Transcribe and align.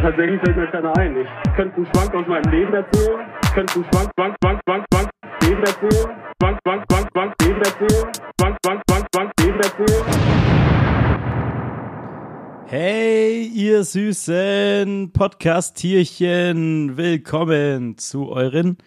Tatsächlich 0.00 0.40
fällt 0.42 0.56
mir 0.56 0.66
keiner 0.68 0.96
ein. 0.96 1.16
Ich 1.16 1.52
könnte 1.56 1.76
einen 1.76 1.86
Schwank 1.86 2.14
aus 2.14 2.26
meinem 2.28 2.52
Leben 2.52 2.72
erzählen. 2.72 3.20
Könnte 3.52 3.74
einen 3.74 3.84
Schwank, 3.92 4.10
Schwank, 4.16 4.36
Schwank, 4.40 4.60
Schwank, 4.64 4.84
Schwank, 4.92 5.10
Leben 5.42 5.60
erzählen. 5.60 6.16
Schwank, 6.40 6.58
Schwank, 6.64 6.84
Schwank, 6.88 7.08
Schwank, 7.12 7.34
Leben 7.42 7.58
erzählen. 7.58 8.12
Schwank, 8.40 8.56
Schwank, 8.64 8.82
Schwank, 8.88 9.06
Schwank, 9.12 9.32
Leben 9.40 9.60
erzählen. 9.60 10.04
Hey, 12.66 13.50
ihr 13.52 13.82
süßen 13.82 15.12
Podcast-Tierchen, 15.12 16.96
willkommen 16.96 17.98
zu 17.98 18.30
euren 18.30 18.78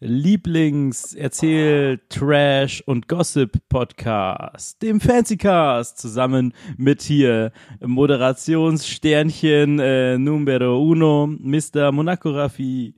Lieblings-Erzähl-, 0.00 2.00
Trash- 2.08 2.82
und 2.86 3.06
Gossip-Podcast, 3.06 4.80
dem 4.80 4.98
Fancycast, 4.98 5.98
zusammen 5.98 6.54
mit 6.78 7.02
hier 7.02 7.52
Moderationssternchen 7.84 9.78
äh, 9.78 10.16
Numero 10.16 10.80
Uno, 10.82 11.26
Mr. 11.26 11.92
Monaco 11.92 12.30
Raffi. 12.30 12.94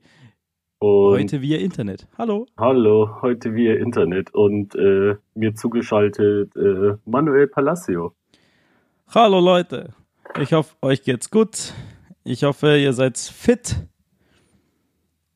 Und 0.79 1.19
Heute 1.19 1.41
via 1.41 1.57
Internet. 1.59 2.07
Hallo. 2.17 2.45
hallo, 2.57 3.21
heute 3.21 3.53
via 3.53 3.73
Internet 3.75 4.33
und 4.33 4.73
äh, 4.75 5.15
mir 5.33 5.55
zugeschaltet 5.55 6.55
äh, 6.55 6.95
Manuel 7.05 7.47
Palacio. 7.47 8.13
Hallo 9.13 9.41
Leute. 9.41 9.89
Ich 10.39 10.53
hoffe, 10.53 10.73
euch 10.81 11.03
geht's 11.03 11.29
gut. 11.29 11.73
Ich 12.23 12.45
hoffe, 12.45 12.77
ihr 12.77 12.93
seid 12.93 13.17
fit. 13.17 13.75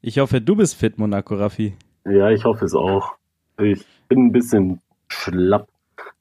Ich 0.02 0.20
hoffe, 0.20 0.42
du 0.42 0.56
bist 0.56 0.76
fit, 0.76 0.98
Monaco 0.98 1.36
Raffi. 1.36 1.76
Ja, 2.06 2.30
ich 2.30 2.46
hoffe 2.46 2.66
es 2.66 2.74
auch. 2.74 3.14
Ich 3.62 3.84
bin 4.08 4.28
ein 4.28 4.32
bisschen 4.32 4.82
schlapp, 5.10 5.68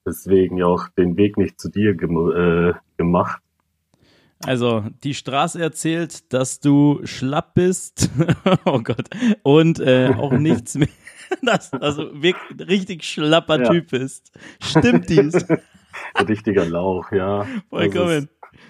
deswegen 0.07 0.57
ja 0.57 0.67
auch 0.67 0.89
den 0.97 1.17
Weg 1.17 1.37
nicht 1.37 1.61
zu 1.61 1.69
dir 1.71 1.95
gem 1.95 2.17
äh, 2.35 2.73
gemacht. 2.97 3.41
Also, 4.45 4.85
die 5.03 5.15
Straße 5.15 5.61
erzählt, 5.63 6.33
dass 6.33 6.61
du 6.61 7.01
schlapp 7.05 7.55
bist. 7.55 8.11
oh 8.65 8.81
Gott. 8.81 9.09
Und 9.43 9.81
äh, 9.81 10.13
auch 10.17 10.33
nichts 10.39 10.75
mehr. 10.77 10.89
Das, 11.43 11.73
also 11.73 12.11
wirklich 12.23 12.69
richtig 12.69 13.05
schlapper 13.05 13.61
Ja. 13.63 13.71
Typ 13.71 13.91
bist. 13.91 14.33
Stimmt 14.61 15.09
dies? 15.09 15.45
Richtiger 16.29 16.65
Lauch, 16.67 17.11
ja. 17.13 17.47
Vollkommen. 17.71 18.29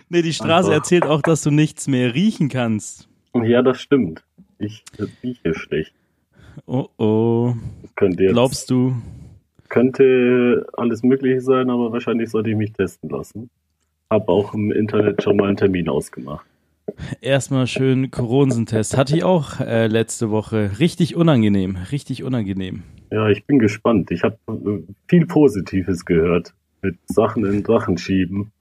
Nee, 0.08 0.22
die 0.22 0.32
Straße 0.32 0.68
einfach- 0.68 0.78
erzählt 0.82 1.04
auch, 1.04 1.20
dass 1.22 1.42
du 1.42 1.50
nichts 1.50 1.86
mehr 1.88 2.14
riechen 2.14 2.48
kannst. 2.48 3.08
Ja, 3.34 3.60
das 3.62 3.80
stimmt. 3.80 4.24
Ich 4.58 4.84
rieche 5.22 5.54
schlecht. 5.54 5.94
Oh 6.66 6.86
oh. 6.96 7.54
Könnte 7.94 8.24
jetzt, 8.24 8.32
Glaubst 8.32 8.70
du? 8.70 8.94
könnte 9.68 10.66
alles 10.74 11.02
Mögliche 11.02 11.40
sein, 11.40 11.70
aber 11.70 11.92
wahrscheinlich 11.92 12.30
sollte 12.30 12.50
ich 12.50 12.56
mich 12.56 12.72
testen 12.72 13.10
lassen. 13.10 13.50
Hab 14.10 14.28
auch 14.28 14.54
im 14.54 14.70
Internet 14.70 15.22
schon 15.22 15.36
mal 15.36 15.48
einen 15.48 15.56
Termin 15.56 15.88
ausgemacht. 15.88 16.46
Erstmal 17.20 17.66
schön 17.66 18.10
Coronensentest. 18.12 18.96
Hatte 18.96 19.16
ich 19.16 19.24
auch 19.24 19.58
äh, 19.60 19.88
letzte 19.88 20.30
Woche. 20.30 20.78
Richtig 20.78 21.16
unangenehm. 21.16 21.76
Richtig 21.90 22.22
unangenehm. 22.22 22.84
Ja, 23.10 23.28
ich 23.28 23.44
bin 23.44 23.58
gespannt. 23.58 24.10
Ich 24.12 24.22
habe 24.22 24.38
viel 25.08 25.26
Positives 25.26 26.04
gehört. 26.04 26.54
Mit 26.82 26.96
Sachen 27.06 27.44
in 27.44 27.64
Drachen 27.64 27.98
schieben. 27.98 28.52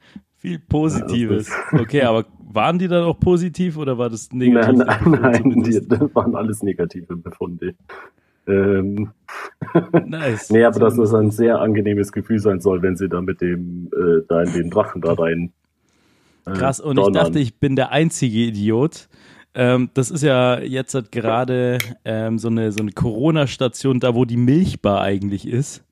Viel 0.45 0.59
Positives. 0.59 1.49
Das 1.71 1.81
Okay, 1.81 2.03
aber 2.03 2.25
waren 2.53 2.77
die 2.77 2.87
dann 2.87 3.03
auch 3.03 3.19
positiv 3.19 3.77
oder 3.77 3.97
war 3.97 4.09
das 4.11 4.31
negativ? 4.31 4.77
Nein, 4.77 5.11
nein, 5.11 5.41
nein, 5.43 5.63
die, 5.63 5.87
das 5.87 6.13
waren 6.13 6.35
alles 6.35 6.61
negative 6.61 7.15
Befunde. 7.17 7.73
Ähm, 8.47 9.09
Nice. 10.05 10.51
nee, 10.51 10.63
aber 10.63 10.79
dass 10.79 10.99
es 10.99 11.13
ein 11.15 11.31
sehr 11.31 11.59
angenehmes 11.59 12.11
Gefühl 12.11 12.37
sein 12.37 12.61
soll, 12.61 12.83
wenn 12.83 12.95
sie 12.95 13.09
da 13.09 13.21
mit 13.21 13.41
dem, 13.41 13.89
äh, 13.91 14.21
da 14.27 14.43
in 14.43 14.53
den 14.53 14.69
Drachen 14.69 15.01
da 15.01 15.13
rein. 15.13 15.51
Äh, 16.45 16.51
Krass, 16.53 16.79
und 16.79 16.97
ich 16.99 17.03
donnern. 17.05 17.25
dachte, 17.25 17.39
ich 17.39 17.59
bin 17.59 17.75
der 17.75 17.91
einzige 17.91 18.37
Idiot. 18.37 19.09
Ähm, 19.55 19.89
das 19.95 20.11
ist 20.11 20.21
ja 20.21 20.59
jetzt 20.59 20.93
halt 20.93 21.11
gerade 21.11 21.79
ähm, 22.03 22.37
so 22.37 22.49
eine, 22.49 22.71
so 22.71 22.81
eine 22.83 22.91
Corona-Station, 22.91 23.99
da 23.99 24.13
wo 24.13 24.25
die 24.25 24.37
Milchbar 24.37 25.01
eigentlich 25.01 25.47
ist. 25.47 25.83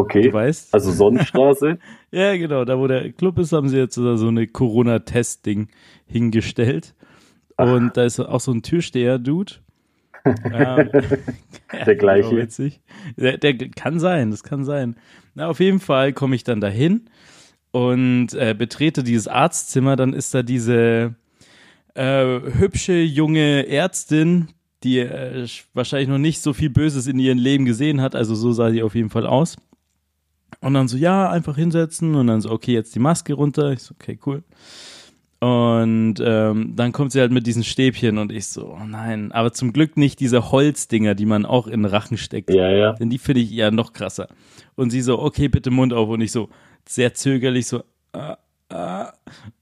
Okay, 0.00 0.22
Du 0.28 0.32
weißt? 0.32 0.72
also 0.74 0.90
Sonnenstraße. 0.92 1.78
Ja, 2.10 2.34
genau, 2.36 2.64
da 2.64 2.78
wo 2.78 2.86
der 2.86 3.12
Club 3.12 3.38
ist, 3.38 3.52
haben 3.52 3.68
sie 3.68 3.76
jetzt 3.76 3.94
so 3.96 4.28
eine 4.28 4.46
Corona-Test-Ding 4.46 5.68
hingestellt. 6.06 6.94
Und 7.58 7.96
da 7.98 8.04
ist 8.04 8.18
auch 8.18 8.40
so 8.40 8.50
ein 8.52 8.62
Türsteher-Dude. 8.62 9.54
ähm, 10.24 10.90
Der 11.86 11.96
gleiche. 11.98 12.30
genau, 12.30 12.42
witzig. 12.42 12.80
Der, 13.16 13.36
der 13.36 13.56
kann 13.70 13.98
sein, 13.98 14.30
das 14.30 14.42
kann 14.42 14.64
sein. 14.64 14.96
Na, 15.34 15.48
auf 15.48 15.60
jeden 15.60 15.80
Fall 15.80 16.12
komme 16.14 16.34
ich 16.34 16.44
dann 16.44 16.60
dahin 16.60 17.10
und 17.72 18.32
äh, 18.34 18.54
betrete 18.56 19.02
dieses 19.02 19.28
Arztzimmer. 19.28 19.96
Dann 19.96 20.14
ist 20.14 20.34
da 20.34 20.42
diese 20.42 21.14
äh, 21.94 22.40
hübsche 22.58 22.94
junge 23.02 23.66
Ärztin, 23.68 24.48
die 24.82 25.00
äh, 25.00 25.46
wahrscheinlich 25.74 26.08
noch 26.08 26.18
nicht 26.18 26.40
so 26.40 26.52
viel 26.54 26.70
Böses 26.70 27.06
in 27.06 27.18
ihrem 27.18 27.38
Leben 27.38 27.64
gesehen 27.66 28.00
hat. 28.00 28.14
Also 28.14 28.34
so 28.34 28.52
sah 28.52 28.70
sie 28.70 28.82
auf 28.82 28.94
jeden 28.94 29.10
Fall 29.10 29.26
aus. 29.26 29.56
Und 30.60 30.74
dann 30.74 30.88
so, 30.88 30.96
ja, 30.96 31.30
einfach 31.30 31.56
hinsetzen 31.56 32.14
und 32.14 32.26
dann 32.26 32.40
so, 32.40 32.50
okay, 32.50 32.72
jetzt 32.72 32.94
die 32.94 33.00
Maske 33.00 33.34
runter. 33.34 33.72
Ich 33.72 33.82
so, 33.82 33.94
okay, 33.94 34.18
cool. 34.26 34.42
Und 35.40 36.16
ähm, 36.20 36.72
dann 36.74 36.90
kommt 36.90 37.12
sie 37.12 37.20
halt 37.20 37.30
mit 37.30 37.46
diesen 37.46 37.62
Stäbchen 37.62 38.18
und 38.18 38.32
ich 38.32 38.48
so, 38.48 38.72
oh 38.72 38.84
nein, 38.84 39.30
aber 39.30 39.52
zum 39.52 39.72
Glück 39.72 39.96
nicht 39.96 40.18
diese 40.18 40.50
Holzdinger, 40.50 41.14
die 41.14 41.26
man 41.26 41.46
auch 41.46 41.68
in 41.68 41.82
den 41.82 41.84
Rachen 41.84 42.16
steckt. 42.16 42.50
Ja, 42.50 42.70
ja. 42.70 42.92
Denn 42.94 43.08
die 43.08 43.18
finde 43.18 43.42
ich 43.42 43.52
eher 43.52 43.70
noch 43.70 43.92
krasser. 43.92 44.26
Und 44.74 44.90
sie 44.90 45.00
so, 45.00 45.20
okay, 45.20 45.46
bitte 45.46 45.70
Mund 45.70 45.92
auf. 45.92 46.08
Und 46.08 46.22
ich 46.22 46.32
so, 46.32 46.48
sehr 46.88 47.14
zögerlich 47.14 47.68
so, 47.68 47.84
ah, 48.12 48.38
ah. 48.70 49.12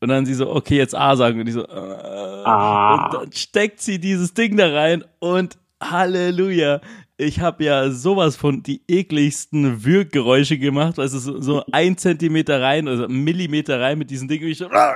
Und 0.00 0.08
dann 0.08 0.24
sie 0.24 0.32
so, 0.32 0.50
okay, 0.50 0.78
jetzt 0.78 0.94
A 0.94 1.14
sagen. 1.14 1.40
Und 1.40 1.46
ich 1.46 1.54
so, 1.54 1.68
ah. 1.68 2.42
Ah. 2.46 3.06
Und 3.06 3.14
dann 3.14 3.32
steckt 3.32 3.82
sie 3.82 3.98
dieses 3.98 4.32
Ding 4.32 4.56
da 4.56 4.72
rein 4.72 5.04
und 5.18 5.58
Halleluja. 5.82 6.80
Ich 7.18 7.40
habe 7.40 7.64
ja 7.64 7.90
sowas 7.90 8.36
von 8.36 8.62
die 8.62 8.82
ekligsten 8.88 9.84
Würggeräusche 9.84 10.58
gemacht, 10.58 10.98
weißt 10.98 11.14
du, 11.14 11.18
so, 11.18 11.40
so 11.40 11.64
ein 11.72 11.96
Zentimeter 11.96 12.60
rein, 12.60 12.88
also 12.88 13.04
ein 13.04 13.24
Millimeter 13.24 13.80
rein 13.80 13.98
mit 13.98 14.10
diesem 14.10 14.28
Ding. 14.28 14.42
Und 14.42 14.48
ich 14.48 14.58
so, 14.58 14.68
ja 14.70 14.94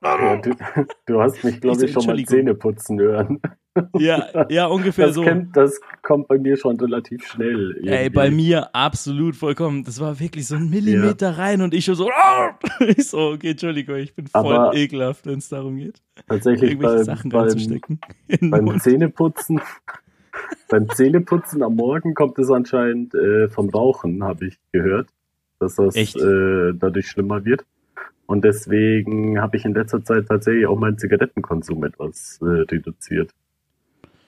du, 0.00 0.54
du 1.06 1.20
hast 1.20 1.42
mich, 1.44 1.60
glaube 1.60 1.84
Ich 1.84 1.92
schon 1.92 2.06
mal. 2.06 2.24
Zähne 2.24 2.54
putzen 2.54 2.98
hören. 2.98 3.40
ja, 3.98 4.46
ja, 4.48 4.66
ungefähr 4.68 5.06
Das, 5.06 5.14
so. 5.14 5.22
kennt, 5.22 5.56
das 5.56 5.80
kommt 6.02 6.28
bei 6.28 6.38
mir 6.38 6.56
schon 6.56 6.78
relativ 6.80 7.26
schnell. 7.26 7.76
Ey, 7.82 7.86
irgendwie. 7.86 8.10
bei 8.10 8.30
mir 8.30 8.74
absolut 8.74 9.36
vollkommen. 9.36 9.84
Das 9.84 10.00
war 10.00 10.18
wirklich 10.18 10.46
so 10.46 10.56
ein 10.56 10.70
Millimeter 10.70 11.38
rein 11.38 11.62
und 11.62 11.74
ich 11.74 11.84
schon 11.84 11.94
so, 11.94 12.10
ich 12.80 13.08
so, 13.08 13.30
okay, 13.32 13.50
Entschuldigung, 13.50 13.96
ich 13.96 14.14
bin 14.14 14.26
voll 14.26 14.54
Aber 14.54 14.74
ekelhaft, 14.74 15.26
wenn 15.26 15.38
es 15.38 15.48
darum 15.48 15.76
geht, 15.76 16.02
Tatsächlich 16.26 16.72
irgendwelche 16.72 16.96
beim, 16.96 17.04
Sachen 17.04 17.30
beim, 17.30 17.40
reinzustecken. 17.42 18.00
Beim 18.40 18.64
Mund. 18.64 18.82
Zähneputzen, 18.82 19.60
beim 20.68 20.88
Zähneputzen 20.90 21.62
am 21.62 21.76
Morgen 21.76 22.14
kommt 22.14 22.38
es 22.38 22.50
anscheinend 22.50 23.14
äh, 23.14 23.48
vom 23.48 23.68
Rauchen, 23.70 24.24
habe 24.24 24.46
ich 24.46 24.58
gehört, 24.72 25.08
dass 25.58 25.76
das 25.76 25.96
äh, 25.96 26.72
dadurch 26.74 27.08
schlimmer 27.08 27.44
wird. 27.44 27.64
Und 28.26 28.44
deswegen 28.44 29.40
habe 29.40 29.56
ich 29.56 29.64
in 29.64 29.74
letzter 29.74 30.04
Zeit 30.04 30.26
tatsächlich 30.28 30.66
auch 30.66 30.78
meinen 30.78 30.98
Zigarettenkonsum 30.98 31.84
etwas 31.84 32.38
äh, 32.42 32.44
reduziert. 32.44 33.32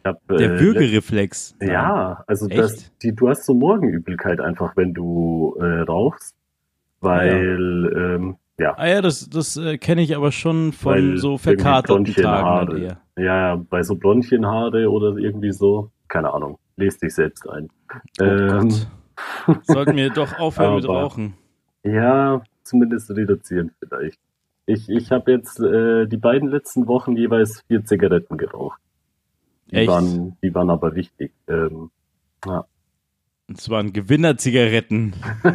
Hab, 0.05 0.27
Der 0.27 0.55
äh, 0.55 0.61
Würgereflex. 0.61 1.55
Ja, 1.61 2.25
also 2.27 2.49
das, 2.49 2.91
die, 2.99 3.15
du 3.15 3.29
hast 3.29 3.45
so 3.45 3.55
Morgenübelkeit 3.55 4.41
einfach, 4.41 4.77
wenn 4.77 4.93
du 4.93 5.57
äh, 5.61 5.83
rauchst, 5.83 6.35
weil 7.01 7.93
ähm, 7.97 8.37
ja, 8.59 8.75
Ah 8.77 8.87
ja, 8.87 9.01
das, 9.01 9.29
das 9.31 9.57
äh, 9.57 9.79
kenne 9.79 10.03
ich 10.03 10.15
aber 10.17 10.33
schon 10.33 10.73
von 10.73 10.93
Weil 10.93 11.17
so 11.19 11.39
verkaterten 11.39 12.05
Tagen. 12.05 12.83
Ja, 12.83 12.99
ja, 13.17 13.57
bei 13.57 13.83
so 13.83 13.97
Bronchienhaare 13.97 14.91
oder 14.91 15.17
irgendwie 15.17 15.53
so, 15.53 15.91
keine 16.13 16.33
Ahnung, 16.35 16.59
lest 16.77 17.03
dich 17.03 17.15
selbst 17.15 17.49
ein. 17.49 17.71
Oh 18.21 18.25
Ähm, 18.25 18.69
Gott. 18.69 18.87
Sollten 19.67 19.97
wir 19.97 20.11
doch 20.11 20.39
aufhören 20.39 20.75
mit 20.77 20.87
Rauchen. 20.87 21.35
ja, 21.85 22.43
zumindest 22.65 23.11
reduzieren 23.11 23.73
vielleicht. 23.79 24.19
Ich, 24.67 24.89
ich 24.91 25.11
habe 25.11 25.33
jetzt 25.33 25.59
äh, 25.59 26.07
die 26.07 26.19
beiden 26.19 26.51
letzten 26.51 26.87
Wochen 26.87 27.17
jeweils 27.17 27.63
vier 27.67 27.83
Zigaretten 27.85 28.37
geraucht. 28.37 28.79
Die, 29.71 29.77
Echt? 29.77 29.89
waren, 29.89 30.37
die 30.43 30.55
waren 30.55 30.69
aber 30.71 30.95
wichtig. 30.95 31.33
Ähm, 31.49 31.91
Und 33.49 33.59
zwar 33.61 33.81
ein 33.81 33.93
Gewinnerzigaretten. 33.95 35.15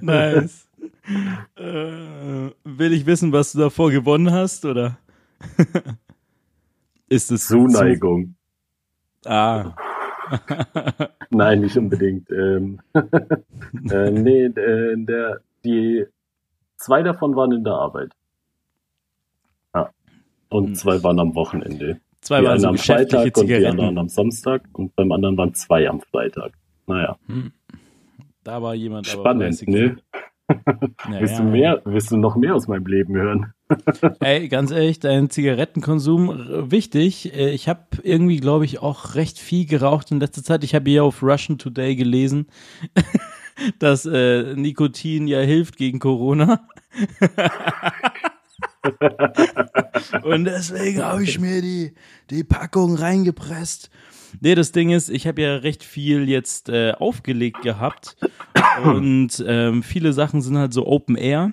nice. 0.00 0.68
Äh, 1.56 2.50
will 2.64 2.92
ich 2.92 3.06
wissen, 3.06 3.32
was 3.32 3.52
du 3.52 3.58
davor 3.58 3.90
gewonnen 3.90 4.30
hast, 4.32 4.64
oder? 4.64 4.98
Ist 7.12 7.30
es 7.30 7.46
Zuneigung. 7.48 8.34
Zu, 9.20 9.30
ah. 9.30 9.76
Nein, 11.30 11.60
nicht 11.60 11.76
unbedingt. 11.76 12.30
Ähm, 12.30 12.80
äh, 13.90 14.10
nee, 14.10 14.44
äh, 14.46 14.96
der, 14.96 15.40
die 15.62 16.06
zwei 16.76 17.02
davon 17.02 17.36
waren 17.36 17.52
in 17.52 17.64
der 17.64 17.74
Arbeit. 17.74 18.12
Ja. 19.74 19.90
Und 20.48 20.68
Hm. 20.68 20.74
zwei 20.74 21.02
waren 21.02 21.20
am 21.20 21.34
Wochenende. 21.34 22.00
Zwei 22.22 22.40
die 22.40 22.46
waren 22.46 22.60
so 22.60 22.68
am 22.68 22.78
Freitag 22.78 23.36
und 23.36 23.46
die 23.46 23.66
anderen 23.66 23.98
am 23.98 24.08
Samstag 24.08 24.62
und 24.72 24.96
beim 24.96 25.12
anderen 25.12 25.36
waren 25.36 25.52
zwei 25.54 25.88
am 25.88 26.00
Freitag. 26.00 26.52
Naja, 26.86 27.18
Hm. 27.26 27.52
Da 28.42 28.62
war 28.62 28.74
jemand 28.74 29.06
spannend, 29.06 29.42
fleißig. 29.58 29.68
ne? 29.68 29.96
Naja, 31.08 31.20
willst, 31.20 31.38
du 31.38 31.42
mehr, 31.44 31.82
willst 31.84 32.10
du 32.10 32.16
noch 32.16 32.36
mehr 32.36 32.54
aus 32.54 32.68
meinem 32.68 32.86
Leben 32.86 33.14
hören? 33.16 33.52
Ey, 34.20 34.48
ganz 34.48 34.70
ehrlich, 34.70 35.00
dein 35.00 35.30
Zigarettenkonsum 35.30 36.70
wichtig. 36.70 37.34
Äh, 37.34 37.50
Ich 37.52 37.68
habe 37.68 37.80
irgendwie, 38.02 38.38
glaube 38.38 38.64
ich, 38.64 38.78
auch 38.80 39.14
recht 39.14 39.38
viel 39.38 39.66
geraucht 39.66 40.10
in 40.10 40.20
letzter 40.20 40.42
Zeit. 40.42 40.64
Ich 40.64 40.74
habe 40.74 40.90
hier 40.90 41.04
auf 41.04 41.22
Russian 41.22 41.58
Today 41.58 41.96
gelesen, 41.96 42.46
dass 43.78 44.06
äh, 44.06 44.54
Nikotin 44.54 45.26
ja 45.26 45.40
hilft 45.40 45.76
gegen 45.76 45.98
Corona. 45.98 46.66
Und 50.22 50.44
deswegen 50.44 51.02
habe 51.02 51.22
ich 51.22 51.38
mir 51.38 51.62
die, 51.62 51.92
die 52.30 52.44
Packung 52.44 52.96
reingepresst. 52.96 53.90
Nee, 54.40 54.54
das 54.54 54.72
Ding 54.72 54.90
ist, 54.90 55.10
ich 55.10 55.26
habe 55.26 55.42
ja 55.42 55.56
recht 55.56 55.84
viel 55.84 56.28
jetzt 56.28 56.68
äh, 56.68 56.92
aufgelegt 56.92 57.62
gehabt 57.62 58.16
und 58.82 59.44
ähm, 59.46 59.82
viele 59.82 60.12
Sachen 60.14 60.40
sind 60.40 60.56
halt 60.56 60.72
so 60.72 60.86
Open 60.86 61.16
Air. 61.16 61.52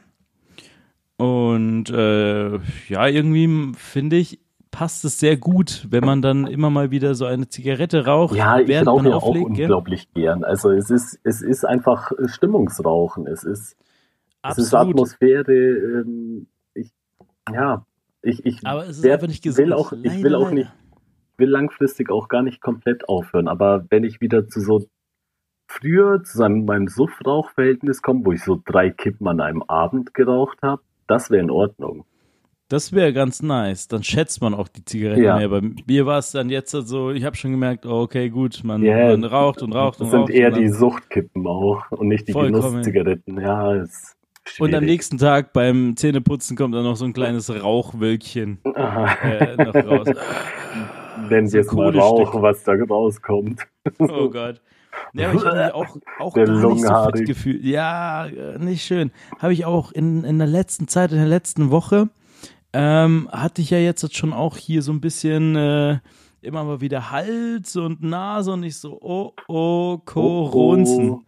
Und 1.20 1.90
äh, 1.90 2.58
ja, 2.88 3.08
irgendwie 3.08 3.74
finde 3.78 4.16
ich, 4.16 4.40
passt 4.72 5.04
es 5.04 5.20
sehr 5.20 5.36
gut, 5.36 5.86
wenn 5.90 6.06
man 6.06 6.22
dann 6.22 6.48
immer 6.48 6.70
mal 6.70 6.92
wieder 6.92 7.14
so 7.16 7.26
eine 7.26 7.50
Zigarette 7.50 8.06
raucht, 8.06 8.36
Ja, 8.36 8.60
ich 8.60 8.88
rauche 8.88 9.10
ja 9.10 9.16
auch 9.16 9.24
auflegt. 9.24 9.48
gell? 9.56 9.64
unglaublich 9.66 10.14
gern. 10.14 10.44
Also 10.44 10.72
es 10.72 10.90
ist, 10.90 11.20
es 11.24 11.42
ist 11.42 11.66
einfach 11.66 12.12
Stimmungsrauchen. 12.26 13.28
Es 13.28 13.44
ist, 13.44 13.76
es 14.48 14.58
ist. 14.58 14.74
Atmosphäre. 14.74 15.52
Ähm, 15.52 16.48
ich, 16.74 16.92
ja, 17.54 17.86
ich, 18.22 18.46
ich 18.46 18.66
Aber 18.66 18.84
es 18.88 18.98
ist 19.00 19.04
werd- 19.04 19.16
einfach 19.16 19.28
nicht 19.28 19.44
gesund. 19.44 19.68
will 19.68 19.74
auch, 19.74 19.92
ich 19.92 20.04
Leider, 20.06 20.24
will 20.24 20.36
auch 20.36 20.44
leider. 20.44 20.56
nicht, 20.56 20.72
will 21.38 21.50
langfristig 21.50 22.10
auch 22.12 22.28
gar 22.30 22.44
nicht 22.44 22.62
komplett 22.62 23.10
aufhören. 23.10 23.48
Aber 23.50 23.86
wenn 23.90 24.04
ich 24.06 24.22
wieder 24.22 24.48
zu 24.48 24.62
so 24.62 24.86
früher 25.68 26.24
zu 26.24 26.48
meinem 26.48 26.88
Suffrauchverhältnis 26.88 28.02
komme, 28.02 28.26
wo 28.26 28.32
ich 28.32 28.44
so 28.44 28.62
drei 28.66 28.90
Kippen 28.90 29.28
an 29.28 29.42
einem 29.42 29.64
Abend 29.64 30.14
geraucht 30.14 30.60
habe, 30.62 30.82
das 31.10 31.30
wäre 31.30 31.42
in 31.44 31.52
Ordnung. 31.52 32.06
Das 32.70 32.94
wäre 32.94 33.14
ganz 33.14 33.42
nice. 33.42 33.88
Dann 33.88 34.04
schätzt 34.04 34.42
man 34.42 34.54
auch 34.54 34.68
die 34.68 34.86
Zigarette 34.86 35.22
Ja. 35.24 35.38
mehr. 35.38 35.50
Bei 35.50 35.62
mir 35.88 36.06
war 36.06 36.20
es 36.20 36.32
dann 36.32 36.50
jetzt 36.52 36.70
so, 36.70 37.10
ich 37.10 37.24
habe 37.26 37.36
schon 37.36 37.50
gemerkt, 37.52 37.86
oh, 37.88 38.02
okay, 38.02 38.30
gut, 38.30 38.62
man, 38.64 38.84
Ja, 38.84 39.08
man 39.08 39.24
raucht 39.24 39.64
und 39.64 39.74
raucht 39.74 40.00
und 40.00 40.06
Das 40.06 40.12
sind 40.12 40.20
raucht. 40.22 40.30
eher 40.30 40.52
die 40.52 40.70
Suchtkippen 40.70 41.48
auch 41.48 41.90
und 41.92 42.08
nicht 42.10 42.28
die. 42.28 42.34
Genusszigaretten. 42.34 43.42
Ja, 43.42 43.74
ist 43.74 44.16
und 44.60 44.68
am 44.68 44.82
schwierig. 44.82 44.88
nächsten 44.88 45.18
Tag 45.18 45.52
beim 45.54 45.96
Zähneputzen 45.96 46.56
kommt 46.56 46.76
dann 46.76 46.84
noch 46.84 46.96
so 46.96 47.06
ein 47.06 47.14
kleines 47.14 47.52
Rauchwölkchen 47.52 48.60
äh, 48.64 49.64
noch 49.64 49.76
raus. 49.76 50.08
So 50.08 51.52
wir 51.52 51.62
es 51.62 51.72
mal 51.72 51.92
Kohlestück. 51.92 52.02
Rauch, 52.02 52.42
was 52.42 52.64
da 52.64 52.74
rauskommt. 52.74 53.62
Oh 54.00 54.30
Gott. 54.30 54.62
Ja, 55.14 55.34
ich 55.34 55.44
habe 55.44 55.74
auch, 55.74 55.98
auch 56.20 56.34
Der 56.34 56.46
gar 56.46 56.74
nicht 56.74 56.86
so 56.86 57.12
fit 57.16 57.26
gefühlt. 57.26 57.64
Ja, 57.64 58.28
äh, 58.28 58.60
nicht 58.60 58.84
schön. 58.84 59.12
Habe 59.40 59.54
ich 59.54 59.66
auch 59.66 59.92
in, 59.92 60.24
in 60.24 60.38
der 60.38 60.48
letzten 60.48 60.88
Zeit, 60.88 61.12
in 61.12 61.18
der 61.18 61.28
letzten 61.28 61.72
Woche, 61.72 62.10
ähm, 62.74 63.28
hatte 63.32 63.62
ich 63.62 63.72
ja 63.72 63.80
jetzt 63.80 64.16
schon 64.16 64.34
auch 64.34 64.58
hier 64.58 64.82
so 64.82 64.92
ein 64.92 65.02
bisschen 65.02 65.56
äh, 65.56 66.00
immer 66.42 66.64
mal 66.64 66.82
wieder 66.82 67.12
Hals 67.12 67.76
und 67.76 68.04
Nase 68.04 68.54
und 68.54 68.64
ich 68.64 68.78
so, 68.78 69.00
oh, 69.02 69.34
oh, 69.48 69.98
Koronzen. 70.06 71.10
Oh, 71.12 71.22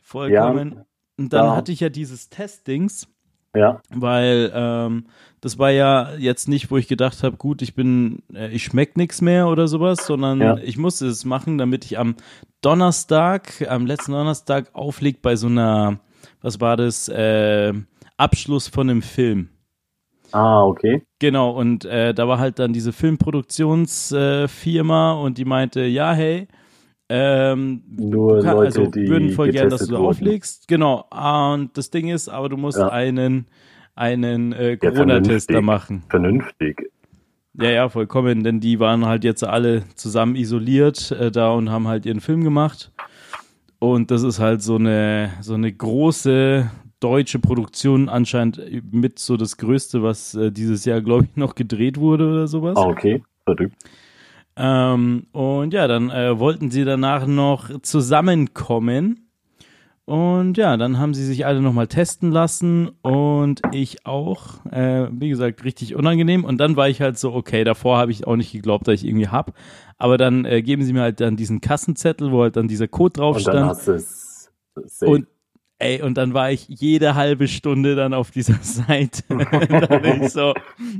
Vollkommen. 0.00 0.84
und 1.16 1.32
dann 1.32 1.46
ja. 1.46 1.56
hatte 1.56 1.72
ich 1.72 1.80
ja 1.80 1.88
dieses 1.88 2.28
Testdings, 2.28 3.08
Ja, 3.56 3.80
weil 3.90 4.52
ähm, 4.54 5.06
das 5.40 5.58
war 5.58 5.70
ja 5.70 6.14
jetzt 6.18 6.48
nicht, 6.48 6.70
wo 6.70 6.76
ich 6.76 6.88
gedacht 6.88 7.22
habe, 7.22 7.36
gut, 7.36 7.62
ich 7.62 7.74
bin, 7.74 8.22
äh, 8.34 8.48
ich 8.48 8.64
schmeck 8.64 8.96
nichts 8.96 9.20
mehr 9.22 9.48
oder 9.48 9.68
sowas, 9.68 10.04
sondern 10.06 10.40
Ja. 10.40 10.56
ich 10.58 10.76
musste 10.76 11.06
es 11.06 11.24
machen, 11.24 11.58
damit 11.58 11.84
ich 11.84 11.98
am 11.98 12.16
Donnerstag, 12.62 13.66
am 13.68 13.86
letzten 13.86 14.12
Donnerstag 14.12 14.70
aufleg 14.74 15.22
bei 15.22 15.36
so 15.36 15.46
einer, 15.46 16.00
was 16.42 16.60
war 16.60 16.76
das, 16.76 17.08
äh, 17.08 17.72
Abschluss 18.16 18.66
von 18.68 18.90
einem 18.90 19.02
Film. 19.02 19.50
ah, 20.32 20.64
okay. 20.64 21.02
Genau, 21.20 21.50
und 21.50 21.84
äh, 21.84 22.12
da 22.12 22.26
war 22.26 22.38
halt 22.38 22.58
dann 22.58 22.72
diese 22.72 22.92
Filmproduktionsfirma 22.92 24.48
Firma 24.48 25.12
und 25.12 25.38
die 25.38 25.44
meinte, 25.44 25.82
ja, 25.84 26.12
hey, 26.12 26.48
ähm, 27.08 27.82
Nur 27.88 28.42
kann, 28.42 28.56
Leute, 28.56 28.66
also 28.80 28.86
die 28.90 29.08
würden 29.08 29.30
voll 29.30 29.50
gern, 29.50 29.70
dass 29.70 29.86
du 29.86 29.92
da 29.92 29.98
wurden. 29.98 30.08
auflegst. 30.10 30.66
Genau. 30.68 31.06
Und 31.10 31.70
das 31.78 31.90
Ding 31.90 32.08
ist, 32.08 32.28
aber 32.28 32.48
du 32.48 32.56
musst 32.56 32.78
Ja. 32.78 32.88
einen, 32.88 33.46
einen 33.94 34.52
äh, 34.52 34.76
Corona-Test 34.76 35.50
da 35.52 35.60
machen. 35.60 36.02
Vernünftig. 36.08 36.90
Ja, 37.58 37.70
ja, 37.70 37.88
vollkommen, 37.88 38.44
denn 38.44 38.60
die 38.60 38.80
waren 38.80 39.06
halt 39.06 39.24
jetzt 39.24 39.42
alle 39.42 39.84
zusammen 39.94 40.36
isoliert 40.36 41.10
äh, 41.12 41.30
da 41.30 41.50
und 41.52 41.70
haben 41.70 41.88
halt 41.88 42.04
ihren 42.04 42.20
Film 42.20 42.44
gemacht. 42.44 42.92
Und 43.78 44.10
das 44.10 44.22
ist 44.22 44.40
halt 44.40 44.62
so 44.62 44.74
eine, 44.76 45.30
so 45.40 45.54
eine 45.54 45.72
große 45.72 46.70
deutsche 47.00 47.38
Produktion, 47.38 48.08
anscheinend 48.08 48.60
mit 48.92 49.18
so 49.18 49.36
das 49.36 49.56
Größte, 49.58 50.02
was 50.02 50.34
äh, 50.34 50.50
dieses 50.50 50.84
Jahr, 50.86 51.00
glaube 51.00 51.24
ich, 51.30 51.36
noch 51.36 51.54
gedreht 51.54 51.98
wurde 51.98 52.26
oder 52.28 52.46
sowas. 52.46 52.76
Ah, 52.76 52.86
okay. 52.88 53.22
Verrückt. 53.44 53.74
Ähm, 54.56 55.26
und 55.32 55.72
ja, 55.74 55.86
dann 55.86 56.10
äh, 56.10 56.38
wollten 56.38 56.70
sie 56.70 56.84
danach 56.84 57.26
noch 57.26 57.80
zusammenkommen. 57.82 59.22
Und 60.06 60.56
ja, 60.56 60.76
dann 60.76 60.98
haben 60.98 61.14
sie 61.14 61.24
sich 61.24 61.46
alle 61.46 61.60
nochmal 61.60 61.88
testen 61.88 62.30
lassen 62.30 62.90
und 63.02 63.60
ich 63.72 64.06
auch. 64.06 64.64
Äh, 64.66 65.08
wie 65.10 65.28
gesagt, 65.28 65.64
richtig 65.64 65.96
unangenehm. 65.96 66.44
Und 66.44 66.58
dann 66.58 66.76
war 66.76 66.88
ich 66.88 67.00
halt 67.00 67.18
so, 67.18 67.34
okay, 67.34 67.64
davor 67.64 67.98
habe 67.98 68.12
ich 68.12 68.24
auch 68.26 68.36
nicht 68.36 68.52
geglaubt, 68.52 68.86
dass 68.86 68.94
ich 68.94 69.04
irgendwie 69.04 69.28
hab. 69.28 69.54
Aber 69.98 70.16
dann 70.16 70.44
äh, 70.44 70.62
geben 70.62 70.84
sie 70.84 70.92
mir 70.92 71.00
halt 71.02 71.20
dann 71.20 71.36
diesen 71.36 71.60
Kassenzettel, 71.60 72.30
wo 72.30 72.42
halt 72.42 72.56
dann 72.56 72.68
dieser 72.68 72.86
Code 72.86 73.14
drauf 73.14 73.36
Und 73.38 73.46
dann 73.48 73.74
stand. 73.74 73.86
hast 73.86 74.50
safe. 74.84 75.10
Und 75.10 75.26
ey, 75.78 76.00
und 76.02 76.16
dann 76.16 76.34
war 76.34 76.52
ich 76.52 76.66
jede 76.68 77.16
halbe 77.16 77.48
Stunde 77.48 77.96
dann 77.96 78.14
auf 78.14 78.30
dieser 78.30 78.58
Seite. 78.62 79.22
da 79.28 79.98
bin 79.98 80.22
ich 80.22 80.30
so, 80.32 80.54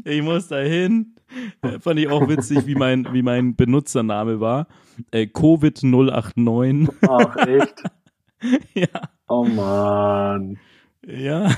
ich 0.04 0.22
muss 0.22 0.48
da 0.48 0.58
hin. 0.58 1.14
Äh, 1.62 1.78
Fand 1.80 1.98
ich 1.98 2.08
auch 2.08 2.28
witzig, 2.28 2.66
wie 2.66 2.74
mein, 2.74 3.06
wie 3.12 3.22
mein 3.22 3.56
Benutzername 3.56 4.40
war. 4.40 4.68
Äh, 5.10 5.24
Covid089. 5.24 6.92
Ach, 7.08 7.36
echt? 7.46 7.82
ja. 8.74 9.00
Oh 9.28 9.44
man. 9.44 10.58
Ja. 11.06 11.54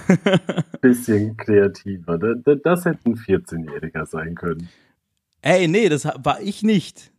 Bisschen 0.81 1.37
kreativer. 1.37 2.19
Das, 2.19 2.59
das, 2.63 2.85
hätte 2.85 3.01
ein 3.07 3.15
14-Jähriger 3.15 4.07
sein 4.07 4.35
können. 4.35 4.69
Ey, 5.41 5.69
nee, 5.69 5.89
das 5.89 6.05
war 6.05 6.41
ich 6.43 6.63
nicht. 6.63 7.13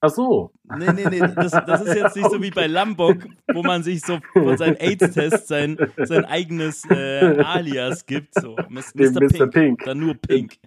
Ach 0.00 0.10
so. 0.10 0.52
Nee, 0.78 0.92
nee, 0.92 1.08
nee, 1.08 1.20
das, 1.20 1.52
das 1.52 1.82
ist 1.82 1.94
jetzt 1.94 2.16
nicht 2.16 2.28
so 2.28 2.42
wie 2.42 2.50
bei 2.50 2.66
Lambok, 2.66 3.24
wo 3.52 3.62
man 3.62 3.84
sich 3.84 4.00
so 4.02 4.18
von 4.32 4.56
seinem 4.58 4.76
AIDS-Test 4.78 5.46
sein, 5.46 5.76
sein 5.96 6.24
eigenes 6.24 6.84
äh, 6.90 7.40
Alias 7.44 8.04
gibt. 8.06 8.34
So, 8.34 8.56
Mr. 8.68 8.82
Mr. 8.94 9.28
Pink. 9.28 9.52
Pink. 9.52 9.84
Dann 9.84 10.00
nur 10.00 10.14
Pink. 10.14 10.58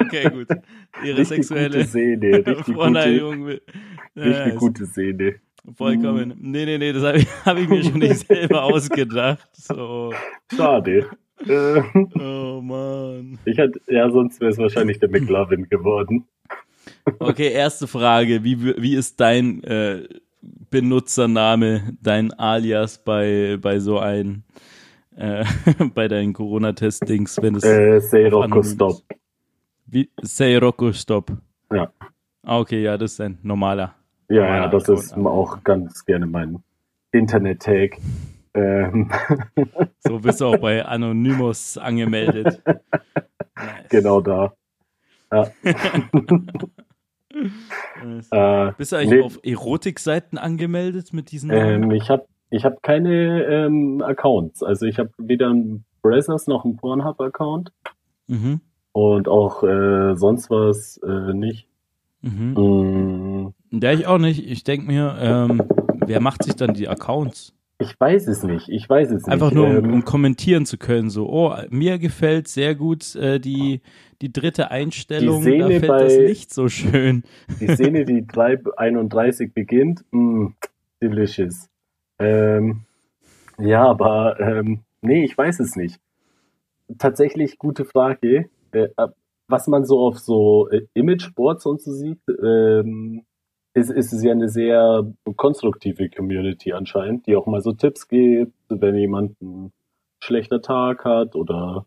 Okay, 0.00 0.30
gut. 0.30 0.48
Ihre 1.04 1.18
Richtig 1.18 1.26
sexuelle 1.46 1.78
gute 1.78 1.84
Szene. 1.88 2.26
Richtig 2.46 2.56
gute, 2.66 2.78
Verneigung. 2.78 3.46
will- 3.46 3.62
Ja, 4.14 4.22
richtig 4.24 4.56
gute 4.56 4.86
Szene. 4.86 5.34
Vollkommen. 5.76 6.34
Nee, 6.40 6.64
nee, 6.64 6.78
nee, 6.78 6.92
das 6.92 7.02
habe 7.02 7.18
ich, 7.18 7.26
hab 7.44 7.58
ich 7.58 7.68
mir 7.68 7.82
schon 7.84 7.98
nicht 7.98 8.26
selber 8.26 8.62
ausgedacht. 8.64 9.48
So. 9.52 10.12
Schade. 10.54 11.06
Äh, 11.46 11.82
Oh 12.18 12.60
Mann. 12.62 13.38
ich 13.44 13.58
hatte, 13.58 13.80
ja, 13.86 14.10
sonst 14.10 14.40
wäre 14.40 14.50
es 14.50 14.58
wahrscheinlich 14.58 14.98
der 14.98 15.08
McLovin 15.10 15.68
geworden. 15.68 16.24
Okay, 17.20 17.52
erste 17.52 17.86
Frage. 17.86 18.42
Wie, 18.44 18.74
wie 18.80 18.94
ist 18.96 19.20
dein 19.20 19.62
äh, 19.62 20.08
Benutzername, 20.70 21.96
dein 22.02 22.32
Alias 22.32 22.98
bei, 23.04 23.56
bei 23.60 23.78
so 23.78 23.98
ein, 23.98 24.42
äh, 25.16 25.44
bei 25.94 26.08
deinen 26.08 26.32
Corona-Test-Dings, 26.32 27.38
wenn 27.42 27.54
es 27.56 27.64
Äh, 27.64 28.26
anonym 28.26 28.62
Stop. 28.64 28.90
ist? 28.92 29.04
Wie, 29.90 30.10
say 30.22 30.56
Rocco 30.56 30.92
Stop. 30.92 31.32
Ja. 31.72 31.90
Ah, 32.44 32.58
okay, 32.58 32.82
ja, 32.82 32.96
das 32.98 33.12
ist 33.12 33.20
ein 33.20 33.38
normaler. 33.42 33.94
Ja, 34.28 34.42
Ah, 34.42 34.56
ja, 34.56 34.68
das 34.68 34.88
cool. 34.88 34.96
ist 34.96 35.14
auch 35.14 35.62
ganz 35.64 36.04
gerne 36.04 36.26
mein 36.26 36.62
Internet-Tag. 37.12 37.96
Ähm, 38.54 39.10
So 40.00 40.18
bist 40.18 40.40
du 40.40 40.46
auch 40.46 40.58
bei 40.58 40.84
Anonymous 40.84 41.78
angemeldet. 41.78 42.62
Nice. 42.66 43.88
genau 43.88 44.20
da. 44.20 44.52
Ja, 45.32 45.42
äh, 48.30 48.72
Bist 48.76 48.92
du 48.92 48.96
eigentlich 48.96 49.10
nee. 49.10 49.22
auf 49.22 49.38
Erotikseiten 49.42 50.38
angemeldet 50.38 51.12
mit 51.12 51.30
diesen 51.30 51.50
ähm, 51.50 51.90
ich 51.90 52.08
habe 52.08 52.26
ich 52.50 52.64
hab 52.64 52.82
keine 52.82 53.44
ähm, 53.44 54.02
Accounts. 54.02 54.62
Also 54.62 54.86
ich 54.86 54.98
habe 54.98 55.10
weder 55.18 55.50
einen 55.50 55.84
Brazzers 56.02 56.46
noch 56.46 56.64
einen 56.64 56.76
Pornhub-Account 56.76 57.72
Mhm. 58.30 58.60
Und 58.98 59.28
auch 59.28 59.62
äh, 59.62 60.16
sonst 60.16 60.50
was 60.50 60.98
äh, 61.06 61.32
nicht. 61.34 61.66
Mhm. 62.22 63.52
Mm, 63.70 63.80
Ja, 63.82 63.92
ich 63.92 64.06
auch 64.06 64.18
nicht. 64.18 64.44
Ich 64.44 64.64
denke 64.64 64.86
mir, 64.86 65.16
ähm, 65.20 65.62
wer 66.06 66.20
macht 66.20 66.42
sich 66.42 66.56
dann 66.56 66.74
die 66.74 66.88
Accounts? 66.88 67.54
ich 67.80 67.94
weiß 68.00 68.26
es 68.26 68.42
nicht. 68.42 68.68
Ich 68.70 68.90
weiß 68.90 69.12
es 69.12 69.26
Einfach 69.26 69.52
nicht. 69.52 69.54
nur, 69.54 69.68
um, 69.68 69.76
ähm, 69.84 69.92
um 69.92 70.04
kommentieren 70.04 70.66
zu 70.66 70.78
können. 70.78 71.10
So, 71.10 71.28
oh, 71.30 71.54
mir 71.70 72.00
gefällt 72.00 72.48
sehr 72.48 72.74
gut 72.74 73.14
äh, 73.14 73.38
die, 73.38 73.82
die 74.20 74.32
dritte 74.32 74.72
Einstellung. 74.72 75.44
Die 75.44 75.58
da 75.58 75.66
Szene 75.66 75.78
fällt 75.80 75.92
das 75.92 76.16
bei- 76.16 76.22
Licht 76.24 76.52
so 76.52 76.68
schön. 76.68 77.22
Die 77.60 77.68
Szene, 77.68 78.04
die 78.04 78.26
331 78.26 79.54
beginnt, 79.54 80.04
mm, 80.10 80.46
delicious. 81.00 81.68
Ähm, 82.18 82.80
ja, 83.60 83.84
aber 83.86 84.40
ähm, 84.40 84.80
nee, 85.00 85.22
ich 85.24 85.38
weiß 85.38 85.60
es 85.60 85.76
nicht. 85.76 86.00
Tatsächlich 86.98 87.58
gute 87.58 87.84
Frage. 87.84 88.48
Äh, 88.72 88.88
was 89.48 89.66
man 89.66 89.84
so 89.84 90.00
auf 90.00 90.18
so 90.18 90.68
äh, 90.68 90.86
Imageboards 90.94 91.66
und 91.66 91.80
so 91.80 91.92
sieht, 91.92 92.20
ähm, 92.42 93.24
ist, 93.74 93.90
ist 93.90 94.12
es 94.12 94.22
ja 94.22 94.32
eine 94.32 94.48
sehr 94.48 95.10
konstruktive 95.36 96.10
Community 96.10 96.72
anscheinend, 96.72 97.26
die 97.26 97.36
auch 97.36 97.46
mal 97.46 97.60
so 97.60 97.72
Tipps 97.72 98.08
gibt, 98.08 98.54
wenn 98.68 98.94
jemand 98.94 99.36
einen 99.40 99.72
schlechter 100.22 100.60
Tag 100.60 101.04
hat 101.04 101.34
oder 101.34 101.86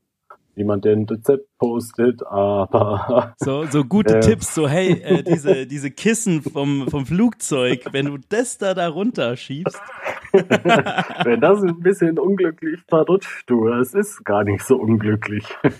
jemand, 0.55 0.85
der 0.85 0.93
ein 0.93 1.05
Rezept 1.05 1.47
postet, 1.57 2.25
aber. 2.25 3.35
So, 3.43 3.65
so 3.65 3.83
gute 3.83 4.17
äh, 4.17 4.19
Tipps, 4.19 4.53
so 4.53 4.67
hey, 4.67 5.01
äh, 5.01 5.23
diese, 5.23 5.65
diese 5.65 5.89
Kissen 5.89 6.41
vom, 6.41 6.87
vom 6.89 7.05
Flugzeug, 7.05 7.85
wenn 7.91 8.05
du 8.05 8.17
das 8.29 8.57
da 8.57 8.73
darunter 8.73 9.35
schiebst. 9.35 9.81
wenn 10.31 11.41
das 11.41 11.63
ein 11.63 11.79
bisschen 11.79 12.19
unglücklich 12.19 12.79
verrutscht, 12.87 13.49
du, 13.49 13.67
es 13.69 13.93
ist 13.93 14.23
gar 14.23 14.43
nicht 14.43 14.63
so 14.63 14.77
unglücklich. 14.77 15.45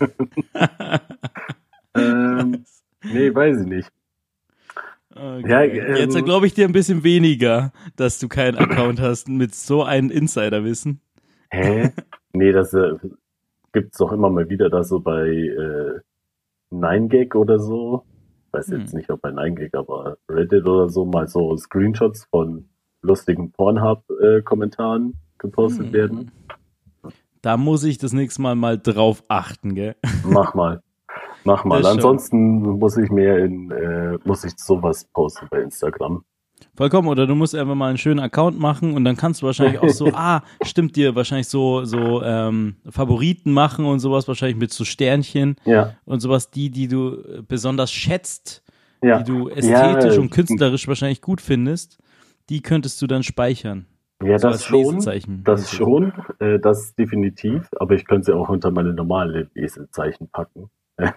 ähm, 1.95 2.63
nee, 3.03 3.33
weiß 3.33 3.61
ich 3.61 3.67
nicht. 3.67 3.91
Okay. 5.13 5.49
Ja, 5.49 5.63
ähm, 5.63 5.95
Jetzt 5.97 6.23
glaube 6.23 6.47
ich 6.47 6.53
dir 6.53 6.65
ein 6.65 6.73
bisschen 6.73 7.03
weniger, 7.03 7.73
dass 7.95 8.19
du 8.19 8.27
keinen 8.27 8.57
Account 8.57 8.99
hast 8.99 9.27
mit 9.27 9.53
so 9.53 9.83
einem 9.83 10.09
Insiderwissen. 10.09 11.01
Hä? 11.49 11.91
Nee, 12.33 12.53
das 12.53 12.73
äh, 12.73 12.93
gibt's 13.73 13.97
doch 13.97 14.11
immer 14.11 14.29
mal 14.29 14.49
wieder 14.49 14.69
da 14.69 14.83
so 14.83 14.99
bei 14.99 15.27
äh, 15.27 15.99
9gag 16.73 17.35
oder 17.35 17.59
so. 17.59 18.05
Ich 18.47 18.53
weiß 18.53 18.67
jetzt 18.69 18.91
hm. 18.91 18.97
nicht, 18.97 19.09
ob 19.09 19.21
bei 19.21 19.29
9gag, 19.29 19.77
aber 19.77 20.17
Reddit 20.29 20.65
oder 20.65 20.89
so 20.89 21.05
mal 21.05 21.27
so 21.27 21.55
Screenshots 21.57 22.25
von 22.29 22.69
lustigen 23.01 23.51
Pornhub-Kommentaren 23.51 25.13
gepostet 25.37 25.87
hm. 25.87 25.93
werden. 25.93 26.31
Da 27.41 27.57
muss 27.57 27.83
ich 27.83 27.97
das 27.97 28.13
nächste 28.13 28.41
Mal 28.41 28.55
mal 28.55 28.77
drauf 28.77 29.23
achten, 29.27 29.73
gell? 29.73 29.95
Mach 30.23 30.53
mal. 30.53 30.81
Mach 31.43 31.65
mal. 31.65 31.83
Ansonsten 31.85 32.61
muss 32.61 32.97
ich 32.97 33.09
mehr 33.09 33.39
in, 33.39 33.71
äh, 33.71 34.19
muss 34.25 34.43
ich 34.43 34.53
sowas 34.57 35.05
posten 35.05 35.47
bei 35.49 35.61
Instagram. 35.61 36.23
Vollkommen, 36.75 37.07
oder 37.07 37.27
du 37.27 37.35
musst 37.35 37.55
einfach 37.55 37.75
mal 37.75 37.89
einen 37.89 37.97
schönen 37.97 38.19
Account 38.19 38.59
machen 38.59 38.93
und 38.93 39.03
dann 39.05 39.17
kannst 39.17 39.41
du 39.41 39.45
wahrscheinlich 39.45 39.79
auch 39.79 39.89
so, 39.89 40.07
ah, 40.13 40.43
stimmt 40.63 40.95
dir, 40.95 41.15
wahrscheinlich 41.15 41.47
so, 41.47 41.85
so 41.85 42.21
ähm, 42.23 42.75
Favoriten 42.89 43.51
machen 43.51 43.85
und 43.85 43.99
sowas, 43.99 44.27
wahrscheinlich 44.27 44.57
mit 44.57 44.71
so 44.71 44.85
Sternchen 44.85 45.55
ja. 45.65 45.95
und 46.05 46.19
sowas, 46.19 46.51
die, 46.51 46.69
die 46.69 46.87
du 46.87 47.43
besonders 47.47 47.91
schätzt, 47.91 48.63
ja. 49.03 49.19
die 49.19 49.31
du 49.31 49.49
ästhetisch 49.49 50.15
ja. 50.15 50.21
und 50.21 50.29
künstlerisch 50.29 50.87
wahrscheinlich 50.87 51.21
gut 51.21 51.41
findest, 51.41 51.97
die 52.49 52.61
könntest 52.61 53.01
du 53.01 53.07
dann 53.07 53.23
speichern. 53.23 53.85
Ja, 54.23 54.37
so 54.37 54.49
das 54.49 54.63
schon, 54.63 54.99
das 55.43 55.71
schon, 55.71 56.13
äh, 56.39 56.59
das 56.59 56.93
definitiv, 56.93 57.67
aber 57.79 57.95
ich 57.95 58.05
könnte 58.05 58.25
sie 58.25 58.35
auch 58.35 58.49
unter 58.49 58.69
meine 58.69 58.93
normalen 58.93 59.49
Lesezeichen 59.55 60.29
packen. 60.29 60.69
ja, 60.99 61.13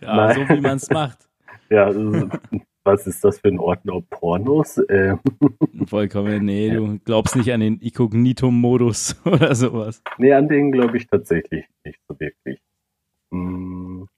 Nein. 0.00 0.34
so 0.34 0.54
wie 0.54 0.60
man 0.60 0.76
es 0.76 0.88
macht. 0.90 1.27
Ja, 1.70 1.92
was 2.84 3.06
ist 3.06 3.22
das 3.24 3.40
für 3.40 3.48
ein 3.48 3.58
Ordner 3.58 4.00
Pornos? 4.08 4.78
Äh. 4.78 5.16
Vollkommen, 5.86 6.44
nee, 6.44 6.70
du 6.70 6.98
glaubst 7.04 7.36
nicht 7.36 7.52
an 7.52 7.60
den 7.60 7.78
Inkognito-Modus 7.78 9.20
oder 9.24 9.54
sowas. 9.54 10.02
Nee, 10.16 10.32
an 10.32 10.48
den 10.48 10.72
glaube 10.72 10.96
ich 10.96 11.06
tatsächlich 11.06 11.66
nicht 11.84 12.00
so 12.08 12.18
wirklich. 12.18 12.60
Hm, 13.30 14.08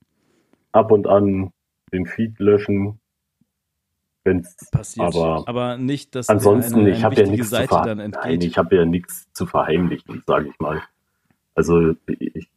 ab 0.72 0.92
und 0.92 1.06
an 1.06 1.50
den 1.92 2.06
Feed 2.06 2.38
löschen, 2.38 3.00
wenn's 4.22 4.70
passiert, 4.70 5.16
aber, 5.16 5.48
aber 5.48 5.76
nicht, 5.76 6.14
dass 6.14 6.28
ansonsten 6.28 6.74
eine, 6.74 6.82
eine 6.84 6.90
ich 6.92 7.04
habe 7.04 7.16
ja 7.16 7.26
nichts 7.26 7.50
Seite 7.50 7.68
zu 7.68 7.94
Nein, 7.94 8.40
ich 8.40 8.56
habe 8.56 8.76
ja 8.76 8.84
nichts 8.84 9.32
zu 9.32 9.46
verheimlichen, 9.46 10.22
sage 10.26 10.48
ich 10.48 10.58
mal. 10.60 10.82
Also 11.56 11.94
ich 12.06 12.48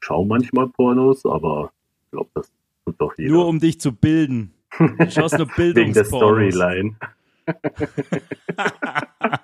schaue 0.00 0.26
manchmal 0.26 0.68
Pornos, 0.68 1.26
aber 1.26 1.72
ich 2.04 2.10
glaube, 2.12 2.30
das 2.32 2.50
doch 2.92 3.16
jeder. 3.16 3.32
Nur 3.32 3.46
um 3.46 3.60
dich 3.60 3.80
zu 3.80 3.92
bilden. 3.92 4.52
Du 4.78 5.10
schaust 5.10 5.38
nur. 5.38 5.48
Wegen 5.56 5.92
der 5.92 6.04
Storyline. 6.04 6.96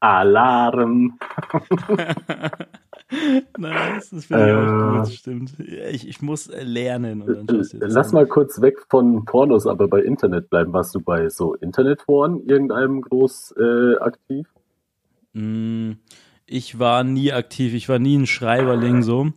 Alarm. 0.00 1.18
nice, 3.58 4.10
das 4.10 4.26
finde 4.26 4.44
ich 4.44 4.50
äh, 4.50 4.54
auch 4.54 4.98
gut, 4.98 5.12
stimmt. 5.12 5.60
Ich, 5.60 6.08
ich 6.08 6.20
muss 6.20 6.50
lernen. 6.52 7.46
Lass 7.80 8.12
mal 8.12 8.26
kurz 8.26 8.60
weg 8.60 8.78
von 8.88 9.24
Pornos, 9.24 9.66
aber 9.66 9.88
bei 9.88 10.02
Internet 10.02 10.50
bleiben. 10.50 10.72
Warst 10.72 10.94
du 10.94 11.00
bei 11.00 11.28
so 11.28 11.54
Internetforen 11.54 12.44
irgendeinem 12.46 13.00
groß 13.00 13.54
äh, 13.58 13.96
aktiv? 13.98 14.48
Mm, 15.32 15.92
ich 16.46 16.78
war 16.78 17.04
nie 17.04 17.32
aktiv, 17.32 17.74
ich 17.74 17.88
war 17.88 17.98
nie 17.98 18.18
ein 18.18 18.26
Schreiberling 18.26 19.02
so. 19.02 19.32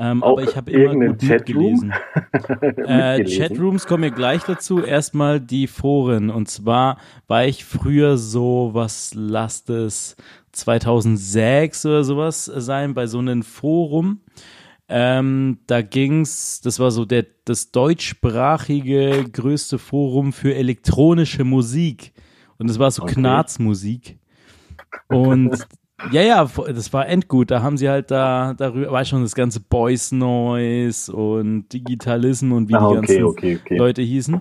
Ähm, 0.00 0.22
aber 0.22 0.44
ich 0.44 0.56
habe 0.56 0.70
immer 0.70 1.08
gut 1.08 1.20
Chatroom? 1.20 1.92
äh, 2.76 3.24
Chatrooms 3.24 3.86
kommen 3.86 4.04
wir 4.04 4.10
gleich 4.12 4.44
dazu. 4.44 4.82
Erstmal 4.84 5.40
die 5.40 5.66
Foren. 5.66 6.30
Und 6.30 6.48
zwar 6.48 6.98
war 7.26 7.44
ich 7.46 7.64
früher 7.64 8.16
so, 8.16 8.70
was 8.74 9.12
lasst 9.14 9.70
es 9.70 10.14
2006 10.52 11.84
oder 11.86 12.04
sowas 12.04 12.44
sein, 12.44 12.94
bei 12.94 13.08
so 13.08 13.18
einem 13.18 13.42
Forum. 13.42 14.20
Ähm, 14.88 15.58
da 15.66 15.82
ging's, 15.82 16.60
das 16.60 16.78
war 16.78 16.92
so 16.92 17.04
der, 17.04 17.26
das 17.44 17.72
deutschsprachige 17.72 19.24
größte 19.30 19.78
Forum 19.78 20.32
für 20.32 20.54
elektronische 20.54 21.42
Musik. 21.42 22.12
Und 22.56 22.70
das 22.70 22.78
war 22.78 22.90
so 22.92 23.02
okay. 23.02 23.14
Knarzmusik. 23.14 24.18
Und 25.08 25.66
ja, 26.12 26.22
ja, 26.22 26.44
das 26.44 26.92
war 26.92 27.08
endgut. 27.08 27.50
Da 27.50 27.62
haben 27.62 27.76
sie 27.76 27.88
halt 27.88 28.10
da 28.10 28.54
darüber, 28.54 28.92
war 28.92 29.04
schon 29.04 29.22
das 29.22 29.34
ganze 29.34 29.60
Boys 29.60 30.12
Noise 30.12 31.12
und 31.12 31.72
Digitalism 31.72 32.52
und 32.52 32.68
wie 32.68 32.74
ah, 32.74 32.88
die 32.88 32.94
ganzen 32.94 33.24
okay, 33.24 33.58
okay. 33.60 33.76
Leute 33.76 34.02
hießen. 34.02 34.40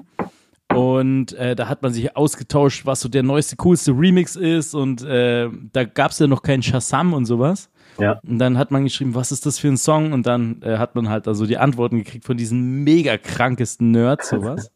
Und 0.74 1.34
äh, 1.34 1.56
da 1.56 1.70
hat 1.70 1.82
man 1.82 1.94
sich 1.94 2.16
ausgetauscht, 2.16 2.86
was 2.86 3.02
so 3.02 3.10
der 3.10 3.24
neueste, 3.24 3.56
coolste 3.56 3.92
Remix 3.92 4.36
ist. 4.36 4.76
Und 4.76 5.04
äh, 5.04 5.50
da 5.74 5.86
gab 5.86 6.12
es 6.12 6.20
ja 6.20 6.28
noch 6.28 6.44
keinen 6.44 6.62
Shazam 6.62 7.14
und 7.14 7.26
sowas. 7.26 7.70
Ja. 8.00 8.20
Und 8.28 8.38
dann 8.38 8.58
hat 8.60 8.70
man 8.70 8.84
geschrieben, 8.84 9.16
was 9.16 9.32
ist 9.32 9.46
das 9.48 9.58
für 9.58 9.70
ein 9.70 9.78
Song? 9.78 10.14
Und 10.14 10.28
dann 10.28 10.62
äh, 10.62 10.78
hat 10.78 10.94
man 10.94 11.10
halt 11.10 11.28
also 11.28 11.48
die 11.48 11.58
Antworten 11.58 11.98
gekriegt 11.98 12.26
von 12.26 12.38
diesen 12.38 12.84
mega 12.84 13.18
krankesten 13.18 13.90
Nerds, 13.90 14.30
sowas. 14.30 14.72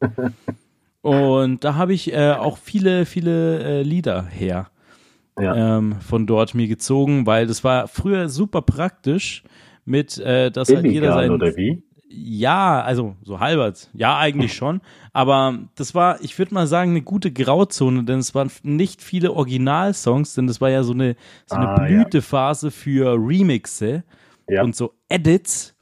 und 1.02 1.62
da 1.62 1.76
habe 1.76 1.94
ich 1.94 2.12
äh, 2.12 2.32
auch 2.32 2.58
viele, 2.58 3.06
viele 3.06 3.62
äh, 3.62 3.82
Lieder 3.82 4.24
her 4.24 4.71
ja. 5.38 5.78
ähm, 5.78 5.96
von 6.00 6.26
dort 6.26 6.54
mir 6.54 6.68
gezogen, 6.68 7.26
weil 7.26 7.46
das 7.46 7.64
war 7.64 7.88
früher 7.88 8.28
super 8.28 8.62
praktisch 8.62 9.42
mit, 9.84 10.18
äh, 10.18 10.50
dass 10.50 10.68
halt 10.68 10.86
jeder 10.86 11.12
sein. 11.12 11.30
Oder 11.30 11.56
wie? 11.56 11.82
Ja, 12.14 12.82
also 12.82 13.16
so 13.22 13.40
halbert. 13.40 13.88
Ja, 13.94 14.18
eigentlich 14.18 14.52
schon. 14.52 14.82
Aber 15.14 15.58
das 15.76 15.94
war, 15.94 16.20
ich 16.20 16.38
würde 16.38 16.52
mal 16.52 16.66
sagen, 16.66 16.90
eine 16.90 17.00
gute 17.00 17.32
Grauzone, 17.32 18.04
denn 18.04 18.18
es 18.18 18.34
waren 18.34 18.50
nicht 18.62 19.00
viele 19.00 19.32
Originalsongs, 19.32 20.34
denn 20.34 20.46
das 20.46 20.60
war 20.60 20.68
ja 20.68 20.82
so 20.82 20.92
eine, 20.92 21.16
so 21.46 21.56
eine 21.56 21.68
ah, 21.68 21.86
Blütephase 21.86 22.66
ja. 22.66 22.70
für 22.70 23.16
Remixe 23.18 24.04
ja. 24.46 24.62
und 24.62 24.76
so 24.76 24.92
Edits. 25.08 25.74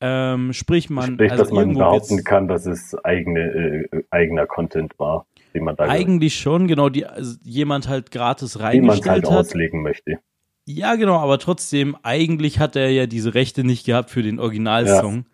Ähm, 0.00 0.52
sprich, 0.52 0.90
man. 0.90 1.14
Sprich, 1.14 1.32
also 1.32 1.44
dass 1.44 1.52
man 1.52 1.74
behaupten 1.74 2.22
kann, 2.22 2.46
dass 2.46 2.66
es 2.66 2.94
eigene, 3.04 3.40
äh, 3.40 4.02
eigener 4.10 4.46
Content 4.46 4.96
war 4.98 5.26
den 5.54 5.64
man 5.64 5.76
da 5.76 5.84
Eigentlich 5.84 6.38
schon, 6.38 6.66
genau, 6.66 6.88
die 6.88 7.06
also 7.06 7.36
jemand 7.42 7.88
halt 7.88 8.10
gratis 8.10 8.60
reingestellt 8.60 9.08
halt 9.08 9.30
hat. 9.30 9.38
auslegen 9.38 9.82
möchte. 9.82 10.18
Ja, 10.66 10.94
genau, 10.94 11.18
aber 11.18 11.38
trotzdem, 11.38 11.96
eigentlich 12.02 12.58
hat 12.58 12.74
er 12.74 12.90
ja 12.90 13.06
diese 13.06 13.34
Rechte 13.34 13.64
nicht 13.64 13.84
gehabt 13.84 14.10
für 14.10 14.22
den 14.22 14.40
Originalsong. 14.40 15.16
Ja. 15.16 15.24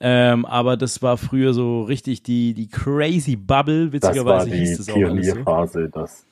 Ähm, 0.00 0.44
aber 0.44 0.76
das 0.76 1.02
war 1.02 1.16
früher 1.16 1.52
so 1.52 1.82
richtig 1.82 2.22
die, 2.22 2.54
die 2.54 2.68
crazy 2.68 3.36
Bubble, 3.36 3.92
witzigerweise 3.92 4.50
hieß 4.50 4.78
das 4.78 4.90
auch 4.90 4.96
alles 4.96 5.72
so. 5.72 5.86
das 5.88 6.26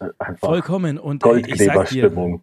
äh, 0.00 0.34
Vollkommen. 0.36 0.98
Und 0.98 1.24
ey, 1.24 1.42
ich 1.46 1.64
sag 1.64 1.88
dir, 1.88 2.40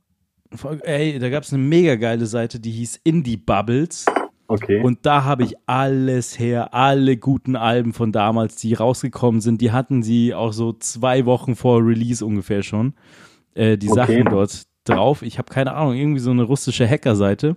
voll, 0.53 0.81
ey, 0.83 1.17
da 1.19 1.29
gab 1.29 1.43
es 1.43 1.53
eine 1.53 1.63
mega 1.63 1.95
geile 1.95 2.25
Seite, 2.25 2.59
die 2.59 2.71
hieß 2.71 2.99
Indie 3.03 3.37
Bubbles. 3.37 4.05
Okay. 4.47 4.81
Und 4.81 5.05
da 5.05 5.23
habe 5.23 5.43
ich 5.43 5.55
alles 5.65 6.37
her, 6.37 6.73
alle 6.73 7.17
guten 7.17 7.55
Alben 7.55 7.93
von 7.93 8.11
damals, 8.11 8.55
die 8.57 8.73
rausgekommen 8.73 9.41
sind, 9.41 9.61
die 9.61 9.71
hatten 9.71 10.03
sie 10.03 10.33
auch 10.33 10.53
so 10.53 10.73
zwei 10.73 11.25
Wochen 11.25 11.55
vor 11.55 11.85
Release 11.85 12.23
ungefähr 12.23 12.61
schon, 12.61 12.93
äh, 13.55 13.77
die 13.77 13.89
okay. 13.89 13.95
Sachen 13.95 14.25
dort 14.25 14.63
drauf. 14.83 15.23
Ich 15.23 15.39
habe 15.39 15.51
keine 15.51 15.73
Ahnung, 15.73 15.95
irgendwie 15.95 16.19
so 16.19 16.31
eine 16.31 16.43
russische 16.43 16.87
Hackerseite. 16.87 17.55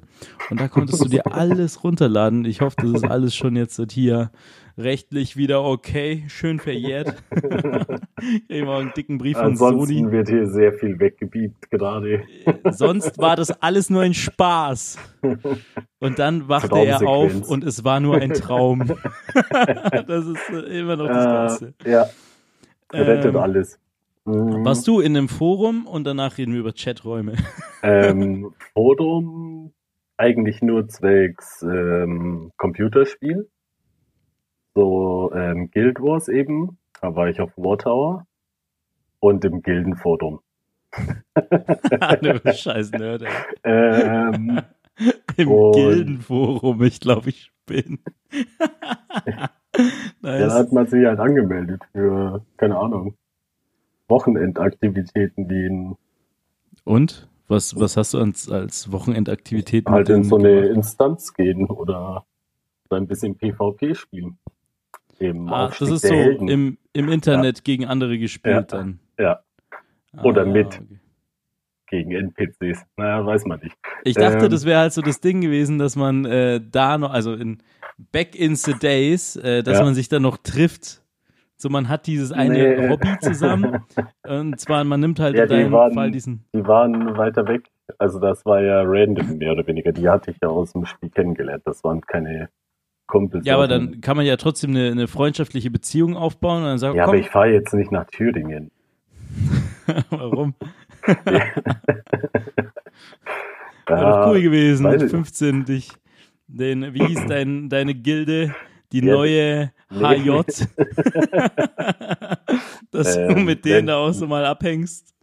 Und 0.51 0.61
da 0.61 0.69
konntest 0.69 1.05
du 1.05 1.09
dir 1.09 1.27
alles 1.33 1.85
runterladen. 1.85 2.45
Ich 2.47 2.63
hoffe, 2.63 2.77
das 2.79 2.91
ist 2.91 3.05
alles 3.05 3.35
schon 3.35 3.55
jetzt 3.55 3.81
hier 3.93 4.31
rechtlich 4.79 5.37
wieder 5.37 5.65
okay, 5.65 6.25
schön 6.29 6.61
verjährt. 6.61 7.23
Immer 8.49 8.79
einen 8.79 8.93
dicken 8.97 9.19
Brief 9.19 9.37
von 9.37 9.57
Sony. 9.57 9.73
Ansonsten 9.73 10.13
wird 10.13 10.29
hier 10.29 10.47
sehr 10.47 10.73
viel 10.73 10.99
weggebiebt 10.99 11.71
gerade. 11.71 12.23
Sonst 12.71 13.19
war 13.19 13.37
das 13.37 13.51
alles 13.63 13.91
nur 13.91 14.03
ein 14.03 14.15
Spaß. 14.15 14.99
Und 15.99 16.19
dann 16.19 16.49
wachte 16.49 16.79
er 16.79 17.07
auf 17.07 17.49
und 17.49 17.65
es 17.65 17.85
war 17.85 18.01
nur 18.01 18.17
ein 18.17 18.33
Traum. 18.33 18.87
das 20.07 20.27
ist 20.27 20.51
immer 20.51 20.97
noch 20.97 21.09
das 21.09 21.61
Beste. 21.61 21.75
Äh, 21.85 21.91
ja, 21.91 22.07
rettet 22.93 23.35
ähm, 23.35 23.37
alles. 23.37 23.79
Mhm. 24.25 24.65
Warst 24.65 24.87
du 24.87 25.01
in 25.01 25.17
einem 25.17 25.29
Forum 25.29 25.87
und 25.87 26.05
danach 26.05 26.39
reden 26.39 26.53
wir 26.53 26.61
über 26.61 26.73
Chaträume? 26.73 27.35
Ähm, 27.83 28.53
Forum 28.75 29.73
eigentlich 30.19 30.63
nur 30.63 30.89
zwecks 30.89 31.63
ähm, 31.63 32.51
Computerspiel. 32.57 33.49
So 34.75 35.33
ähm, 35.35 35.71
Guild 35.71 36.01
Wars 36.01 36.29
eben. 36.29 36.79
Da 37.01 37.15
war 37.15 37.29
ich 37.29 37.41
auf 37.41 37.51
War 37.57 37.79
Tower. 37.79 38.27
Und 39.21 39.45
im 39.45 39.63
Gildenforum. 39.63 40.41
du 41.35 42.41
scheiß 42.55 42.93
Nerd, 42.93 43.23
ey. 43.23 43.31
Ähm, 43.65 44.61
Im 45.37 45.49
Und- 45.51 45.75
Gildenforum, 45.75 46.83
ich 46.83 47.01
glaube, 47.01 47.31
ich 47.31 47.53
bin. 47.67 47.99
ja, 49.27 49.51
da 49.77 50.39
nice. 50.39 50.53
hat 50.55 50.73
man 50.73 50.87
sich 50.87 51.05
halt 51.05 51.19
angemeldet 51.21 51.83
für, 51.93 52.45
keine 52.57 52.79
Ahnung, 52.79 53.15
Wochenendaktivitäten, 54.09 55.49
die 55.49 55.67
in, 55.67 55.97
Und? 56.85 57.29
Was, 57.49 57.79
was 57.81 57.97
hast 57.97 58.13
du 58.13 58.19
als, 58.19 58.51
als 58.51 58.93
Wochenendaktivität 58.93 59.87
halt 59.89 60.11
in 60.11 60.23
so 60.25 60.37
eine 60.37 60.53
gemacht? 60.61 60.77
Instanz 60.77 61.33
gehen 61.33 61.67
oder 61.67 62.27
so 62.91 62.97
ein 62.97 63.07
bisschen 63.07 63.37
PvP 63.37 63.95
spielen. 63.95 64.39
Eben 65.21 65.49
Ah, 65.49 65.67
das 65.69 65.81
Aufstieg 65.83 65.95
ist 65.95 66.03
der 66.05 66.11
so 66.11 66.17
Helden. 66.17 66.49
im, 66.49 66.79
im 66.93 67.09
Internet 67.09 67.65
gegen 67.65 67.87
andere 67.87 68.19
gespielt 68.19 68.55
Ja. 68.55 68.63
dann. 68.63 69.01
Ja, 69.19 69.41
Oder 70.23 70.43
Ah, 70.43 70.47
mit. 70.47 70.67
okay. 70.67 70.99
gegen 71.91 72.11
NPCs. 72.13 72.85
Naja, 72.97 73.25
weiß 73.25 73.47
man 73.47 73.61
nicht. 73.61 73.75
Ich 74.05 74.15
dachte, 74.15 74.45
Ähm, 74.45 74.51
das 74.51 74.65
wäre 74.67 74.81
halt 74.81 74.93
so 74.93 75.01
das 75.03 75.21
Ding 75.21 75.41
gewesen, 75.41 75.79
dass 75.79 75.97
man 75.97 76.25
äh, 76.27 76.61
da 76.71 76.99
noch, 76.99 77.13
also 77.13 77.33
in 77.35 77.63
Back 78.13 78.35
in 78.39 78.55
the 78.57 78.75
Days, 78.75 79.37
äh, 79.37 79.63
dass 79.63 79.79
Ja. 79.79 79.85
man 79.85 79.95
sich 79.95 80.09
dann 80.09 80.23
noch 80.23 80.37
trifft. 80.37 81.03
So, 81.57 81.69
man 81.71 81.89
hat 81.89 82.07
dieses 82.07 82.31
eine 82.31 82.55
Nee. 82.77 82.89
Hobby 82.91 83.09
zusammen. 83.21 83.83
Und 84.29 84.61
zwar, 84.61 84.85
man 84.85 85.01
nimmt 85.01 85.19
halt 85.19 85.35
Ja, 85.35 85.45
in 85.45 85.49
die 85.49 85.55
deinem 85.57 85.73
waren- 85.73 85.95
Fall 85.95 86.11
diesen. 86.13 86.45
Die 86.55 86.65
waren 86.67 87.17
weiter 87.17 87.49
weg. 87.49 87.69
Also 87.99 88.21
das 88.21 88.45
war 88.45 88.61
ja 88.63 88.83
random, 88.85 89.39
mehr 89.39 89.53
oder 89.53 89.67
weniger. 89.67 89.91
Die 89.91 90.09
hatte 90.09 90.31
ich 90.31 90.37
ja 90.43 90.49
aus 90.49 90.73
dem 90.75 90.85
Spiel 90.85 91.09
kennengelernt. 91.11 91.63
Das 91.65 91.83
waren 91.83 92.03
keine 92.03 92.51
Kumpels. 93.09 93.45
Ja, 93.45 93.55
aber 93.57 93.67
dann 93.67 94.01
kann 94.01 94.17
man 94.17 94.25
ja 94.25 94.37
trotzdem 94.37 94.71
eine, 94.71 94.91
eine 94.93 95.09
freundschaft 95.09 95.53
Beziehung 95.73 96.17
aufbauen 96.17 96.59
und 96.63 96.69
dann 96.69 96.79
sagen, 96.79 96.97
Ja, 96.97 97.05
komm, 97.05 97.15
aber 97.15 97.19
ich 97.21 97.29
fahre 97.29 97.49
jetzt 97.53 97.75
nicht 97.75 97.91
nach 97.91 98.07
Thüringen. 98.07 98.71
warum? 100.11 100.55
Wäre 103.87 104.01
doch 104.11 104.27
cool 104.29 104.43
gewesen, 104.43 104.89
mit 104.89 105.03
ich 105.03 105.11
15 105.11 105.65
dich, 105.65 105.91
den, 106.47 106.93
wie 106.95 107.05
hieß 107.07 107.27
dein, 107.29 107.69
deine 107.69 107.95
Gilde, 107.95 108.55
die 108.93 109.01
Ja, 109.05 109.15
neue 109.15 109.73
nee. 109.91 110.05
HJ, 110.19 110.31
dass 112.91 113.15
du 113.15 113.21
Ähm, 113.21 113.45
mit 113.45 113.65
denen 113.65 113.77
wenn- 113.79 113.87
da 113.87 113.97
auch 113.97 114.13
so 114.13 114.27
mal 114.27 114.45
abhängst, 114.45 115.15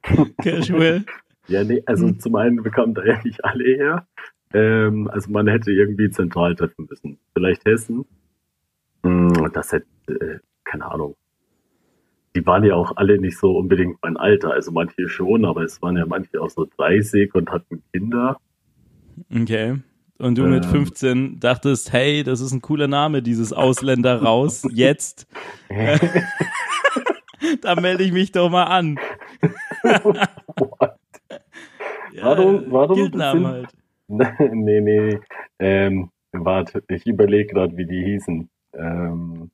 casual. 0.43 1.03
Ja, 1.47 1.63
nee, 1.63 1.83
also 1.85 2.11
zum 2.13 2.35
einen 2.37 2.63
bekamen 2.63 2.95
da 2.95 3.03
ja 3.05 3.19
nicht 3.23 3.45
alle 3.45 3.63
her. 3.63 4.07
Ähm, 4.55 5.09
also 5.11 5.29
man 5.31 5.47
hätte 5.47 5.71
irgendwie 5.71 6.09
zentral 6.09 6.55
treffen 6.55 6.87
müssen. 6.89 7.19
Vielleicht 7.33 7.65
Hessen. 7.65 8.05
Hm, 9.03 9.51
Das 9.53 9.71
hätte, 9.73 9.85
äh, 10.07 10.39
keine 10.63 10.85
Ahnung. 10.85 11.15
Die 12.35 12.45
waren 12.45 12.63
ja 12.63 12.75
auch 12.75 12.95
alle 12.97 13.17
nicht 13.19 13.37
so 13.37 13.57
unbedingt 13.57 13.97
mein 14.01 14.17
Alter. 14.17 14.51
Also 14.51 14.71
manche 14.71 15.07
schon, 15.09 15.45
aber 15.45 15.63
es 15.63 15.81
waren 15.81 15.97
ja 15.97 16.05
manche 16.05 16.41
auch 16.41 16.49
so 16.49 16.65
30 16.77 17.33
und 17.35 17.51
hatten 17.51 17.83
Kinder. 17.93 18.37
Okay. 19.33 19.77
Und 20.17 20.37
du 20.37 20.43
mit 20.43 20.63
Ähm. 20.65 20.71
15 20.71 21.39
dachtest, 21.41 21.91
hey, 21.91 22.23
das 22.23 22.39
ist 22.39 22.53
ein 22.53 22.61
cooler 22.61 22.87
Name, 22.87 23.21
dieses 23.21 23.51
Ausländer 23.51 24.21
raus, 24.21 24.65
jetzt. 24.73 25.27
da 27.61 27.75
melde 27.75 28.03
ich 28.03 28.11
mich 28.13 28.31
doch 28.31 28.49
mal 28.49 28.63
an. 28.63 28.97
Ja, 32.13 32.27
Warum- 32.27 32.63
warum 32.71 32.95
sind- 33.11 33.21
halt. 33.21 33.67
nee, 34.07 34.81
nee. 34.81 35.19
Ähm, 35.59 36.11
warte, 36.31 36.83
ich 36.87 37.05
überlege 37.05 37.53
gerade, 37.53 37.77
wie 37.77 37.85
die 37.85 38.03
hießen. 38.03 38.49
Ähm, 38.73 39.51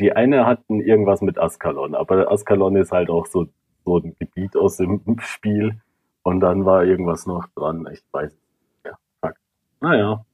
die 0.00 0.12
eine 0.12 0.46
hatten 0.46 0.80
irgendwas 0.80 1.20
mit 1.20 1.38
Askalon, 1.38 1.94
aber 1.94 2.30
Askalon 2.30 2.76
ist 2.76 2.92
halt 2.92 3.10
auch 3.10 3.26
so, 3.26 3.48
so 3.84 3.98
ein 3.98 4.16
Gebiet 4.18 4.56
aus 4.56 4.76
dem 4.76 5.02
Spiel. 5.20 5.80
Und 6.22 6.40
dann 6.40 6.64
war 6.66 6.84
irgendwas 6.84 7.26
noch 7.26 7.46
dran. 7.54 7.88
Ich 7.92 8.02
weiß. 8.12 8.36
Ja, 8.84 8.92
fuck. 9.20 9.34
Naja. 9.80 10.24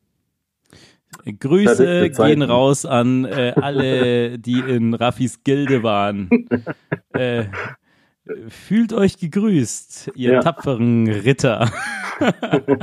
Grüße 1.25 2.11
gehen 2.11 2.43
raus 2.43 2.85
an 2.85 3.25
äh, 3.25 3.55
alle, 3.57 4.39
die 4.39 4.61
in 4.61 4.95
Raffis 4.95 5.43
Gilde 5.43 5.83
waren. 5.83 6.29
äh, 7.13 7.45
fühlt 8.49 8.93
euch 8.93 9.19
gegrüßt, 9.19 10.13
ihr 10.15 10.33
Ja. 10.35 10.41
tapferen 10.41 11.09
Ritter. 11.09 11.71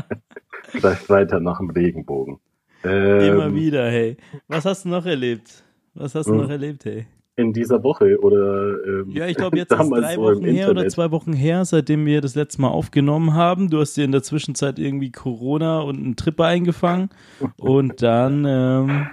Vielleicht 0.71 1.09
weiter 1.09 1.39
nach 1.39 1.59
dem 1.59 1.69
Regenbogen. 1.69 2.39
Ähm, 2.83 3.21
Immer 3.33 3.53
wieder, 3.53 3.89
hey. 3.89 4.17
Was 4.47 4.65
hast 4.65 4.85
du 4.85 4.89
noch 4.89 5.05
erlebt? 5.05 5.63
Was 5.93 6.15
hast 6.15 6.27
du 6.27 6.33
Hm. 6.33 6.41
noch 6.41 6.49
erlebt, 6.49 6.85
hey? 6.85 7.05
In 7.35 7.51
dieser 7.51 7.81
Woche 7.83 8.19
oder 8.21 8.75
ähm, 8.85 9.09
Ja, 9.09 9.25
ich 9.27 9.35
glaube, 9.37 9.57
jetzt 9.57 9.71
ist 9.73 9.89
drei 9.89 10.15
so 10.15 10.21
Wochen 10.21 10.43
her 10.43 10.51
oder 10.69 10.81
Internet. 10.81 10.91
zwei 10.91 11.11
Wochen 11.11 11.33
her, 11.33 11.65
seitdem 11.65 12.05
wir 12.05 12.21
das 12.21 12.35
letzte 12.35 12.61
Mal 12.61 12.67
aufgenommen 12.69 13.33
haben. 13.33 13.69
Du 13.69 13.79
hast 13.79 13.95
dir 13.97 14.03
in 14.05 14.11
der 14.11 14.21
Zwischenzeit 14.23 14.77
irgendwie 14.77 15.11
Corona 15.11 15.79
und 15.81 15.97
einen 15.97 16.15
Tripper 16.15 16.45
eingefangen. 16.45 17.09
Und 17.57 18.01
dann, 18.03 18.45
ähm, 18.47 19.07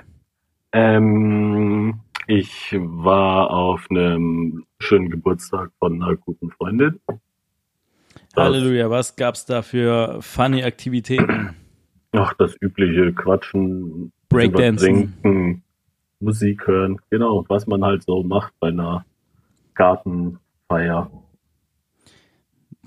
Ähm, 0.72 1.94
ich 2.30 2.72
war 2.78 3.50
auf 3.50 3.86
einem 3.90 4.64
schönen 4.78 5.10
Geburtstag 5.10 5.70
von 5.78 6.00
einer 6.02 6.16
guten 6.16 6.50
Freundin. 6.52 7.00
Das- 7.06 8.44
Halleluja, 8.44 8.88
was 8.90 9.16
gab's 9.16 9.44
da 9.46 9.62
für 9.62 10.22
funny 10.22 10.62
Aktivitäten? 10.62 11.56
Ach, 12.12 12.32
das 12.34 12.54
übliche 12.60 13.12
Quatschen, 13.12 14.12
Breakdancen. 14.28 15.62
Musik 16.20 16.66
hören, 16.66 16.98
genau, 17.10 17.44
was 17.48 17.66
man 17.66 17.82
halt 17.84 18.04
so 18.04 18.22
macht 18.22 18.52
bei 18.60 18.68
einer 18.68 19.04
Gartenfeier. 19.74 21.10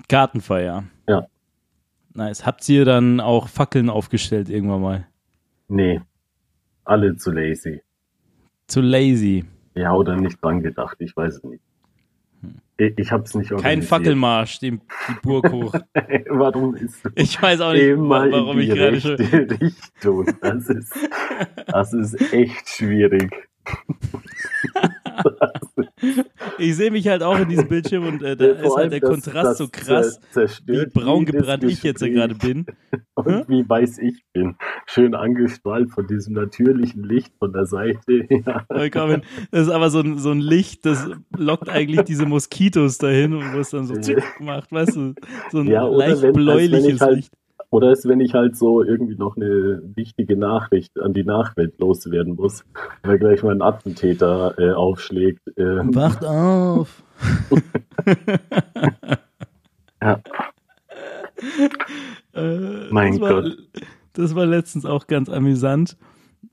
Gartenfeier. 0.08 0.84
Ja. 1.08 1.26
Nice. 2.14 2.46
Habt 2.46 2.68
ihr 2.68 2.84
dann 2.84 3.20
auch 3.20 3.48
Fackeln 3.48 3.90
aufgestellt 3.90 4.48
irgendwann 4.48 4.80
mal? 4.82 5.08
Nee, 5.68 6.00
alle 6.84 7.16
zu 7.16 7.32
lazy. 7.32 7.82
Zu 8.66 8.80
lazy. 8.80 9.44
Ja, 9.74 9.92
oder 9.94 10.16
nicht 10.16 10.42
dran 10.42 10.62
gedacht, 10.62 10.96
ich 11.00 11.16
weiß 11.16 11.36
es 11.36 11.44
nicht. 11.44 11.62
Ich, 12.76 12.98
ich 12.98 13.12
hab's 13.12 13.34
nicht 13.34 13.50
Kein. 13.56 13.82
Fackelmarsch, 13.82 14.58
den, 14.58 14.80
die 15.08 15.14
Burg 15.22 15.50
hoch. 15.52 15.74
Warum 16.28 16.74
ist 16.74 17.04
du 17.04 17.10
Ich 17.14 17.40
weiß 17.40 17.60
auch 17.60 17.72
nicht, 17.72 17.82
immer 17.82 18.30
warum 18.30 18.58
in 18.58 18.64
ich 18.64 18.70
die 18.70 18.76
gerade 18.76 19.00
schon. 19.00 19.14
Richtung? 19.60 20.26
Das 20.40 20.68
ist, 20.68 20.92
das 21.66 21.92
ist 21.92 22.32
echt 22.32 22.68
schwierig. 22.68 23.30
Ich 26.58 26.76
sehe 26.76 26.90
mich 26.90 27.08
halt 27.08 27.22
auch 27.22 27.38
in 27.38 27.48
diesem 27.48 27.68
Bildschirm 27.68 28.06
und 28.06 28.22
äh, 28.22 28.36
da 28.36 28.54
Vor 28.56 28.64
ist 28.66 28.76
halt 28.76 28.92
der 28.92 29.00
Kontrast 29.00 29.46
das 29.46 29.58
so 29.58 29.68
krass, 29.68 30.20
wie 30.66 30.86
braun 30.86 31.24
gebrannt 31.24 31.64
ich 31.64 31.82
jetzt 31.82 32.00
ja 32.02 32.08
gerade 32.08 32.34
bin. 32.34 32.66
Und 33.16 33.48
wie 33.48 33.66
weiß 33.66 33.98
ich 33.98 34.24
bin. 34.32 34.56
Schön 34.86 35.14
angestrahlt 35.14 35.90
von 35.92 36.06
diesem 36.06 36.34
natürlichen 36.34 37.04
Licht 37.04 37.32
von 37.38 37.52
der 37.52 37.64
Seite. 37.64 38.26
Ja. 38.28 38.64
Vollkommen. 38.66 39.22
Das 39.52 39.68
ist 39.68 39.72
aber 39.72 39.88
so 39.90 40.00
ein, 40.00 40.18
so 40.18 40.30
ein 40.32 40.40
Licht, 40.40 40.84
das 40.84 41.08
lockt 41.36 41.68
eigentlich 41.68 42.02
diese 42.02 42.26
Moskitos 42.26 42.98
dahin 42.98 43.34
und 43.34 43.54
wo 43.54 43.58
es 43.60 43.70
dann 43.70 43.86
so 43.86 43.94
zick 43.94 44.20
macht, 44.40 44.72
weißt 44.72 44.96
du? 44.96 45.14
So 45.52 45.58
ein 45.60 45.68
Ja, 45.68 45.86
leicht 45.86 46.16
wenn- 46.22 46.22
wenn 46.22 46.32
bläuliches 46.32 46.86
ich 46.86 47.00
halt- 47.00 47.16
Licht. 47.16 47.32
Oder 47.74 47.90
ist, 47.90 48.06
wenn 48.06 48.20
ich 48.20 48.34
halt 48.34 48.56
so 48.56 48.84
irgendwie 48.84 49.16
noch 49.16 49.34
eine 49.34 49.82
wichtige 49.96 50.36
Nachricht 50.36 50.96
an 51.00 51.12
die 51.12 51.24
Nachwelt 51.24 51.76
loswerden 51.80 52.36
muss, 52.36 52.64
weil 53.02 53.18
gleich 53.18 53.42
mal 53.42 53.50
ein 53.50 53.62
Attentäter 53.62 54.54
äh, 54.58 54.70
aufschlägt. 54.70 55.40
Äh, 55.56 55.80
Wacht 55.92 56.24
auf! 56.24 57.02
Ja. 60.00 60.20
Äh, 62.34 62.90
Mein 62.90 63.12
das 63.12 63.20
war, 63.20 63.42
Gott. 63.42 63.58
Das 64.12 64.34
war 64.36 64.46
letztens 64.46 64.86
auch 64.86 65.08
ganz 65.08 65.28
amüsant. 65.28 65.96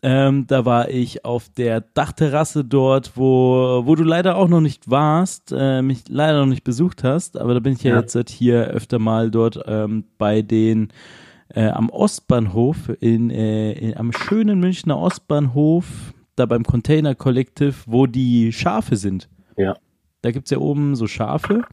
Ähm, 0.01 0.45
da 0.47 0.65
war 0.65 0.89
ich 0.89 1.25
auf 1.25 1.49
der 1.49 1.81
Dachterrasse 1.81 2.63
dort, 2.65 3.11
wo, 3.15 3.81
wo 3.85 3.95
du 3.95 4.03
leider 4.03 4.35
auch 4.35 4.47
noch 4.47 4.61
nicht 4.61 4.89
warst, 4.89 5.53
äh, 5.55 5.81
mich 5.81 6.03
leider 6.09 6.39
noch 6.39 6.47
nicht 6.47 6.63
besucht 6.63 7.03
hast, 7.03 7.37
aber 7.37 7.53
da 7.53 7.59
bin 7.59 7.73
ich 7.73 7.83
ja, 7.83 7.91
Ja. 7.95 7.99
jetzt 8.01 8.13
seit 8.13 8.29
hier 8.29 8.65
öfter 8.67 8.99
mal 8.99 9.31
dort 9.31 9.59
ähm, 9.65 10.05
bei 10.17 10.41
den 10.41 10.89
äh, 11.53 11.67
am 11.67 11.89
Ostbahnhof, 11.89 12.89
in, 12.99 13.29
äh, 13.29 13.73
in, 13.73 13.97
am 13.97 14.11
schönen 14.13 14.59
Münchner 14.59 14.97
Ostbahnhof, 14.99 16.13
da 16.35 16.45
beim 16.45 16.63
Container 16.63 17.13
Collective, 17.15 17.75
wo 17.87 18.05
die 18.07 18.51
Schafe 18.53 18.95
sind. 18.95 19.27
Ja. 19.57 19.75
Da 20.21 20.31
gibt's 20.31 20.51
ja 20.51 20.59
oben 20.59 20.95
so 20.95 21.07
Schafe 21.07 21.63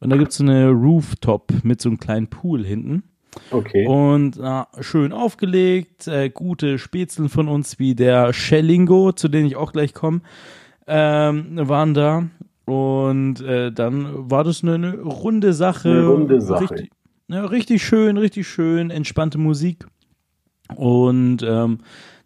und 0.00 0.10
da 0.10 0.16
gibt's 0.16 0.36
so 0.36 0.44
eine 0.44 0.68
Rooftop 0.70 1.52
mit 1.62 1.80
so 1.80 1.88
einem 1.88 1.98
kleinen 1.98 2.26
Pool 2.26 2.64
hinten. 2.66 3.04
Okay. 3.50 3.86
Und 3.86 4.36
na, 4.38 4.68
schön 4.80 5.12
aufgelegt, 5.12 6.06
äh, 6.08 6.30
gute 6.30 6.78
Spätzeln 6.78 7.28
von 7.28 7.48
uns 7.48 7.78
wie 7.78 7.94
der 7.94 8.32
Schellingo, 8.32 9.12
zu 9.12 9.28
denen 9.28 9.46
ich 9.46 9.56
auch 9.56 9.72
gleich 9.72 9.94
komme, 9.94 10.20
ähm, 10.86 11.56
waren 11.68 11.94
da. 11.94 12.28
Und 12.64 13.40
äh, 13.40 13.72
dann 13.72 14.30
war 14.30 14.44
das 14.44 14.62
eine, 14.62 14.74
eine 14.74 14.94
runde 15.00 15.52
Sache. 15.52 15.90
Eine 15.90 16.06
runde 16.06 16.40
Sache. 16.40 16.70
Richtig, 16.70 16.90
ja, 17.28 17.44
richtig 17.44 17.82
schön, 17.82 18.16
richtig 18.16 18.46
schön, 18.46 18.90
entspannte 18.90 19.38
Musik. 19.38 19.86
Und 20.76 21.42
ähm, 21.42 21.78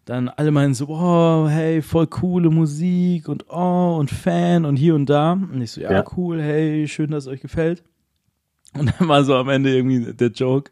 dann 0.05 0.29
alle 0.29 0.51
meinen 0.51 0.73
so, 0.73 0.87
oh, 0.87 1.47
hey, 1.49 1.81
voll 1.81 2.07
coole 2.07 2.49
Musik 2.49 3.27
und 3.27 3.45
oh, 3.49 3.97
und 3.99 4.09
Fan 4.09 4.63
und 4.63 4.77
hier 4.77 4.95
und 4.95 5.09
da. 5.09 5.33
Und 5.33 5.61
ich 5.61 5.71
so, 5.71 5.81
ja, 5.81 5.91
Ja. 5.91 6.03
cool, 6.15 6.41
hey, 6.41 6.87
schön, 6.87 7.11
dass 7.11 7.25
es 7.25 7.29
euch 7.29 7.41
gefällt. 7.41 7.83
Und 8.79 8.93
dann 8.99 9.07
war 9.07 9.23
so 9.23 9.35
am 9.35 9.49
Ende 9.49 9.75
irgendwie 9.75 10.13
der 10.13 10.29
Joke. 10.29 10.71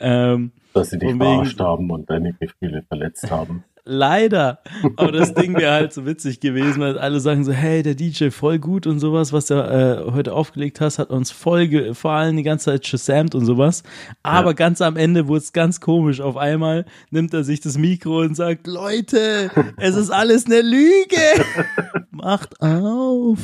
Ähm, 0.00 0.52
Dass 0.74 0.90
sie 0.90 0.98
dich 0.98 1.14
verarscht 1.16 1.58
haben 1.60 1.90
und 1.90 2.08
deine 2.08 2.32
Gefühle 2.34 2.82
verletzt 2.88 3.30
haben. 3.30 3.64
Leider. 3.90 4.58
Aber 4.96 5.12
das 5.12 5.32
Ding 5.32 5.56
wäre 5.56 5.72
halt 5.72 5.94
so 5.94 6.04
witzig 6.04 6.40
gewesen, 6.40 6.78
weil 6.82 6.98
alle 6.98 7.20
sagen 7.20 7.42
so, 7.42 7.52
hey, 7.52 7.82
der 7.82 7.94
DJ 7.94 8.28
voll 8.28 8.58
gut 8.58 8.86
und 8.86 9.00
sowas, 9.00 9.32
was 9.32 9.46
du 9.46 9.54
äh, 9.54 10.12
heute 10.12 10.34
aufgelegt 10.34 10.82
hast, 10.82 10.98
hat 10.98 11.08
uns 11.08 11.30
voll 11.30 11.68
gefallen, 11.68 12.36
die 12.36 12.42
ganze 12.42 12.66
Zeit 12.66 12.86
shazamt 12.86 13.34
und 13.34 13.46
sowas. 13.46 13.84
Aber 14.22 14.48
Ja. 14.50 14.52
ganz 14.52 14.82
am 14.82 14.96
Ende 14.98 15.26
wurde 15.26 15.38
es 15.38 15.54
ganz 15.54 15.80
komisch. 15.80 16.20
Auf 16.20 16.36
einmal 16.36 16.84
nimmt 17.10 17.32
er 17.32 17.44
sich 17.44 17.60
das 17.60 17.78
Mikro 17.78 18.20
und 18.20 18.34
sagt, 18.36 18.66
Leute, 18.66 19.50
es 19.78 19.96
ist 19.96 20.10
alles 20.10 20.44
eine 20.44 20.60
Lüge. 20.60 21.16
Macht 22.10 22.60
auf. 22.60 23.38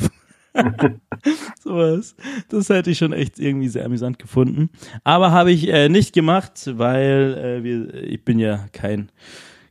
sowas. 1.59 2.15
Das 2.49 2.69
hätte 2.69 2.91
ich 2.91 2.97
schon 2.97 3.11
echt 3.13 3.39
irgendwie 3.39 3.67
sehr 3.67 3.85
amüsant 3.85 4.17
gefunden. 4.19 4.69
Aber 5.03 5.31
habe 5.31 5.51
ich 5.51 5.67
äh, 5.67 5.89
nicht 5.89 6.13
gemacht, 6.13 6.71
weil 6.77 7.37
äh, 7.37 7.61
wir, 7.63 7.93
ich 7.95 8.23
bin 8.23 8.39
ja 8.39 8.67
kein 8.71 9.11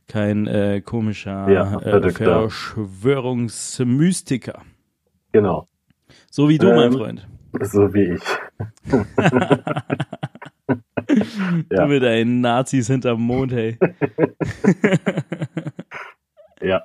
kein 0.07 0.45
äh, 0.47 0.81
komischer 0.81 1.49
Ja, 1.49 1.79
äh. 1.79 2.11
Verschwörungsmystiker. 2.11 4.61
Genau. 5.31 5.67
So 6.29 6.47
wie 6.47 6.59
du, 6.59 6.67
mein 6.67 6.91
Ähm, 6.91 6.93
Freund. 6.93 7.27
So 7.61 7.91
wie 7.93 8.13
ich. 8.13 8.21
Ja. 11.07 11.83
Du 11.83 11.87
mit 11.87 12.03
deinen 12.03 12.41
Nazis 12.41 12.87
hinterm 12.87 13.21
Mond, 13.21 13.53
hey. 13.53 13.77
Ja. 16.61 16.83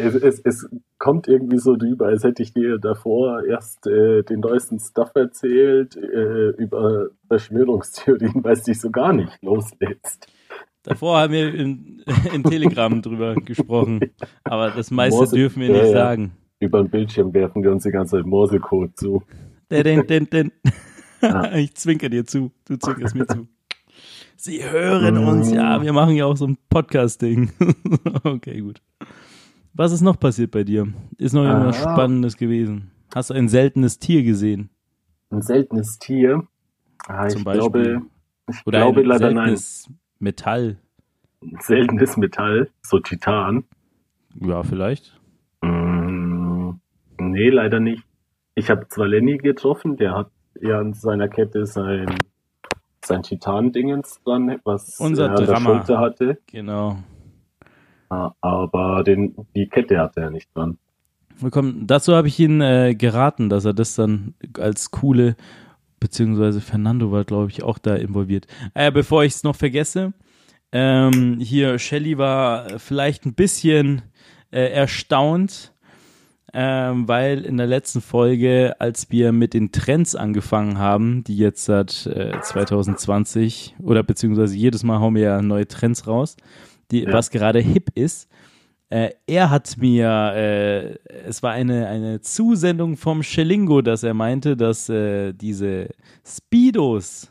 Es, 0.00 0.14
es, 0.14 0.40
es 0.44 0.68
kommt 0.98 1.28
irgendwie 1.28 1.58
so 1.58 1.76
drüber, 1.76 2.06
als 2.06 2.24
hätte 2.24 2.42
ich 2.42 2.52
dir 2.52 2.78
davor 2.78 3.42
erst 3.44 3.86
äh, 3.86 4.22
den 4.22 4.40
neuesten 4.40 4.78
Stuff 4.78 5.10
erzählt 5.14 5.96
äh, 5.96 6.50
über 6.58 7.08
Verschwörungstheorien, 7.28 8.34
weil 8.44 8.52
es 8.54 8.62
dich 8.62 8.80
so 8.80 8.90
gar 8.90 9.12
nicht 9.12 9.38
loslässt. 9.42 10.26
Davor 10.82 11.18
haben 11.18 11.32
wir 11.32 11.54
in, 11.54 12.02
in 12.34 12.42
Telegram 12.42 13.00
drüber 13.02 13.34
gesprochen. 13.34 14.00
Aber 14.44 14.70
das 14.70 14.90
meiste 14.90 15.18
Morse- 15.18 15.36
dürfen 15.36 15.62
wir 15.62 15.70
nicht 15.70 15.84
ja. 15.86 15.92
sagen. 15.92 16.32
Über 16.58 16.82
den 16.82 16.90
Bildschirm 16.90 17.32
werfen 17.32 17.62
wir 17.62 17.70
uns 17.72 17.84
die 17.84 17.90
ganze 17.90 18.16
Zeit 18.16 18.26
Morsecode 18.26 18.94
zu. 18.96 19.22
Den, 19.70 20.06
den, 20.06 20.28
den. 20.28 20.52
Ja. 21.22 21.54
Ich 21.54 21.74
zwinker 21.74 22.08
dir 22.08 22.24
zu. 22.26 22.50
Du 22.66 22.76
zwinkerst 22.76 23.14
mir 23.14 23.26
zu. 23.26 23.46
Sie 24.36 24.62
hören 24.64 25.22
Mm. 25.22 25.28
uns. 25.28 25.52
Ja, 25.52 25.82
wir 25.82 25.92
machen 25.92 26.16
ja 26.16 26.24
auch 26.24 26.36
so 26.36 26.46
ein 26.46 26.56
Podcast-Ding. 26.70 27.50
okay, 28.24 28.60
gut. 28.60 28.80
Was 29.74 29.92
ist 29.92 30.00
noch 30.00 30.18
passiert 30.18 30.50
bei 30.50 30.64
dir? 30.64 30.88
Ist 31.16 31.32
noch 31.32 31.44
irgendwas 31.44 31.84
Ah. 31.86 31.92
Spannendes 31.92 32.36
gewesen? 32.36 32.90
Hast 33.14 33.30
du 33.30 33.34
ein 33.34 33.48
seltenes 33.48 33.98
Tier 33.98 34.22
gesehen? 34.22 34.70
Ein 35.30 35.42
seltenes 35.42 35.98
Tier. 35.98 36.42
Ah, 37.06 37.28
Zum 37.28 37.40
ich 37.40 37.44
Beispiel. 37.44 37.60
glaube, 37.60 38.02
ich 38.50 38.66
Oder 38.66 38.78
glaube 38.80 39.00
ein 39.00 39.06
leider 39.06 39.26
nein. 39.32 39.36
seltenes 39.56 39.90
Metall? 40.18 40.78
Ein 41.42 41.56
seltenes 41.60 42.16
Metall, 42.16 42.68
so 42.82 42.98
Titan. 42.98 43.64
Ja, 44.40 44.62
vielleicht. 44.62 45.18
Mm, 45.62 46.72
nee, 47.18 47.48
leider 47.50 47.80
nicht. 47.80 48.04
Ich 48.54 48.70
habe 48.70 48.86
zwar 48.88 49.06
Lenny 49.08 49.38
getroffen, 49.38 49.96
der 49.96 50.14
hat 50.14 50.30
ja 50.60 50.78
an 50.78 50.92
seiner 50.92 51.28
Kette 51.28 51.64
sein, 51.66 52.06
sein 53.04 53.22
Titan-Dingens 53.22 54.20
dran, 54.24 54.60
was 54.64 54.98
Unser 55.00 55.30
er 55.30 55.38
an 55.38 55.46
der. 55.46 55.56
Schulter 55.56 55.98
hatte. 55.98 56.38
Genau. 56.48 56.98
Aber 58.10 59.04
den, 59.04 59.34
die 59.54 59.68
Kette 59.68 59.98
hatte 59.98 60.20
er 60.20 60.30
nicht 60.30 60.48
dran. 60.54 60.78
Willkommen. 61.38 61.86
Dazu 61.86 62.14
habe 62.14 62.28
ich 62.28 62.38
ihn 62.38 62.60
äh, 62.60 62.94
geraten, 62.94 63.48
dass 63.48 63.64
er 63.64 63.72
das 63.72 63.94
dann 63.94 64.34
als 64.58 64.90
coole, 64.90 65.36
beziehungsweise 66.00 66.60
Fernando 66.60 67.12
war, 67.12 67.24
glaube 67.24 67.50
ich, 67.50 67.62
auch 67.62 67.78
da 67.78 67.94
involviert. 67.94 68.46
Äh, 68.74 68.90
bevor 68.92 69.24
ich 69.24 69.34
es 69.34 69.44
noch 69.44 69.56
vergesse, 69.56 70.12
ähm, 70.72 71.38
hier, 71.40 71.78
Shelly 71.78 72.18
war 72.18 72.78
vielleicht 72.78 73.26
ein 73.26 73.34
bisschen 73.34 74.02
äh, 74.50 74.70
erstaunt, 74.70 75.72
ähm, 76.52 77.08
weil 77.08 77.44
in 77.44 77.56
der 77.56 77.66
letzten 77.66 78.00
Folge, 78.00 78.74
als 78.78 79.10
wir 79.10 79.32
mit 79.32 79.54
den 79.54 79.72
Trends 79.72 80.14
angefangen 80.14 80.78
haben, 80.78 81.24
die 81.24 81.36
jetzt 81.36 81.64
seit 81.64 82.06
äh, 82.06 82.40
2020 82.40 83.76
oder 83.80 84.02
beziehungsweise 84.02 84.56
jedes 84.56 84.82
Mal 84.82 84.98
hauen 84.98 85.14
wir 85.14 85.22
ja 85.22 85.42
neue 85.42 85.68
Trends 85.68 86.06
raus, 86.06 86.36
die, 86.90 87.04
Ja. 87.04 87.12
was 87.12 87.30
gerade 87.30 87.60
hip 87.60 87.90
ist, 87.94 88.28
äh, 88.90 89.10
er 89.26 89.50
hat 89.50 89.76
mir, 89.78 90.32
äh, 90.34 90.94
es 91.26 91.42
war 91.42 91.52
eine, 91.52 91.86
eine 91.86 92.20
Zusendung 92.22 92.96
vom 92.96 93.22
Schelingo, 93.22 93.82
dass 93.82 94.02
er 94.02 94.14
meinte, 94.14 94.56
dass 94.56 94.88
äh, 94.88 95.32
diese 95.32 95.88
Speedos 96.26 97.30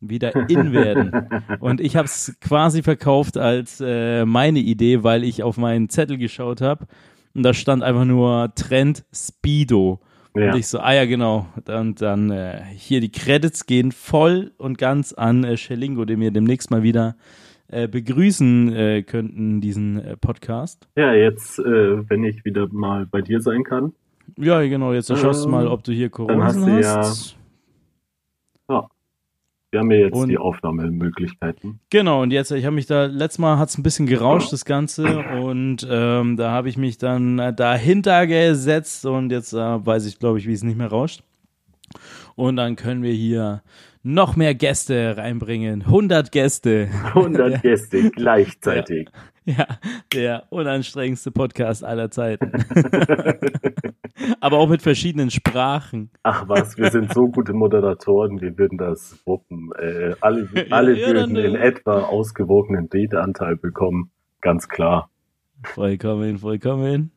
wieder 0.00 0.48
in 0.48 0.72
werden. 0.72 1.28
Und 1.60 1.80
ich 1.80 1.94
habe 1.96 2.06
es 2.06 2.34
quasi 2.40 2.82
verkauft 2.82 3.36
als 3.36 3.80
äh, 3.80 4.24
meine 4.24 4.58
Idee, 4.58 5.02
weil 5.04 5.22
ich 5.24 5.42
auf 5.42 5.56
meinen 5.58 5.88
Zettel 5.88 6.16
geschaut 6.18 6.60
habe 6.60 6.86
und 7.34 7.42
da 7.44 7.54
stand 7.54 7.82
einfach 7.82 8.04
nur 8.04 8.52
Trend 8.56 9.04
Speedo. 9.14 10.00
Ja. 10.34 10.52
Und 10.52 10.58
ich 10.58 10.66
so, 10.68 10.78
ah 10.80 10.92
ja, 10.92 11.04
genau. 11.06 11.46
Und 11.66 12.00
dann 12.00 12.30
äh, 12.30 12.62
hier 12.74 13.00
die 13.00 13.12
Credits 13.12 13.66
gehen 13.66 13.92
voll 13.92 14.52
und 14.58 14.78
ganz 14.78 15.12
an 15.12 15.44
äh, 15.44 15.56
Schelingo, 15.56 16.04
den 16.04 16.20
wir 16.20 16.30
demnächst 16.30 16.70
mal 16.70 16.82
wieder 16.82 17.16
äh, 17.70 17.88
begrüßen 17.88 18.72
äh, 18.74 19.02
könnten, 19.02 19.60
diesen 19.60 19.98
äh, 19.98 20.16
Podcast. 20.16 20.88
Ja, 20.96 21.14
jetzt, 21.14 21.58
äh, 21.58 22.08
wenn 22.08 22.24
ich 22.24 22.44
wieder 22.44 22.68
mal 22.70 23.06
bei 23.06 23.22
dir 23.22 23.40
sein 23.40 23.62
kann. 23.64 23.92
Ja, 24.36 24.60
genau, 24.62 24.92
jetzt 24.92 25.08
schaust 25.08 25.42
du 25.44 25.48
Ähm, 25.48 25.52
mal, 25.52 25.66
ob 25.68 25.82
du 25.84 25.92
hier 25.92 26.08
Corona 26.10 26.44
hast 26.44 26.56
hast. 26.56 26.66
du 26.66 26.70
ja- 28.74 28.88
Wir 29.72 29.78
haben 29.78 29.90
ja 29.92 29.98
jetzt 29.98 30.16
Und- 30.16 30.28
die 30.30 30.38
Aufnahmemöglichkeiten. 30.38 31.78
Genau, 31.90 32.22
und 32.22 32.32
jetzt, 32.32 32.50
ich 32.50 32.64
habe 32.64 32.74
mich 32.74 32.86
da, 32.86 33.04
letztes 33.04 33.38
Mal 33.38 33.56
hat 33.56 33.68
es 33.68 33.78
ein 33.78 33.84
bisschen 33.84 34.06
gerauscht, 34.06 34.52
das 34.52 34.64
Ganze, 34.64 35.04
und 35.44 35.86
ähm, 35.88 36.36
da 36.36 36.50
habe 36.50 36.68
ich 36.68 36.76
mich 36.76 36.98
dann 36.98 37.36
dahinter 37.54 38.26
gesetzt 38.26 39.06
und 39.06 39.30
jetzt 39.30 39.52
äh, 39.52 39.56
weiß 39.86 40.06
ich, 40.06 40.18
glaube 40.18 40.38
ich, 40.40 40.48
wie 40.48 40.52
es 40.54 40.64
nicht 40.64 40.76
mehr 40.76 40.88
rauscht. 40.88 41.22
Und 42.34 42.56
dann 42.56 42.74
können 42.74 43.04
wir 43.04 43.12
hier 43.12 43.62
noch 44.02 44.36
mehr 44.36 44.54
Gäste 44.54 45.16
reinbringen. 45.16 45.82
100 45.82 46.32
Gäste. 46.32 46.88
100 47.14 47.62
Gäste 47.62 48.10
gleichzeitig. 48.10 49.08
Ja, 49.44 49.66
der 50.14 50.44
unanstrengendste 50.50 51.30
Podcast 51.30 51.84
aller 51.84 52.10
Zeiten. 52.10 52.52
Aber 54.40 54.58
auch 54.58 54.68
mit 54.68 54.82
verschiedenen 54.82 55.30
Sprachen. 55.30 56.10
Ach 56.22 56.48
was, 56.48 56.76
wir 56.76 56.90
sind 56.90 57.12
so 57.12 57.28
gute 57.28 57.52
Moderatoren, 57.52 58.40
wir 58.40 58.56
würden 58.58 58.78
das 58.78 59.20
wuppen. 59.24 59.70
Äh, 59.78 60.14
alle 60.20 60.48
alle 60.70 60.98
ja, 60.98 61.12
dann, 61.12 61.34
würden 61.34 61.36
in 61.36 61.54
äh, 61.54 61.66
etwa 61.66 62.02
ausgewogenen 62.02 62.88
Redeanteil 62.92 63.56
bekommen, 63.56 64.10
ganz 64.40 64.68
klar. 64.68 65.10
Vollkommen, 65.62 66.38
vollkommen. 66.38 67.10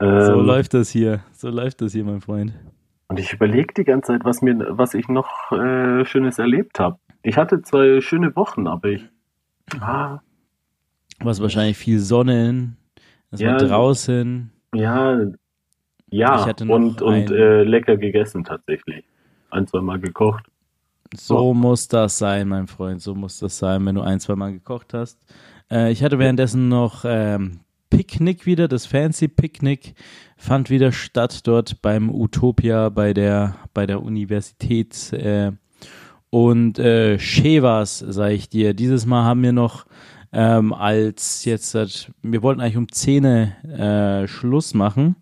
Ähm, 0.00 0.20
So 0.26 0.40
läuft 0.40 0.74
das 0.74 0.90
hier. 0.90 1.20
So 1.32 1.48
läuft 1.48 1.80
das 1.80 1.92
hier, 1.92 2.04
mein 2.04 2.20
Freund. 2.20 2.54
Und 3.08 3.18
ich 3.18 3.32
überlege 3.32 3.72
die 3.74 3.84
ganze 3.84 4.12
Zeit, 4.12 4.24
was 4.24 4.42
mir, 4.42 4.56
was 4.70 4.94
ich 4.94 5.08
noch 5.08 5.50
äh, 5.52 6.04
Schönes 6.04 6.38
erlebt 6.38 6.78
habe. 6.78 6.98
Ich 7.22 7.36
hatte 7.36 7.62
zwei 7.62 8.00
schöne 8.00 8.34
Wochen, 8.36 8.66
aber 8.66 8.88
ich. 8.90 9.04
Ah, 9.80 10.20
Was 11.20 11.40
wahrscheinlich 11.42 11.76
viel 11.76 11.98
Sonne. 12.00 12.76
Es 13.30 13.40
Ja, 13.40 13.52
war 13.52 13.58
draußen. 13.58 14.50
ja, 14.74 15.18
ja, 16.10 16.54
und, 16.68 17.02
und 17.02 17.30
äh, 17.30 17.64
lecker 17.64 17.96
gegessen 17.98 18.44
tatsächlich. 18.44 19.04
Ein, 19.50 19.66
zwei 19.66 19.80
Mal 19.80 20.00
gekocht. 20.00 20.46
So 21.14 21.50
Oh. 21.50 21.54
muss 21.54 21.88
das 21.88 22.18
sein, 22.18 22.48
mein 22.48 22.66
Freund. 22.66 23.00
So 23.02 23.14
muss 23.14 23.38
das 23.38 23.58
sein, 23.58 23.84
wenn 23.86 23.94
du 23.94 24.02
ein, 24.02 24.20
zwei 24.20 24.36
Mal 24.36 24.52
gekocht 24.52 24.94
hast. 24.94 25.18
Äh, 25.70 25.90
ich 25.92 26.02
hatte 26.02 26.18
währenddessen 26.18 26.68
noch 26.68 27.04
ähm, 27.06 27.60
Picknick 27.90 28.46
wieder, 28.46 28.68
das 28.68 28.86
Fancy 28.86 29.28
Picknick 29.28 29.94
fand 30.36 30.70
wieder 30.70 30.92
statt 30.92 31.46
dort 31.46 31.80
beim 31.82 32.10
Utopia 32.10 32.88
bei 32.88 33.12
der 33.14 33.56
bei 33.74 33.86
der 33.86 34.02
Universität 34.02 35.12
äh, 35.12 35.52
und 36.30 36.78
äh, 36.78 37.18
Chevas, 37.18 37.98
sage 38.00 38.34
ich 38.34 38.48
dir. 38.48 38.74
Dieses 38.74 39.06
Mal 39.06 39.24
haben 39.24 39.42
wir 39.42 39.52
noch 39.52 39.86
ähm, 40.32 40.74
als 40.74 41.44
jetzt, 41.46 41.74
wir 42.22 42.42
wollten 42.42 42.60
eigentlich 42.60 42.76
um 42.76 42.90
10 42.92 43.24
äh, 43.24 44.28
Schluss 44.28 44.74
machen, 44.74 45.16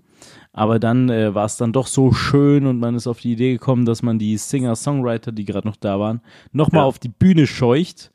aber 0.52 0.80
dann 0.80 1.08
äh, 1.10 1.32
war 1.32 1.44
es 1.44 1.56
dann 1.56 1.72
doch 1.72 1.86
so 1.86 2.12
schön 2.12 2.66
und 2.66 2.80
man 2.80 2.96
ist 2.96 3.06
auf 3.06 3.20
die 3.20 3.32
Idee 3.32 3.52
gekommen, 3.52 3.84
dass 3.86 4.02
man 4.02 4.18
die 4.18 4.36
Singer-Songwriter, 4.36 5.30
die 5.30 5.44
gerade 5.44 5.68
noch 5.68 5.76
da 5.76 6.00
waren, 6.00 6.22
nochmal 6.50 6.80
Ja. 6.82 6.86
auf 6.86 6.98
die 6.98 7.08
Bühne 7.08 7.46
scheucht 7.46 8.10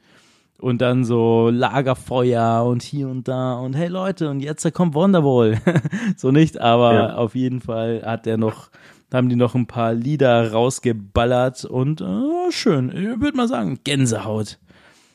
und 0.61 0.79
dann 0.79 1.03
so 1.03 1.49
Lagerfeuer 1.51 2.63
und 2.65 2.83
hier 2.83 3.09
und 3.09 3.27
da 3.27 3.55
und 3.55 3.73
hey 3.73 3.87
Leute 3.87 4.29
und 4.29 4.39
jetzt 4.41 4.71
kommt 4.73 4.93
Wonderwall. 4.93 5.59
so 6.15 6.31
nicht, 6.31 6.59
aber 6.61 6.93
Ja. 6.93 7.15
auf 7.15 7.35
jeden 7.35 7.61
Fall 7.61 8.03
hat 8.05 8.27
er 8.27 8.37
noch 8.37 8.69
haben 9.13 9.27
die 9.27 9.35
noch 9.35 9.55
ein 9.55 9.67
paar 9.67 9.93
Lieder 9.93 10.51
rausgeballert 10.51 11.65
und 11.65 11.99
äh, 11.99 12.51
schön. 12.51 12.89
Ich 12.95 13.19
würde 13.19 13.35
mal 13.35 13.47
sagen, 13.47 13.79
Gänsehaut. 13.83 14.57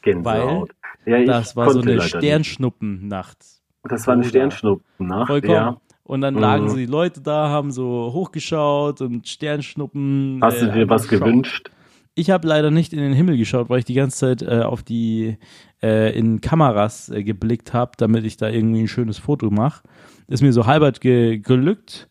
Gänsehaut. 0.02 0.70
Weil 1.06 1.20
ja, 1.20 1.24
das 1.24 1.56
war 1.56 1.70
so 1.70 1.80
eine 1.80 2.02
Sternschnuppennacht. 2.02 3.38
Das 3.84 4.06
war 4.06 4.14
eine 4.14 4.24
Sternschnuppennacht. 4.24 5.28
Vollkommen. 5.28 5.54
Ja. 5.54 5.80
Und 6.02 6.20
dann 6.20 6.34
lagen 6.34 6.64
mhm. 6.64 6.68
so 6.68 6.76
die 6.76 6.86
Leute 6.86 7.20
da, 7.20 7.48
haben 7.48 7.70
so 7.70 8.10
hochgeschaut 8.12 9.00
und 9.00 9.26
Sternschnuppen. 9.26 10.40
Hast 10.42 10.60
du 10.60 10.66
dir 10.66 10.82
äh, 10.82 10.88
was 10.88 11.08
geschaut. 11.08 11.26
gewünscht? 11.26 11.70
Ich 12.18 12.30
habe 12.30 12.48
leider 12.48 12.70
nicht 12.70 12.94
in 12.94 12.98
den 12.98 13.12
Himmel 13.12 13.36
geschaut, 13.36 13.68
weil 13.68 13.78
ich 13.78 13.84
die 13.84 13.92
ganze 13.92 14.16
Zeit 14.16 14.42
äh, 14.42 14.62
auf 14.62 14.82
die 14.82 15.36
äh, 15.82 16.18
in 16.18 16.40
Kameras 16.40 17.10
äh, 17.10 17.22
geblickt 17.22 17.74
habe, 17.74 17.92
damit 17.98 18.24
ich 18.24 18.38
da 18.38 18.48
irgendwie 18.48 18.80
ein 18.80 18.88
schönes 18.88 19.18
Foto 19.18 19.50
mache. 19.50 19.82
Ist 20.26 20.42
mir 20.42 20.54
so 20.54 20.66
halbert 20.66 21.02
ge 21.02 21.36
gelückt 21.38 22.08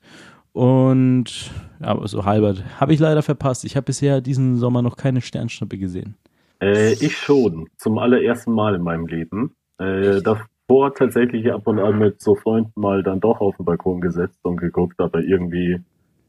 und 0.53 1.51
ja, 1.81 1.99
so 2.07 2.23
halbert 2.23 2.63
habe 2.79 2.93
ich 2.93 2.99
leider 2.99 3.23
verpasst. 3.23 3.65
Ich 3.65 3.75
habe 3.75 3.85
bisher 3.85 4.21
diesen 4.21 4.57
Sommer 4.57 4.83
noch 4.83 4.95
keine 4.95 5.21
Sternschnuppe 5.21 5.79
gesehen. 5.79 6.15
Äh, 6.61 6.93
ich 6.93 7.17
schon, 7.17 7.67
zum 7.75 7.97
allerersten 7.97 8.53
Mal 8.53 8.75
in 8.75 8.83
meinem 8.83 9.07
Leben. 9.07 9.55
Äh, 9.79 10.21
davor 10.21 10.93
tatsächlich 10.93 11.51
ab 11.51 11.65
und 11.65 11.79
an 11.79 11.97
mit 11.97 12.21
so 12.21 12.35
Freunden 12.35 12.79
mal 12.79 13.01
dann 13.01 13.19
doch 13.19 13.41
auf 13.41 13.57
den 13.57 13.65
Balkon 13.65 14.01
gesetzt 14.01 14.39
und 14.43 14.57
geguckt, 14.57 14.99
aber 14.99 15.21
irgendwie 15.21 15.79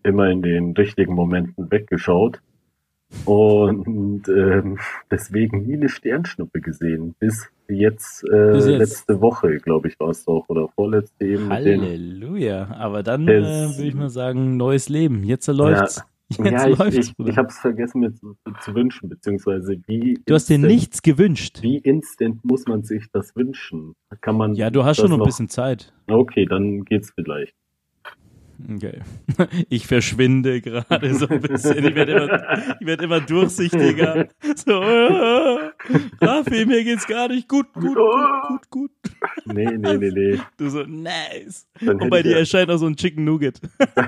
immer 0.03 0.31
in 0.31 0.41
den 0.41 0.73
richtigen 0.73 1.15
Momenten 1.15 1.71
weggeschaut. 1.71 2.41
Und 3.25 4.29
ähm, 4.29 4.79
deswegen 5.11 5.63
nie 5.63 5.75
eine 5.75 5.89
Sternschnuppe 5.89 6.61
gesehen. 6.61 7.15
Bis 7.19 7.49
jetzt, 7.69 8.25
äh, 8.25 8.53
Bis 8.53 8.67
jetzt. 8.67 8.79
letzte 8.79 9.21
Woche, 9.21 9.57
glaube 9.59 9.89
ich, 9.89 9.99
war 9.99 10.11
es 10.11 10.25
doch. 10.25 10.45
Oder 10.49 10.69
vorletzte 10.69 11.25
eben. 11.25 11.49
Halleluja. 11.51 12.69
Aber 12.79 13.03
dann 13.03 13.27
äh, 13.27 13.43
würde 13.43 13.89
ich 13.89 13.95
mal 13.95 14.11
sagen, 14.11 14.57
neues 14.57 14.89
Leben. 14.89 15.25
Jetzt 15.25 15.47
läuft's. 15.49 15.97
Ja. 15.97 16.05
Jetzt 16.29 16.51
ja, 16.51 16.69
ich, 16.69 16.79
läuft's, 16.79 17.13
ich, 17.19 17.27
ich 17.29 17.37
habe 17.37 17.49
es 17.49 17.59
vergessen 17.59 18.01
mir 18.01 18.13
zu, 18.13 18.37
zu, 18.61 18.75
wünschen, 18.75 19.09
beziehungsweise 19.09 19.77
wie. 19.87 20.19
Du 20.27 20.35
hast 20.35 20.49
dir 20.49 20.59
nichts 20.59 21.03
gewünscht. 21.03 21.63
Wie 21.63 21.79
instant 21.79 22.45
muss 22.45 22.67
man 22.67 22.83
sich 22.83 23.05
das 23.13 23.37
wünschen? 23.37 23.95
Kann 24.23 24.37
man. 24.37 24.55
Ja, 24.55 24.71
du 24.71 24.85
hast 24.85 24.97
schon 24.97 25.11
noch 25.11 25.21
ein 25.21 25.25
bisschen 25.25 25.49
Zeit. 25.49 25.93
Okay, 26.09 26.45
dann 26.47 26.85
geht's 26.85 27.13
vielleicht. 27.15 27.55
Okay. 28.75 29.01
Ich 29.69 29.87
verschwinde 29.87 30.61
gerade 30.61 31.15
so 31.15 31.29
ein 31.29 31.41
bisschen. 31.41 31.85
Ich 31.85 31.95
werde 31.95 32.13
immer, 32.13 32.77
ich 32.81 32.87
werd 32.87 33.03
immer 33.03 33.21
durchsichtiger. 33.21 34.29
So, 34.55 34.83
äh, 34.83 35.71
Raffi, 36.21 36.67
mir 36.67 36.83
geht's 36.85 37.07
gar 37.07 37.29
nicht 37.29 37.49
gut, 37.49 37.73
gut, 37.75 37.95
gut, 37.95 38.43
gut, 38.49 38.71
gut. 38.71 38.91
Nee, 39.45 39.67
nee, 39.77 39.97
nee, 39.99 40.11
nee. 40.11 40.41
Du 40.57 40.69
so, 40.71 40.83
nice. 40.85 41.69
Dann 41.81 42.01
Und 42.01 42.11
bei 42.11 42.23
dir 42.23 42.33
ja. 42.33 42.39
erscheint 42.39 42.71
auch 42.71 42.79
so 42.79 42.87
ein 42.87 42.97
Chicken 42.97 43.25
Nugget. 43.25 43.61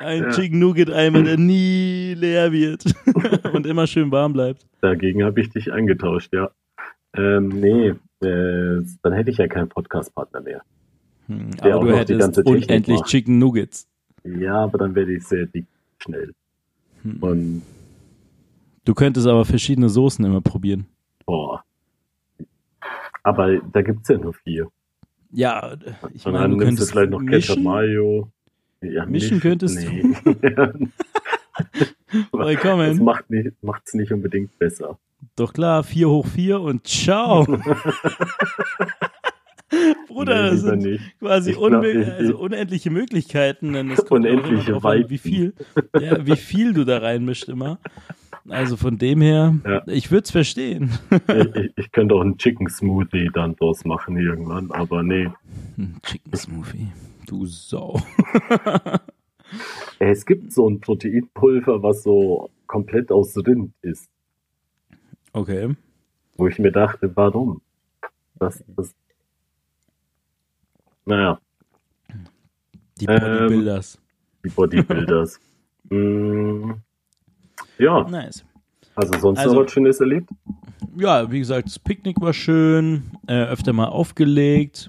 ein 0.00 0.22
ja. 0.22 0.30
Chicken 0.30 0.58
Nugget 0.58 0.90
Eimer, 0.92 1.22
der 1.22 1.36
nie 1.36 2.14
leer 2.14 2.52
wird 2.52 2.84
und 3.52 3.66
immer 3.66 3.86
schön 3.86 4.10
warm 4.10 4.32
bleibt. 4.32 4.66
Dagegen 4.80 5.24
habe 5.24 5.40
ich 5.40 5.50
dich 5.50 5.72
eingetauscht, 5.72 6.32
ja. 6.32 6.50
Ähm, 7.14 7.48
nee, 7.48 7.88
äh, 8.26 8.82
dann 9.02 9.12
hätte 9.12 9.30
ich 9.30 9.38
ja 9.38 9.46
keinen 9.46 9.68
Podcast-Partner 9.68 10.40
mehr. 10.40 10.62
Hm, 11.26 11.50
aber 11.60 11.80
du 11.80 11.96
hättest 11.96 12.38
unendlich 12.38 12.98
macht. 12.98 13.08
Chicken 13.08 13.38
Nuggets. 13.38 13.88
Ja, 14.24 14.64
aber 14.64 14.78
dann 14.78 14.94
werde 14.94 15.14
ich 15.14 15.24
sehr 15.24 15.46
dick 15.46 15.66
schnell. 15.98 16.32
Hm. 17.02 17.16
Und 17.22 17.62
du 18.84 18.94
könntest 18.94 19.26
aber 19.26 19.44
verschiedene 19.44 19.88
Soßen 19.88 20.24
immer 20.24 20.40
probieren. 20.40 20.86
Boah. 21.24 21.62
Aber 23.22 23.58
da 23.58 23.82
gibt 23.82 24.02
es 24.02 24.08
ja 24.08 24.18
nur 24.18 24.34
vier. 24.34 24.68
Ja, 25.30 25.76
ich 26.12 26.24
meine, 26.26 26.50
du 26.50 26.58
könntest 26.58 26.92
vielleicht 26.92 27.10
noch 27.10 27.24
Ketchup 27.24 27.58
Mayo. 27.58 28.30
Ja, 28.82 29.06
mischen 29.06 29.40
könntest 29.40 29.78
nee. 29.78 30.02
du. 30.02 30.34
Willkommen. 32.32 32.90
Das 32.90 33.00
macht 33.62 33.82
es 33.86 33.94
nicht 33.94 34.12
unbedingt 34.12 34.58
besser. 34.58 34.98
Doch 35.36 35.52
klar, 35.52 35.82
4 35.82 36.08
hoch 36.08 36.26
4 36.26 36.60
und 36.60 36.86
ciao. 36.86 37.44
Bruder, 40.06 40.44
nee, 40.44 40.50
das 40.50 40.60
sind 40.60 40.82
nicht. 40.82 41.18
quasi 41.18 41.52
glaub, 41.52 41.84
also 41.84 42.38
unendliche 42.38 42.90
Möglichkeiten. 42.90 43.72
Denn 43.72 43.90
es 43.90 44.04
kommt 44.04 44.26
unendliche 44.26 44.82
Weiten. 44.84 45.10
Wie 45.10 45.18
viel, 45.18 45.54
ja, 45.98 46.24
wie 46.24 46.36
viel 46.36 46.72
du 46.72 46.84
da 46.84 46.98
reinmischst 46.98 47.48
immer. 47.48 47.80
Also 48.48 48.76
von 48.76 48.98
dem 48.98 49.22
her, 49.22 49.58
ja. 49.64 49.82
ich 49.86 50.10
würde 50.10 50.24
es 50.24 50.30
verstehen. 50.30 50.90
ich, 51.10 51.72
ich, 51.76 51.92
könnte 51.92 52.14
auch 52.14 52.20
einen 52.20 52.36
Chicken 52.36 52.68
Smoothie 52.68 53.30
dann 53.32 53.56
draus 53.56 53.84
machen 53.84 54.18
irgendwann, 54.18 54.70
aber 54.70 55.02
nee. 55.02 55.30
Chicken 56.02 56.36
Smoothie, 56.36 56.88
du 57.26 57.46
Sau. 57.46 58.00
es 59.98 60.26
gibt 60.26 60.52
so 60.52 60.68
ein 60.68 60.80
Proteinpulver, 60.80 61.82
was 61.82 62.02
so 62.02 62.50
komplett 62.66 63.10
aus 63.10 63.34
Rind 63.36 63.72
ist. 63.80 64.10
Okay. 65.34 65.74
Wo 66.36 66.46
ich 66.46 66.58
mir 66.60 66.70
dachte, 66.70 67.10
warum? 67.16 67.60
Das, 68.36 68.62
das. 68.68 68.94
Naja. 71.04 71.40
Die 73.00 73.06
Bodybuilders. 73.06 73.96
Ähm, 73.96 74.40
die 74.44 74.48
Bodybuilders. 74.50 75.40
mm, 75.90 76.70
ja. 77.78 78.08
Nice. 78.08 78.44
Also 78.94 79.18
sonst 79.18 79.40
also, 79.40 79.54
noch 79.56 79.64
was 79.64 79.72
Schönes 79.72 79.98
erlebt? 79.98 80.30
Ja, 80.96 81.30
wie 81.30 81.40
gesagt, 81.40 81.66
das 81.66 81.80
Picknick 81.80 82.20
war 82.20 82.32
schön, 82.32 83.02
äh, 83.26 83.46
öfter 83.46 83.72
mal 83.72 83.88
aufgelegt. 83.88 84.88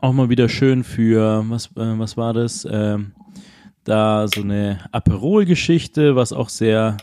Auch 0.00 0.12
mal 0.12 0.28
wieder 0.28 0.48
schön 0.48 0.84
für, 0.84 1.44
was, 1.48 1.66
äh, 1.76 1.98
was 1.98 2.16
war 2.16 2.32
das? 2.32 2.64
Äh, 2.64 2.98
da 3.82 4.28
so 4.28 4.42
eine 4.42 4.88
Aperol-Geschichte, 4.92 6.14
was 6.14 6.32
auch 6.32 6.48
sehr 6.48 6.96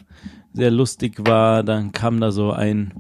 sehr 0.54 0.72
lustig 0.72 1.16
war. 1.26 1.64
Dann 1.64 1.92
kam 1.92 2.20
da 2.20 2.32
so 2.32 2.52
ein, 2.52 2.94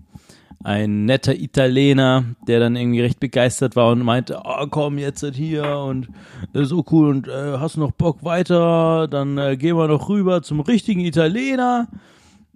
ein 0.63 1.05
netter 1.05 1.35
Italiener, 1.35 2.25
der 2.47 2.59
dann 2.59 2.75
irgendwie 2.75 3.01
recht 3.01 3.19
begeistert 3.19 3.75
war 3.75 3.91
und 3.91 4.03
meinte, 4.03 4.41
oh, 4.43 4.67
komm 4.69 4.97
jetzt 4.97 5.25
hier 5.33 5.77
und 5.77 6.09
äh, 6.53 6.63
so 6.63 6.83
cool 6.91 7.09
und 7.09 7.27
äh, 7.27 7.57
hast 7.59 7.77
noch 7.77 7.91
Bock 7.91 8.23
weiter, 8.23 9.07
dann 9.07 9.37
äh, 9.37 9.57
gehen 9.57 9.77
wir 9.77 9.87
noch 9.87 10.09
rüber 10.09 10.41
zum 10.41 10.59
richtigen 10.59 11.01
Italiener. 11.01 11.87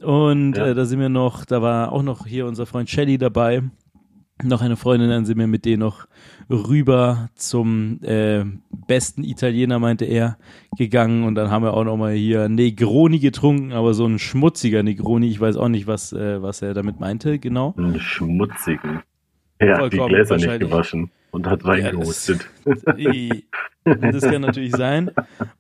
Und 0.02 0.58
ja. 0.58 0.68
äh, 0.68 0.76
da 0.76 0.86
sind 0.86 1.00
wir 1.00 1.10
noch, 1.10 1.46
da 1.46 1.62
war 1.62 1.92
auch 1.92 2.04
noch 2.04 2.28
hier 2.28 2.46
unser 2.46 2.66
Freund 2.66 2.90
Shelly 2.90 3.18
dabei 3.18 3.64
noch 4.44 4.62
eine 4.62 4.76
Freundin, 4.76 5.10
dann 5.10 5.26
sind 5.26 5.40
wir 5.40 5.48
mit 5.48 5.66
denen 5.66 5.80
noch 5.80 6.08
rüber 6.50 7.30
zum 7.36 8.00
äh, 8.04 8.46
besten 8.88 9.24
Italiener, 9.24 9.80
meinte 9.80 10.06
er, 10.06 10.38
gegangen 10.78 11.24
und 11.24 11.36
dann 11.36 11.50
haben 11.50 11.64
wir 11.64 11.74
auch 11.74 11.84
noch 11.84 11.98
mal 11.98 12.14
hier 12.14 12.48
Negroni 12.48 13.20
getrunken, 13.20 13.74
aber 13.74 13.94
so 13.94 14.06
ein 14.06 14.20
schmutziger 14.20 14.84
Negroni, 14.84 15.28
ich 15.28 15.40
weiß 15.40 15.58
auch 15.58 15.70
nicht, 15.70 15.88
was, 15.88 16.14
äh, 16.14 16.42
was 16.42 16.62
er 16.62 16.74
damit 16.74 17.00
meinte, 17.00 17.40
genau. 17.40 17.74
Einen 17.78 18.00
schmutzigen. 18.00 19.02
Er 19.60 19.78
hat 19.80 19.94
die 19.94 19.98
Gläser 19.98 20.36
nicht 20.36 20.60
gewaschen 20.60 21.10
und 21.32 21.48
hat 21.48 21.66
reingehustet. 21.66 22.48
Ja, 22.66 22.74
das, 23.84 24.00
das, 24.22 24.22
kann 24.22 24.42
natürlich 24.42 24.76
sein. 24.76 25.12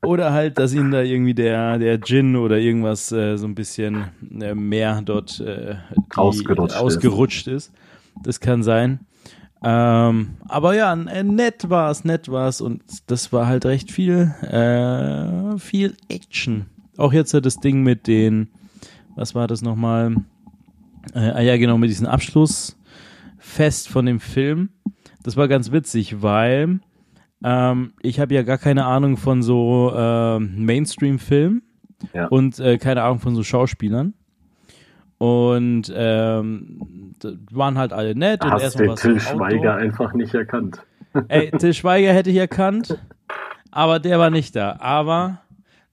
Oder 0.04 0.34
halt, 0.34 0.60
dass 0.60 0.74
ihm 0.74 0.92
da 0.92 1.02
irgendwie 1.02 1.34
der, 1.34 1.80
der 1.80 2.00
Gin 2.00 2.36
oder 2.36 2.58
irgendwas 2.58 3.12
äh, 3.12 3.38
so 3.38 3.48
ein 3.48 3.56
bisschen 3.56 4.06
äh, 4.40 4.54
mehr 4.54 5.02
dort 5.04 5.40
äh, 5.40 5.76
die, 5.96 6.18
ausgerutscht, 6.18 6.78
ausgerutscht 6.78 7.48
ist. 7.48 7.70
ist. 7.70 7.74
Das 8.24 8.40
kann 8.40 8.64
sein. 8.64 9.00
Ähm, 9.64 10.36
aber 10.48 10.76
ja, 10.76 10.94
äh, 10.94 11.24
nett 11.24 11.70
war 11.70 11.90
es, 11.90 12.04
nett 12.04 12.30
war 12.30 12.48
es 12.48 12.62
und 12.62 12.82
das 13.08 13.34
war 13.34 13.48
halt 13.48 13.66
recht 13.66 13.92
viel, 13.92 14.34
äh, 14.42 15.58
viel 15.58 15.96
Action. 16.10 16.68
Auch 16.98 17.14
jetzt 17.14 17.34
das 17.34 17.60
Ding 17.60 17.82
mit 17.82 18.08
den, 18.08 18.50
was 19.16 19.34
war 19.34 19.48
das 19.48 19.62
nochmal? 19.62 20.16
Äh, 21.14 21.20
ah 21.20 21.42
ja, 21.42 21.58
genau, 21.58 21.78
mit 21.78 21.90
diesem 21.90 22.08
Abschlussfest 22.08 23.90
von 23.90 24.06
dem 24.06 24.20
Film. 24.20 24.70
Das 25.24 25.38
war 25.38 25.48
ganz 25.48 25.72
witzig, 25.72 26.22
weil 26.22 26.80
ähm, 27.44 27.94
ich 28.02 28.20
habe 28.20 28.34
ja 28.34 28.44
gar 28.44 28.58
keine 28.58 28.86
Ahnung 28.86 29.18
von 29.18 29.42
so 29.42 29.92
äh, 29.96 30.40
Mainstream-Filmen 30.40 31.64
ja. 32.14 32.28
und 32.28 32.60
äh, 32.60 32.78
keine 32.78 33.04
Ahnung 33.04 33.20
von 33.20 33.36
so 33.36 33.44
Schauspielern. 33.44 34.14
Und 35.20 35.92
ähm, 35.96 37.16
waren 37.52 37.78
halt 37.78 37.92
alle 37.92 38.16
nett. 38.16 38.44
Hast 38.44 38.54
und 38.54 38.62
erstmal 38.62 38.88
den 38.88 38.96
Till 38.96 39.20
Schweiger 39.20 39.76
einfach 39.76 40.14
nicht 40.14 40.34
erkannt. 40.34 40.84
Ey, 41.28 41.52
Till 41.52 41.74
Schweiger 41.74 42.14
hätte 42.14 42.30
ich 42.30 42.38
erkannt, 42.38 42.98
aber 43.72 44.00
der 44.00 44.20
war 44.20 44.30
nicht 44.30 44.56
da. 44.56 44.78
Aber, 44.80 45.42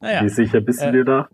naja. 0.01 0.23
Wie 0.23 0.29
sicher 0.29 0.61
bist 0.61 0.83
du 0.83 0.87
äh, 0.87 0.93
dir 0.93 1.05
da? 1.05 1.29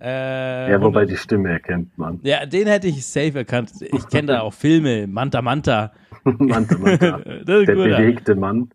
Äh, 0.00 0.70
ja, 0.70 0.82
wobei 0.82 1.06
die 1.06 1.16
Stimme 1.16 1.50
erkennt 1.50 1.96
man. 1.96 2.20
Ja, 2.22 2.44
den 2.44 2.66
hätte 2.66 2.88
ich 2.88 3.06
safe 3.06 3.38
erkannt. 3.38 3.72
Ich 3.80 4.08
kenne 4.08 4.28
da 4.28 4.40
auch 4.42 4.52
Filme, 4.52 5.06
Manta 5.06 5.40
Manta. 5.40 5.92
Manta 6.24 6.78
Manta. 6.78 7.18
Der 7.46 7.64
bewegte 7.64 8.34
Mann. 8.34 8.70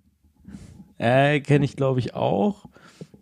Äh, 0.97 1.39
kenne 1.41 1.65
ich 1.65 1.75
glaube 1.75 1.99
ich 1.99 2.15
auch. 2.15 2.65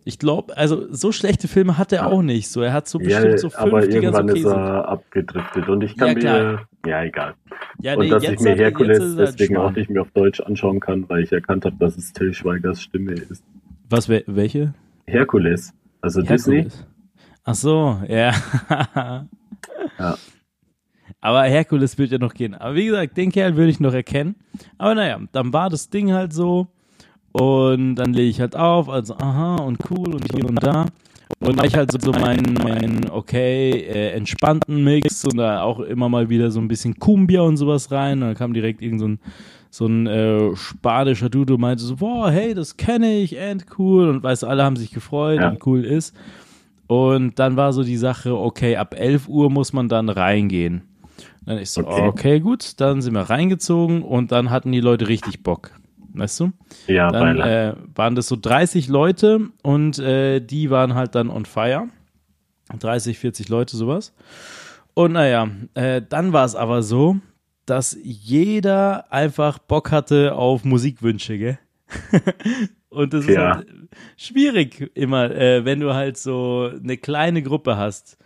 Ich 0.08 0.18
glaube, 0.18 0.56
also 0.56 0.90
so 0.90 1.12
schlechte 1.12 1.48
Filme 1.48 1.76
hat 1.76 1.92
er 1.92 2.06
auch 2.06 2.22
nicht. 2.22 2.48
So, 2.48 2.62
er 2.62 2.72
hat 2.72 2.88
so 2.88 2.98
bestimmt 2.98 3.26
ja, 3.26 3.36
so 3.36 3.50
fünf, 3.50 3.60
aber 3.60 3.86
irgendwann 3.86 4.30
okay 4.30 4.38
ist 4.38 4.46
er 4.46 4.88
abgedriftet. 4.88 5.68
Und 5.68 5.82
ich 5.82 5.98
kann 5.98 6.18
ja, 6.18 6.32
mir 6.32 6.66
Ja, 6.86 7.02
egal. 7.02 7.34
Ja, 7.82 7.94
Und 7.94 8.08
dass 8.08 8.22
ich 8.22 8.40
mir 8.40 8.54
Herkules 8.54 9.16
deswegen 9.16 9.58
auch 9.58 9.70
nicht 9.70 9.90
mehr 9.90 10.00
auf 10.00 10.10
Deutsch 10.12 10.40
anschauen 10.40 10.80
kann, 10.80 11.06
weil 11.10 11.24
ich 11.24 11.32
erkannt 11.32 11.66
habe, 11.66 11.76
dass 11.78 11.98
es 11.98 12.14
Till 12.14 12.32
Schweigers 12.32 12.80
Stimme 12.80 13.12
ist. 13.12 13.44
Was, 13.90 14.08
wel- 14.08 14.24
welche? 14.26 14.72
Herkules, 15.06 15.74
also 16.00 16.22
Disney. 16.22 16.62
Herkules. 16.62 16.86
Ach 17.44 17.54
so, 17.54 18.00
ja. 18.08 18.32
Ja. 19.98 20.16
Aber 21.20 21.42
Herkules 21.42 21.98
wird 21.98 22.12
ja 22.12 22.18
noch 22.18 22.32
gehen. 22.32 22.54
Aber 22.54 22.74
wie 22.76 22.86
gesagt, 22.86 23.14
den 23.18 23.30
Kerl 23.30 23.56
würde 23.56 23.68
ich 23.68 23.80
noch 23.80 23.92
erkennen. 23.92 24.36
Aber 24.78 24.94
naja, 24.94 25.20
dann 25.32 25.52
war 25.52 25.68
das 25.68 25.90
Ding 25.90 26.14
halt 26.14 26.32
so. 26.32 26.68
Und 27.40 27.96
dann 27.96 28.12
lege 28.12 28.28
ich 28.30 28.40
halt 28.40 28.56
auf, 28.56 28.88
also 28.88 29.14
aha 29.16 29.56
und 29.56 29.78
cool 29.90 30.14
und 30.14 30.26
hier 30.34 30.44
und 30.48 30.62
da. 30.62 30.86
Und 31.40 31.56
mache 31.56 31.66
ich 31.66 31.76
halt 31.76 31.92
so, 31.92 32.10
meinen, 32.12 32.54
meinen 32.54 33.10
okay, 33.10 33.70
äh, 33.70 34.10
entspannten 34.12 34.82
Mix 34.82 35.24
und 35.24 35.36
da 35.36 35.62
auch 35.62 35.78
immer 35.80 36.08
mal 36.08 36.30
wieder 36.30 36.50
so 36.50 36.58
ein 36.58 36.68
bisschen 36.68 36.98
Cumbia 36.98 37.42
und 37.42 37.56
sowas 37.58 37.90
rein. 37.92 38.22
Und 38.22 38.28
dann 38.28 38.34
kam 38.34 38.54
direkt 38.54 38.82
irgend 38.82 39.00
so 39.00 39.08
ein, 39.08 39.18
so 39.70 39.86
ein 39.86 40.06
äh, 40.06 40.56
spanischer 40.56 41.28
Dude 41.28 41.54
und 41.54 41.60
meinte 41.60 41.84
so, 41.84 41.96
boah, 41.96 42.30
hey, 42.30 42.54
das 42.54 42.76
kenne 42.76 43.18
ich, 43.18 43.38
and 43.38 43.66
cool. 43.78 44.08
Und 44.08 44.22
weißt 44.22 44.42
du, 44.42 44.46
alle 44.46 44.64
haben 44.64 44.76
sich 44.76 44.90
gefreut, 44.90 45.38
Ja. 45.40 45.52
wie 45.52 45.58
cool 45.66 45.84
ist. 45.84 46.16
Und 46.86 47.38
dann 47.38 47.56
war 47.56 47.72
so 47.74 47.84
die 47.84 47.98
Sache, 47.98 48.34
okay, 48.36 48.76
ab 48.76 48.94
11 48.98 49.28
Uhr 49.28 49.50
muss 49.50 49.72
man 49.74 49.88
dann 49.88 50.08
reingehen. 50.08 50.82
Dann 51.44 51.58
ich 51.58 51.70
so, 51.70 51.82
Okay. 51.86 52.08
okay. 52.08 52.40
gut, 52.40 52.80
dann 52.80 53.02
sind 53.02 53.12
wir 53.14 53.22
reingezogen 53.28 54.02
und 54.02 54.32
dann 54.32 54.50
hatten 54.50 54.72
die 54.72 54.80
Leute 54.80 55.08
richtig 55.08 55.42
Bock. 55.42 55.72
Weißt 56.18 56.40
du? 56.40 56.52
Ja, 56.86 57.08
Dann 57.10 57.38
äh, 57.38 57.74
waren 57.94 58.14
das 58.14 58.28
so 58.28 58.36
30 58.36 58.88
Leute 58.88 59.48
und 59.62 59.98
äh, 59.98 60.40
die 60.40 60.70
waren 60.70 60.94
halt 60.94 61.14
dann 61.14 61.30
on 61.30 61.44
fire. 61.44 61.88
30, 62.78 63.18
40 63.18 63.48
Leute, 63.48 63.76
sowas. 63.76 64.14
Und 64.94 65.12
naja, 65.12 65.48
äh, 65.74 66.02
dann 66.06 66.32
war 66.32 66.44
es 66.44 66.54
aber 66.54 66.82
so, 66.82 67.16
dass 67.66 67.96
jeder 68.02 69.12
einfach 69.12 69.58
Bock 69.58 69.90
hatte 69.92 70.34
auf 70.34 70.64
Musikwünsche, 70.64 71.38
gell? 71.38 71.58
und 72.90 73.14
das 73.14 73.26
ist 73.26 73.34
Ja. 73.34 73.56
halt 73.56 73.66
schwierig 74.16 74.90
immer, 74.94 75.30
äh, 75.30 75.64
wenn 75.64 75.80
du 75.80 75.94
halt 75.94 76.16
so 76.18 76.70
eine 76.72 76.96
kleine 76.96 77.42
Gruppe 77.42 77.76
hast. 77.76 78.18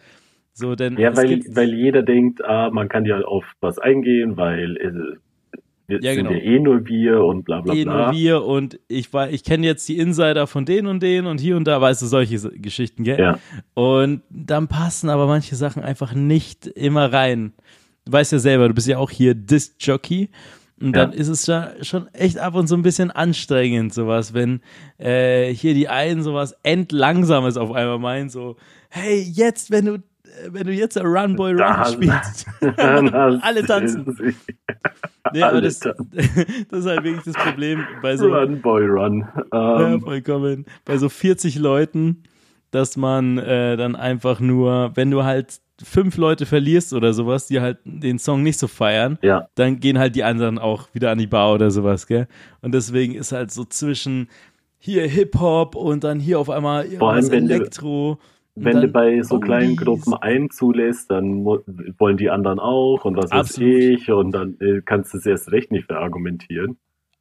So, 0.54 0.74
denn 0.74 0.98
ja, 0.98 1.10
es 1.10 1.16
weil, 1.16 1.40
weil 1.50 1.72
jeder 1.72 2.02
denkt, 2.02 2.44
ah, 2.44 2.70
man 2.70 2.88
kann 2.88 3.04
ja 3.04 3.20
auf 3.20 3.44
was 3.60 3.78
eingehen, 3.78 4.36
weil 4.36 4.76
wir 6.00 6.00
Ja, 6.02 6.14
sind 6.14 6.26
genau. 6.26 6.30
ja 6.36 6.42
eh 6.42 6.58
nur 6.58 6.86
wir 6.86 7.22
und 7.24 7.44
bla 7.44 7.60
bla 7.60 7.74
eh 7.74 7.84
bla. 7.84 8.06
nur 8.10 8.16
wir 8.16 8.44
und 8.44 8.80
ich 8.88 9.12
war, 9.12 9.30
ich 9.30 9.44
kenne 9.44 9.66
jetzt 9.66 9.88
die 9.88 9.98
Insider 9.98 10.46
von 10.46 10.64
denen 10.64 10.86
und 10.88 11.02
denen 11.02 11.26
und 11.26 11.40
hier 11.40 11.56
und 11.56 11.64
da, 11.66 11.80
weißt 11.80 12.02
du, 12.02 12.06
solche 12.06 12.38
Geschichten, 12.58 13.04
gell? 13.04 13.18
Ja. 13.20 13.38
Und 13.74 14.22
dann 14.30 14.68
passen 14.68 15.08
aber 15.10 15.26
manche 15.26 15.54
Sachen 15.56 15.82
einfach 15.82 16.14
nicht 16.14 16.66
immer 16.66 17.12
rein. 17.12 17.52
Du 18.04 18.12
weißt 18.12 18.32
ja 18.32 18.38
selber, 18.38 18.66
du 18.68 18.74
bist 18.74 18.88
ja 18.88 18.98
auch 18.98 19.10
hier 19.10 19.34
Disc-Jockey. 19.34 20.30
Und 20.80 20.96
dann 20.96 21.12
Ja. 21.12 21.18
ist 21.18 21.28
es 21.28 21.46
ja 21.46 21.70
schon 21.82 22.08
echt 22.12 22.38
ab 22.38 22.56
und 22.56 22.66
zu 22.66 22.74
ein 22.74 22.82
bisschen 22.82 23.12
anstrengend, 23.12 23.94
sowas, 23.94 24.34
wenn 24.34 24.60
äh, 24.98 25.54
hier 25.54 25.74
die 25.74 25.88
einen 25.88 26.24
sowas 26.24 26.56
endlangsames 26.64 27.56
auf 27.56 27.70
einmal 27.70 28.00
meinen, 28.00 28.28
so, 28.30 28.56
hey, 28.90 29.20
jetzt, 29.22 29.70
wenn 29.70 29.84
du, 29.84 30.02
wenn 30.50 30.66
du 30.66 30.72
jetzt 30.72 30.96
Run 31.02 31.36
Boy 31.36 31.52
Run 31.54 31.84
spielst. 31.92 32.46
Alle 32.78 33.64
tanzen. 33.66 34.34
Ja, 35.32 35.50
aber 35.50 35.60
das, 35.60 35.78
das 35.80 35.94
ist 36.80 36.86
halt 36.86 37.04
wirklich 37.04 37.22
das 37.24 37.34
Problem 37.44 37.84
bei 38.02 38.16
so, 38.16 38.32
Run, 38.34 38.60
Boy, 38.60 38.86
Run. 38.86 39.26
ja, 39.52 39.92
Ähm, 39.92 40.00
vollkommen. 40.00 40.66
Bei 40.84 40.96
so 40.98 41.08
40 41.08 41.58
Leuten, 41.58 42.24
dass 42.70 42.96
man 42.96 43.38
äh, 43.38 43.76
dann 43.76 43.96
einfach 43.96 44.40
nur, 44.40 44.92
wenn 44.94 45.10
du 45.10 45.24
halt 45.24 45.60
fünf 45.82 46.16
Leute 46.16 46.46
verlierst 46.46 46.92
oder 46.92 47.12
sowas, 47.12 47.46
die 47.48 47.60
halt 47.60 47.78
den 47.84 48.18
Song 48.18 48.42
nicht 48.42 48.58
so 48.58 48.68
feiern, 48.68 49.18
ja, 49.22 49.48
dann 49.56 49.80
gehen 49.80 49.98
halt 49.98 50.14
die 50.14 50.22
anderen 50.24 50.58
auch 50.58 50.88
wieder 50.92 51.10
an 51.10 51.18
die 51.18 51.26
Bar 51.26 51.54
oder 51.54 51.70
sowas, 51.70 52.06
gell? 52.06 52.28
Und 52.60 52.72
deswegen 52.72 53.14
ist 53.14 53.32
halt 53.32 53.50
so 53.50 53.64
zwischen 53.64 54.28
hier 54.78 55.06
Hip-Hop 55.06 55.74
und 55.76 56.04
dann 56.04 56.20
hier 56.20 56.38
auf 56.38 56.50
einmal 56.50 56.84
irgendwas 56.84 57.30
wenn 57.30 57.48
du- 57.48 57.54
Wenn 58.54 58.76
du 58.76 58.82
dann 58.82 58.92
bei 58.92 59.22
so 59.22 59.40
kleinen 59.40 59.78
Oldies. 59.78 59.84
Gruppen 59.84 60.14
einen 60.14 60.50
zulässt, 60.50 61.10
dann 61.10 61.44
wollen 61.44 62.16
die 62.18 62.28
anderen 62.28 62.58
auch 62.58 63.04
und 63.04 63.16
was 63.16 63.30
weiß 63.30 63.32
Absolut. 63.32 63.72
ich 63.72 64.10
und 64.10 64.32
dann 64.32 64.56
äh, 64.60 64.82
kannst 64.84 65.14
du 65.14 65.18
es 65.18 65.26
erst 65.26 65.50
recht 65.52 65.72
nicht 65.72 65.86
verargumentieren. 65.86 66.76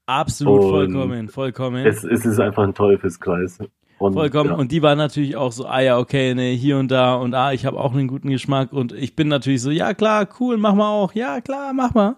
Absolut, 0.08 0.62
Und 0.62 0.70
vollkommen, 0.70 1.30
vollkommen. 1.30 1.86
Es, 1.86 2.04
es 2.04 2.26
ist 2.26 2.40
einfach 2.40 2.64
ein 2.64 2.74
Teufelskreis. 2.74 3.60
Und, 3.98 4.14
Vollkommen. 4.14 4.50
Ja, 4.50 4.56
Und 4.56 4.72
die 4.72 4.82
waren 4.82 4.98
natürlich 4.98 5.36
auch 5.36 5.52
so, 5.52 5.68
ah 5.68 5.80
ja, 5.80 6.00
okay, 6.00 6.34
nee, 6.34 6.56
hier 6.56 6.80
und 6.80 6.90
da 6.90 7.14
und 7.14 7.36
ah, 7.36 7.54
ich 7.54 7.68
habe 7.68 7.80
auch 7.80 7.94
einen 7.94 8.08
guten 8.08 8.32
Geschmack 8.32 8.74
und 8.74 8.94
ich 8.94 9.16
bin 9.16 9.28
natürlich 9.28 9.62
so, 9.62 9.70
ja 9.70 9.94
klar, 9.94 10.28
cool, 10.40 10.58
mach 10.58 10.74
mal 10.74 10.90
auch, 10.90 11.14
ja 11.14 11.40
klar, 11.40 11.72
mach 11.72 11.94
mal. 11.94 12.16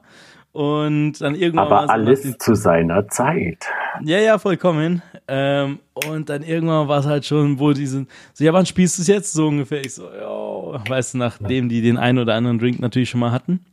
Und 0.53 1.19
dann 1.19 1.33
irgendwann 1.33 1.65
aber 1.65 1.89
alles 1.89 2.37
zu 2.37 2.53
seiner 2.53 3.07
Zeit. 3.07 3.65
ja, 4.03 4.19
ja, 4.19 4.37
vollkommen. 4.37 5.01
Ähm, 5.27 5.79
und 5.93 6.29
dann 6.29 6.43
irgendwann 6.43 6.87
war 6.87 6.99
es 6.99 7.07
halt 7.07 7.25
schon, 7.25 7.59
wo 7.59 7.73
die 7.73 7.87
sind, 7.87 8.07
so, 8.33 8.43
ja, 8.43 8.53
wann 8.53 8.67
spielst 8.67 8.97
du 8.97 9.01
es 9.01 9.07
jetzt? 9.07 9.33
So 9.33 9.47
ungefähr. 9.47 9.83
Ich 9.83 9.95
so, 9.95 10.03
ja, 10.03 10.87
weißt 10.87 11.15
du, 11.15 11.17
nachdem 11.17 11.69
die 11.69 11.81
den 11.81 11.97
einen 11.97 12.19
oder 12.19 12.35
anderen 12.35 12.59
Drink 12.59 12.79
natürlich 12.79 13.09
schon 13.09 13.19
mal 13.19 13.31
hatten. 13.31 13.65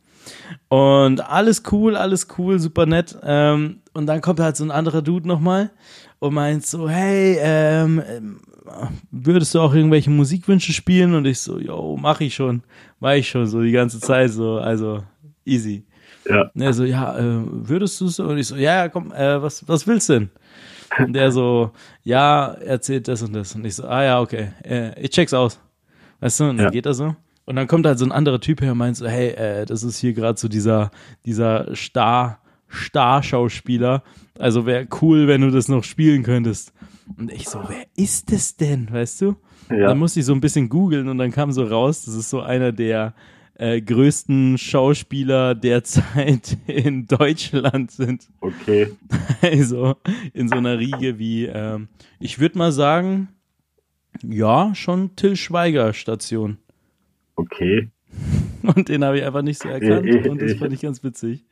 Und 0.69 1.21
alles 1.29 1.61
cool, 1.71 1.95
alles 1.95 2.27
cool, 2.37 2.57
super 2.57 2.87
nett. 2.87 3.15
Ähm, 3.23 3.81
und 3.93 4.07
dann 4.07 4.21
kommt 4.21 4.39
halt 4.39 4.57
so 4.57 4.63
ein 4.63 4.71
anderer 4.71 5.03
Dude 5.03 5.27
nochmal 5.27 5.69
und 6.17 6.33
meint 6.33 6.65
so, 6.65 6.89
hey, 6.89 7.37
ähm, 7.39 8.01
ähm, 8.07 8.39
würdest 9.11 9.53
du 9.53 9.59
auch 9.59 9.75
irgendwelche 9.75 10.09
Musikwünsche 10.09 10.73
spielen? 10.73 11.13
Und 11.13 11.25
ich 11.25 11.41
so, 11.41 11.59
yo, 11.59 11.95
mach 11.99 12.21
ich 12.21 12.33
schon, 12.33 12.63
mach 12.99 13.13
ich 13.13 13.29
schon, 13.29 13.45
so 13.45 13.61
die 13.61 13.71
ganze 13.71 13.99
Zeit 13.99 14.31
so, 14.31 14.57
also 14.57 15.03
easy. 15.45 15.85
Ja, 16.29 16.51
Und 16.53 16.61
er 16.61 16.73
so, 16.73 16.83
ja, 16.83 17.17
äh, 17.17 17.41
würdest 17.45 17.99
du 18.01 18.07
so? 18.07 18.25
Und 18.25 18.37
ich 18.37 18.47
so, 18.47 18.55
ja, 18.55 18.75
ja, 18.83 18.89
komm, 18.89 19.11
äh, 19.11 19.41
was, 19.41 19.67
was 19.67 19.87
willst 19.87 20.09
du 20.09 20.13
denn? 20.13 20.29
Und 20.99 21.13
der 21.13 21.31
so, 21.31 21.71
ja, 22.03 22.47
erzählt 22.53 23.07
das 23.07 23.21
und 23.21 23.33
das. 23.33 23.55
Und 23.55 23.65
ich 23.65 23.75
so, 23.75 23.85
ah 23.87 24.03
ja, 24.03 24.19
okay, 24.21 24.49
äh, 24.63 24.99
ich 25.01 25.09
check's 25.11 25.33
aus. 25.33 25.59
Weißt 26.19 26.39
du, 26.41 26.43
und 26.49 26.57
dann 26.57 26.65
Ja. 26.65 26.69
geht 26.71 26.85
er 26.85 26.93
so. 26.93 27.15
Und 27.45 27.55
dann 27.55 27.67
kommt 27.67 27.85
halt 27.85 27.97
so 27.97 28.05
ein 28.05 28.11
anderer 28.11 28.39
Typ 28.39 28.61
her 28.61 28.73
und 28.73 28.77
meint 28.77 28.97
so, 28.97 29.07
hey, 29.07 29.29
äh, 29.29 29.65
das 29.65 29.83
ist 29.83 29.97
hier 29.97 30.13
gerade 30.13 30.37
so 30.39 30.47
dieser, 30.47 30.91
dieser 31.25 31.75
Star, 31.75 32.39
Star-Schauspieler. 32.69 34.03
Also 34.39 34.65
wäre 34.65 34.87
cool, 35.01 35.27
wenn 35.27 35.41
du 35.41 35.51
das 35.51 35.67
noch 35.67 35.83
spielen 35.83 36.23
könntest. 36.23 36.73
Und 37.17 37.31
ich 37.31 37.47
so, 37.49 37.59
wer 37.67 37.83
ist 37.95 38.31
das 38.31 38.55
denn, 38.55 38.91
weißt 38.91 39.21
du? 39.21 39.35
ja. 39.69 39.87
Dann 39.87 39.97
musste 39.97 40.19
ich 40.19 40.25
so 40.25 40.33
ein 40.33 40.41
bisschen 40.41 40.69
googeln 40.69 41.07
und 41.09 41.17
dann 41.17 41.31
kam 41.31 41.51
so 41.51 41.63
raus, 41.63 42.03
das 42.05 42.15
ist 42.15 42.29
so 42.29 42.41
einer 42.41 42.71
der 42.71 43.13
äh, 43.55 43.81
größten 43.81 44.57
Schauspieler 44.57 45.55
derzeit 45.55 46.57
in 46.67 47.07
Deutschland 47.07 47.91
sind. 47.91 48.27
okay. 48.41 48.89
Also 49.41 49.95
in 50.33 50.47
so 50.47 50.55
einer 50.55 50.79
Riege 50.79 51.19
wie, 51.19 51.45
ähm, 51.45 51.87
ich 52.19 52.39
würde 52.39 52.57
mal 52.57 52.71
sagen, 52.71 53.29
ja, 54.23 54.73
schon 54.75 55.15
Till 55.15 55.35
Schweiger 55.35 55.93
Station. 55.93 56.57
Okay. 57.35 57.89
Und 58.63 58.89
den 58.89 59.03
habe 59.03 59.17
ich 59.19 59.23
einfach 59.25 59.41
nicht 59.41 59.61
so 59.61 59.69
erkannt 59.69 60.05
Ich- 60.05 60.29
und 60.29 60.41
das 60.41 60.51
ich- 60.51 60.59
fand 60.59 60.73
ich 60.73 60.81
ganz 60.81 61.03
witzig. 61.03 61.45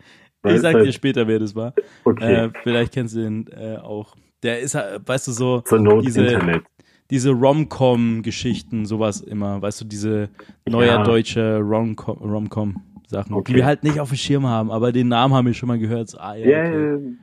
Ich 0.45 0.59
sag 0.61 0.75
halt- 0.75 0.85
dir 0.87 0.93
später, 0.93 1.27
wer 1.27 1.39
das 1.39 1.55
war. 1.55 1.73
Okay. 2.05 2.45
Äh, 2.45 2.49
vielleicht 2.63 2.93
kennst 2.93 3.15
du 3.15 3.19
den 3.21 3.47
äh, 3.47 3.77
auch. 3.77 4.15
Der 4.43 4.59
ist, 4.59 4.73
weißt 4.73 5.27
du, 5.27 5.31
so 5.31 5.61
Zur 5.61 5.79
Not 5.79 6.05
diese, 6.05 6.23
Internet. 6.25 6.63
Diese 7.09 7.31
Rom-Com-Geschichten, 7.31 8.85
sowas 8.85 9.21
immer, 9.21 9.61
weißt 9.61 9.81
du, 9.81 9.85
diese 9.85 10.29
neue 10.67 10.87
Ja. 10.87 11.03
deutsche 11.03 11.57
Rom-Com- 11.59 12.19
Rom-Com-Sachen, 12.21 13.33
Okay. 13.33 13.51
die 13.51 13.55
wir 13.57 13.65
halt 13.65 13.83
nicht 13.83 13.99
auf 13.99 14.09
dem 14.09 14.17
Schirm 14.17 14.45
haben, 14.45 14.71
aber 14.71 14.91
den 14.91 15.07
Namen 15.07 15.33
haben 15.33 15.47
wir 15.47 15.53
schon 15.53 15.67
mal 15.67 15.79
gehört. 15.79 16.09
So, 16.09 16.19
ah, 16.19 16.35
ja, 16.35 16.47
Ja, 16.47 16.63
okay, 16.65 16.93
okay. 16.95 17.15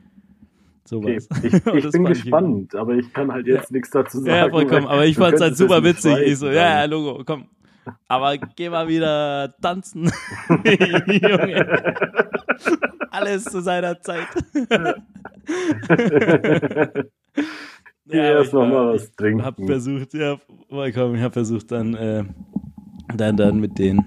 sowas. 0.85 1.29
Ich, 1.43 1.53
ich 1.53 1.83
das 1.83 1.91
bin 1.93 2.05
gespannt, 2.05 2.75
aber 2.75 2.95
ich 2.95 3.11
kann 3.13 3.31
halt 3.31 3.47
jetzt 3.47 3.71
nichts 3.71 3.89
dazu 3.91 4.19
sagen. 4.19 4.29
Ja, 4.29 4.49
vollkommen, 4.49 4.87
aber 4.87 5.05
ich 5.05 5.15
fand 5.15 5.35
es 5.35 5.41
halt 5.41 5.55
super 5.57 5.83
witzig. 5.83 6.17
Ich 6.25 6.37
so, 6.37 6.47
ja, 6.47 6.79
ja. 6.81 6.85
Logo, 6.85 7.23
komm. 7.25 7.45
Aber 8.09 8.37
geh 8.37 8.69
mal 8.69 8.89
wieder 8.89 9.55
tanzen. 9.61 10.11
Junge. 10.49 11.65
Alles 13.11 13.45
zu 13.45 13.61
seiner 13.61 14.01
Zeit. 14.01 14.27
Aber 18.09 18.21
erst 18.21 18.47
ich 18.47 18.53
noch 18.53 18.59
war- 18.61 18.67
mal 18.69 18.93
was 18.93 19.11
trinken. 19.13 19.43
hab 19.43 19.57
versucht, 19.63 20.13
ja, 20.13 20.37
vollkommen, 20.69 21.15
ich 21.15 21.21
habe 21.21 21.33
versucht 21.33 21.71
dann, 21.71 21.93
äh, 21.95 22.23
dann, 23.15 23.37
dann 23.37 23.59
mit 23.59 23.77
denen 23.79 24.05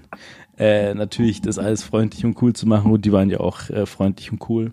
äh, 0.57 0.93
natürlich 0.93 1.41
das 1.41 1.57
alles 1.57 1.83
freundlich 1.83 2.25
und 2.25 2.41
cool 2.41 2.53
zu 2.53 2.67
machen 2.67 2.91
und 2.91 3.05
die 3.05 3.11
waren 3.11 3.29
ja 3.29 3.39
auch 3.39 3.69
äh, 3.69 3.85
freundlich 3.85 4.31
und 4.31 4.47
cool. 4.49 4.71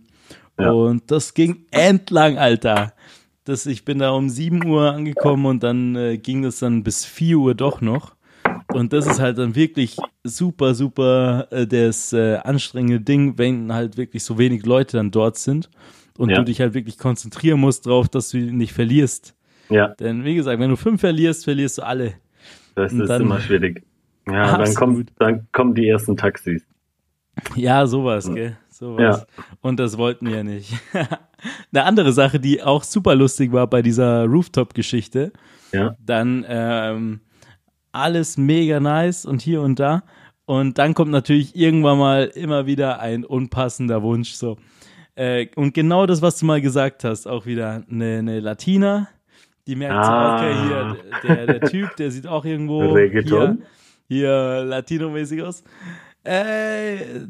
Ja. 0.58 0.72
Und 0.72 1.10
das 1.10 1.34
ging 1.34 1.64
entlang, 1.70 2.36
Alter. 2.38 2.92
Das, 3.44 3.64
ich 3.64 3.84
bin 3.84 4.00
da 4.00 4.10
um 4.10 4.28
7 4.28 4.66
Uhr 4.66 4.92
angekommen 4.92 5.46
und 5.46 5.62
dann 5.62 5.96
äh, 5.96 6.18
ging 6.18 6.42
das 6.42 6.58
dann 6.58 6.82
bis 6.82 7.04
4 7.06 7.38
Uhr 7.38 7.54
doch 7.54 7.80
noch. 7.80 8.14
Und 8.74 8.92
das 8.92 9.06
ist 9.06 9.20
halt 9.20 9.38
dann 9.38 9.54
wirklich 9.54 9.96
super, 10.24 10.74
super 10.74 11.46
äh, 11.50 11.66
das 11.66 12.12
äh, 12.12 12.36
anstrengende 12.36 13.00
Ding, 13.00 13.38
wenn 13.38 13.72
halt 13.72 13.96
wirklich 13.96 14.22
so 14.24 14.36
wenig 14.36 14.66
Leute 14.66 14.98
dann 14.98 15.10
dort 15.10 15.38
sind 15.38 15.70
und 16.18 16.28
Ja. 16.30 16.36
du 16.36 16.44
dich 16.44 16.60
halt 16.60 16.74
wirklich 16.74 16.98
konzentrieren 16.98 17.58
musst 17.60 17.86
drauf, 17.86 18.08
dass 18.10 18.28
du 18.30 18.36
nicht 18.38 18.74
verlierst. 18.74 19.34
Ja, 19.70 19.88
Denn 19.88 20.24
wie 20.24 20.34
gesagt, 20.34 20.60
wenn 20.60 20.68
du 20.70 20.76
fünf 20.76 21.00
verlierst, 21.00 21.44
verlierst 21.44 21.78
du 21.78 21.82
alle. 21.82 22.14
das 22.74 22.92
Und 22.92 23.00
ist 23.00 23.08
dann- 23.08 23.22
immer 23.22 23.40
schwierig. 23.40 23.82
Ja, 24.30 24.58
dann, 24.58 24.74
kommt, 24.74 25.10
dann 25.18 25.46
kommen 25.52 25.74
die 25.74 25.88
ersten 25.88 26.16
Taxis. 26.16 26.62
Ja, 27.56 27.86
sowas, 27.86 28.32
gell? 28.32 28.56
Sowas. 28.68 29.26
Ja. 29.36 29.44
Und 29.62 29.80
das 29.80 29.96
wollten 29.96 30.26
wir 30.28 30.44
nicht. 30.44 30.72
Eine 31.72 31.84
andere 31.84 32.12
Sache, 32.12 32.38
die 32.40 32.62
auch 32.62 32.82
super 32.84 33.14
lustig 33.14 33.52
war 33.52 33.66
bei 33.66 33.80
dieser 33.80 34.24
Rooftop-Geschichte. 34.26 35.32
Ja. 35.72 35.96
Dann 36.04 36.44
ähm, 36.48 37.20
alles 37.92 38.36
mega 38.36 38.80
nice 38.80 39.24
und 39.24 39.40
hier 39.42 39.62
und 39.62 39.78
da. 39.80 40.02
Und 40.46 40.78
dann 40.78 40.94
kommt 40.94 41.10
natürlich 41.10 41.54
irgendwann 41.56 41.98
mal 41.98 42.24
immer 42.34 42.66
wieder 42.66 43.00
ein 43.00 43.24
unpassender 43.24 44.02
Wunsch. 44.02 44.32
So. 44.32 44.56
Äh, 45.18 45.48
und 45.56 45.74
genau 45.74 46.06
das, 46.06 46.22
was 46.22 46.38
du 46.38 46.46
mal 46.46 46.60
gesagt 46.60 47.02
hast, 47.02 47.26
auch 47.26 47.44
wieder 47.44 47.82
eine, 47.90 48.18
eine 48.18 48.38
Latina, 48.38 49.08
die 49.66 49.74
merkt 49.74 49.96
ah. 49.96 50.38
so, 50.38 50.44
okay, 50.44 50.54
hier, 50.62 50.96
der, 51.24 51.46
der 51.46 51.60
Typ, 51.68 51.96
der 51.96 52.12
sieht 52.12 52.28
auch 52.28 52.44
irgendwo 52.44 52.96
hier, 52.96 53.58
hier 54.06 54.64
Latino-mäßig 54.64 55.42
aus. 55.42 55.64
Uh, 56.24 57.26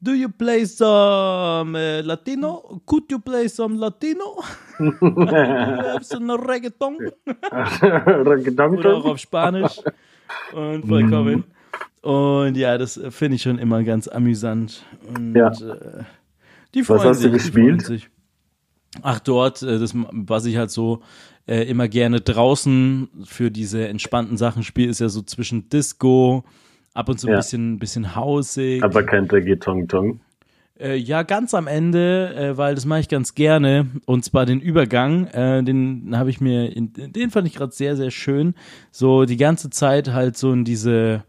do 0.00 0.12
you 0.14 0.30
play 0.30 0.64
some 0.64 1.76
uh, 1.76 2.00
Latino? 2.02 2.80
Could 2.86 3.10
you 3.10 3.18
play 3.18 3.46
some 3.48 3.76
Latino? 3.76 4.42
some 6.00 6.30
Reggaeton? 6.30 6.96
Reggaeton? 7.26 8.78
Oder 8.78 8.96
auch 8.96 9.04
auf 9.04 9.18
Spanisch. 9.18 9.82
Und 10.54 10.88
vollkommen. 10.88 11.44
Mm. 12.02 12.08
Und 12.08 12.56
ja, 12.56 12.78
das 12.78 12.98
finde 13.10 13.36
ich 13.36 13.42
schon 13.42 13.58
immer 13.58 13.84
ganz 13.84 14.08
amüsant. 14.08 14.82
Und, 15.14 15.34
ja. 15.34 15.48
Äh, 15.48 16.04
die 16.74 16.82
freuen 16.82 17.00
Was 17.00 17.06
hast 17.06 17.16
sich, 17.18 17.26
du 17.26 17.32
gespielt? 17.32 18.08
Ach, 19.00 19.20
dort, 19.20 19.62
äh, 19.62 19.78
das, 19.78 19.94
was 19.94 20.44
ich 20.44 20.56
halt 20.56 20.70
so 20.70 21.00
äh, 21.46 21.62
immer 21.68 21.88
gerne 21.88 22.20
draußen 22.20 23.08
für 23.24 23.50
diese 23.50 23.88
entspannten 23.88 24.36
Sachen 24.36 24.62
spiele, 24.62 24.90
ist 24.90 25.00
ja 25.00 25.08
so 25.08 25.22
zwischen 25.22 25.68
Disco, 25.70 26.44
ab 26.94 27.08
und 27.08 27.18
zu 27.18 27.26
ein 27.28 27.30
Ja. 27.32 27.36
bisschen, 27.38 27.78
bisschen 27.78 28.14
hausig. 28.14 28.82
Aber 28.82 29.02
kein 29.02 29.24
Reggaeton-Tong. 29.24 30.20
Äh, 30.78 30.96
ja, 30.96 31.22
ganz 31.22 31.54
am 31.54 31.66
Ende, 31.68 32.34
äh, 32.34 32.56
weil 32.56 32.74
das 32.74 32.84
mache 32.84 33.00
ich 33.00 33.08
ganz 33.08 33.34
gerne. 33.34 33.86
Und 34.04 34.24
zwar 34.24 34.46
den 34.46 34.60
Übergang, 34.60 35.26
äh, 35.28 35.62
den 35.62 36.16
habe 36.16 36.30
ich 36.30 36.40
mir, 36.40 36.74
in, 36.74 36.92
den 36.92 37.30
fand 37.30 37.46
ich 37.46 37.54
gerade 37.54 37.72
sehr, 37.72 37.96
sehr 37.96 38.10
schön. 38.10 38.54
So 38.90 39.24
die 39.24 39.36
ganze 39.36 39.70
Zeit 39.70 40.12
halt 40.12 40.36
so 40.36 40.52
in 40.52 40.64
diese, 40.64 41.24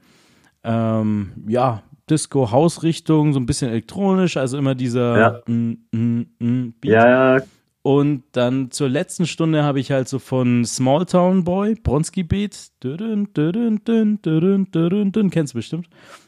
ähm, 0.63 1.31
ja, 1.47 1.83
Disco-Haus-Richtung, 2.13 3.33
so 3.33 3.39
ein 3.39 3.45
bisschen 3.45 3.69
elektronisch, 3.69 4.37
also 4.37 4.57
immer 4.57 4.75
dieser 4.75 5.19
Ja. 5.19 5.41
mm, 5.47 5.71
mm, 5.91 6.25
mm, 6.39 6.73
Beat. 6.79 6.91
Ja, 6.91 7.37
ja, 7.37 7.43
Und 7.81 8.23
dann 8.33 8.71
zur 8.71 8.87
letzten 8.87 9.25
Stunde 9.25 9.63
habe 9.63 9.79
ich 9.79 9.91
halt 9.91 10.07
so 10.07 10.19
von 10.19 10.63
Small 10.63 11.05
Town 11.05 11.43
Boy, 11.43 11.75
Bronski 11.75 12.23
Beat, 12.23 12.71
dün, 12.83 13.27
dün, 13.33 13.81
dün, 13.83 15.29
kennst 15.31 15.53
du 15.53 15.57
bestimmt. 15.57 15.87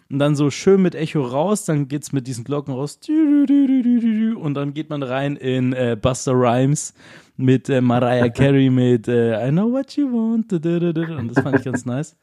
Und 0.09 0.19
dann 0.19 0.36
so 0.36 0.51
schön 0.51 0.81
mit 0.81 0.95
Echo 0.95 1.21
raus, 1.21 1.65
dann 1.65 1.88
geht's 1.88 2.11
mit 2.11 2.27
diesen 2.27 2.43
Glocken 2.43 2.73
raus. 2.73 2.99
Und 3.07 4.53
dann 4.53 4.73
geht 4.73 4.89
man 4.89 5.01
rein 5.01 5.36
in 5.36 5.73
äh, 5.73 5.97
Buster 5.99 6.33
Rhymes 6.33 6.93
mit 7.38 7.69
äh, 7.69 7.81
Mariah 7.81 8.29
Carey 8.33 8.69
mit 8.69 9.07
äh, 9.07 9.47
I 9.47 9.51
know 9.51 9.71
what 9.71 9.95
you 9.97 10.07
want. 10.11 10.51
Und 10.53 11.27
das 11.36 11.43
fand 11.43 11.57
ich 11.59 11.65
ganz 11.65 11.86
nice. 11.86 12.15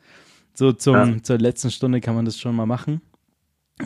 So 0.55 0.73
zum, 0.73 1.25
zur 1.25 1.39
letzten 1.39 1.71
Stunde 1.71 2.01
kann 2.01 2.15
man 2.15 2.25
das 2.25 2.39
schon 2.39 2.55
mal 2.55 2.67
machen. 2.67 3.01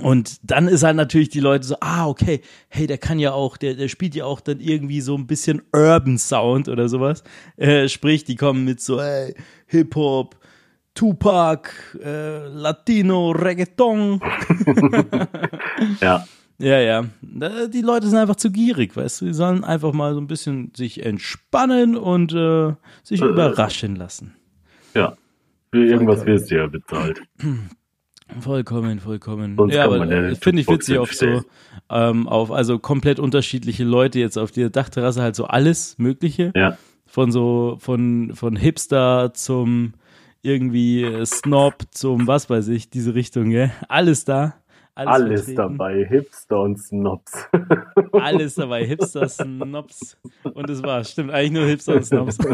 Und 0.02 0.38
dann 0.42 0.68
ist 0.68 0.82
halt 0.82 0.96
natürlich 0.96 1.28
die 1.30 1.40
Leute 1.40 1.66
so, 1.66 1.76
ah, 1.80 2.06
okay, 2.06 2.40
hey, 2.68 2.86
der 2.86 2.98
kann 2.98 3.18
ja 3.18 3.32
auch, 3.32 3.56
der, 3.56 3.74
der 3.74 3.88
spielt 3.88 4.14
ja 4.14 4.24
auch 4.24 4.40
dann 4.40 4.60
irgendwie 4.60 5.00
so 5.00 5.16
ein 5.16 5.26
bisschen 5.26 5.62
Urban 5.72 6.18
Sound 6.18 6.68
oder 6.68 6.88
sowas. 6.88 7.22
Äh, 7.56 7.88
sprich, 7.88 8.24
die 8.24 8.36
kommen 8.36 8.64
mit 8.64 8.80
so, 8.80 9.00
ey, 9.00 9.34
Hip-Hop, 9.66 10.36
Tupac, 10.94 11.70
äh, 12.02 12.46
Latino, 12.48 13.30
Reggaeton. 13.32 14.20
ja. 16.00 16.26
Ja, 16.58 16.80
ja. 16.80 17.04
Die 17.68 17.82
Leute 17.82 18.06
sind 18.08 18.18
einfach 18.18 18.36
zu 18.36 18.50
gierig, 18.50 18.96
weißt 18.96 19.20
du? 19.20 19.24
Die 19.26 19.34
sollen 19.34 19.62
einfach 19.62 19.92
mal 19.92 20.14
so 20.14 20.20
ein 20.20 20.26
bisschen 20.26 20.72
sich 20.74 21.04
entspannen 21.04 21.96
und 21.96 22.32
äh, 22.32 22.72
sich 23.02 23.20
Äh. 23.20 23.26
überraschen 23.26 23.94
lassen. 23.96 24.34
Ja. 24.94 25.16
Für 25.70 25.84
irgendwas 25.84 26.24
wirst 26.24 26.50
du 26.50 26.56
ja 26.56 26.66
bezahlt. 26.66 27.20
Vollkommen, 28.40 29.00
vollkommen. 29.00 29.56
Sonst 29.56 29.74
ja, 29.74 29.84
aber 29.84 30.00
finde 30.36 30.62
ich 30.62 30.68
witzig 30.68 30.98
auf 30.98 31.12
so, 31.12 31.42
ähm, 31.90 32.28
auf, 32.28 32.50
also 32.50 32.78
komplett 32.78 33.18
unterschiedliche 33.20 33.84
Leute 33.84 34.18
jetzt 34.18 34.36
auf 34.36 34.50
der 34.50 34.68
Dachterrasse 34.68 35.22
halt 35.22 35.36
so 35.36 35.44
alles 35.44 35.96
Mögliche. 35.98 36.52
Ja. 36.54 36.76
Von 37.06 37.30
so, 37.30 37.76
von, 37.78 38.34
von 38.34 38.56
Hipster 38.56 39.32
zum 39.32 39.94
irgendwie 40.42 41.24
Snob 41.24 41.74
zum 41.90 42.26
was 42.26 42.50
weiß 42.50 42.68
ich, 42.68 42.90
diese 42.90 43.14
Richtung, 43.14 43.50
gell? 43.50 43.72
Alles 43.88 44.24
da. 44.24 44.54
Alles, 44.96 45.12
Alles 45.14 45.54
dabei. 45.54 46.04
Hipster 46.08 46.60
und 46.62 46.78
Snobs. 46.78 47.48
Alles 48.12 48.54
dabei. 48.54 48.84
Hipster, 48.86 49.28
Snobs. 49.28 50.16
Und 50.42 50.70
das 50.70 50.82
war's. 50.82 51.10
Stimmt, 51.12 51.30
eigentlich 51.32 51.52
nur 51.52 51.66
Hipster 51.66 51.96
und 51.96 52.04
Snobs. 52.04 52.38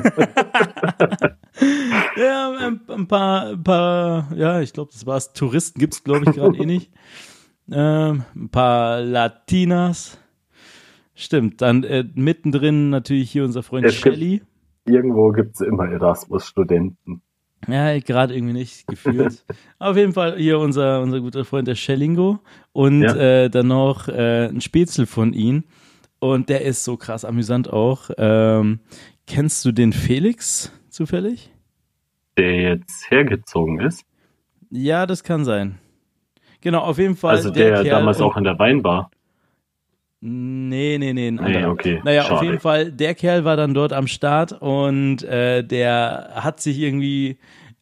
ja, 2.16 2.52
ein, 2.58 2.80
ein 2.88 3.06
paar, 3.06 3.46
ein 3.50 3.62
paar, 3.62 4.28
ja, 4.34 4.60
ich 4.60 4.72
glaube, 4.72 4.90
das 4.92 5.06
war's. 5.06 5.32
Touristen 5.32 5.78
gibt's, 5.78 6.02
glaube 6.02 6.24
ich, 6.28 6.34
gerade 6.36 6.58
eh 6.58 6.66
nicht. 6.66 6.90
Ähm, 7.70 8.24
ein 8.34 8.48
paar 8.48 9.00
Latinas. 9.02 10.18
Stimmt, 11.14 11.60
dann 11.62 11.84
äh, 11.84 12.04
mittendrin 12.14 12.90
natürlich 12.90 13.30
hier 13.30 13.44
unser 13.44 13.62
Freund 13.62 13.86
Es 13.86 14.02
gibt- 14.02 14.16
Shelly. 14.16 14.42
Irgendwo 14.84 15.30
gibt's 15.30 15.60
immer 15.60 15.88
Erasmus-Studenten. 15.88 17.22
Ja, 17.68 17.98
gerade 18.00 18.34
irgendwie 18.34 18.54
nicht 18.54 18.86
gefühlt. 18.86 19.44
Auf 19.78 19.96
jeden 19.96 20.12
Fall 20.12 20.36
hier 20.36 20.58
unser, 20.58 21.00
unser 21.00 21.20
guter 21.20 21.44
Freund 21.44 21.68
der 21.68 21.74
Schellingo 21.76 22.40
und 22.72 23.02
Ja. 23.02 23.14
äh, 23.16 23.50
dann 23.50 23.68
noch 23.68 24.08
äh, 24.08 24.46
ein 24.48 24.60
Spätzle 24.60 25.06
von 25.06 25.32
ihm. 25.32 25.64
Und 26.18 26.48
der 26.48 26.62
ist 26.62 26.84
so 26.84 26.96
krass 26.96 27.24
amüsant 27.24 27.72
auch. 27.72 28.10
Ähm, 28.16 28.80
kennst 29.26 29.64
du 29.64 29.72
den 29.72 29.92
Felix 29.92 30.72
zufällig? 30.88 31.50
Der 32.36 32.54
jetzt 32.60 33.10
hergezogen 33.10 33.80
ist. 33.80 34.04
Ja, 34.70 35.06
das 35.06 35.22
kann 35.22 35.44
sein. 35.44 35.78
Genau, 36.60 36.80
auf 36.80 36.98
jeden 36.98 37.16
Fall. 37.16 37.36
Also 37.36 37.50
der, 37.50 37.72
Kerl 37.72 37.84
damals 37.84 38.20
auch 38.20 38.36
in 38.36 38.44
der 38.44 38.58
Weinbar. 38.58 39.10
Nee, 40.24 40.98
nee, 40.98 41.12
nee, 41.12 41.26
ein 41.28 41.34
Nee, 41.34 41.64
okay. 41.64 42.00
Naja, 42.04 42.22
auf 42.22 42.28
Schade. 42.28 42.46
jeden 42.46 42.60
Fall, 42.60 42.92
der 42.92 43.16
Kerl 43.16 43.44
war 43.44 43.56
dann 43.56 43.74
dort 43.74 43.92
am 43.92 44.06
Start 44.06 44.52
und 44.52 45.24
äh, 45.24 45.64
der 45.64 46.30
hat 46.36 46.60
sich 46.60 46.78
irgendwie 46.78 47.38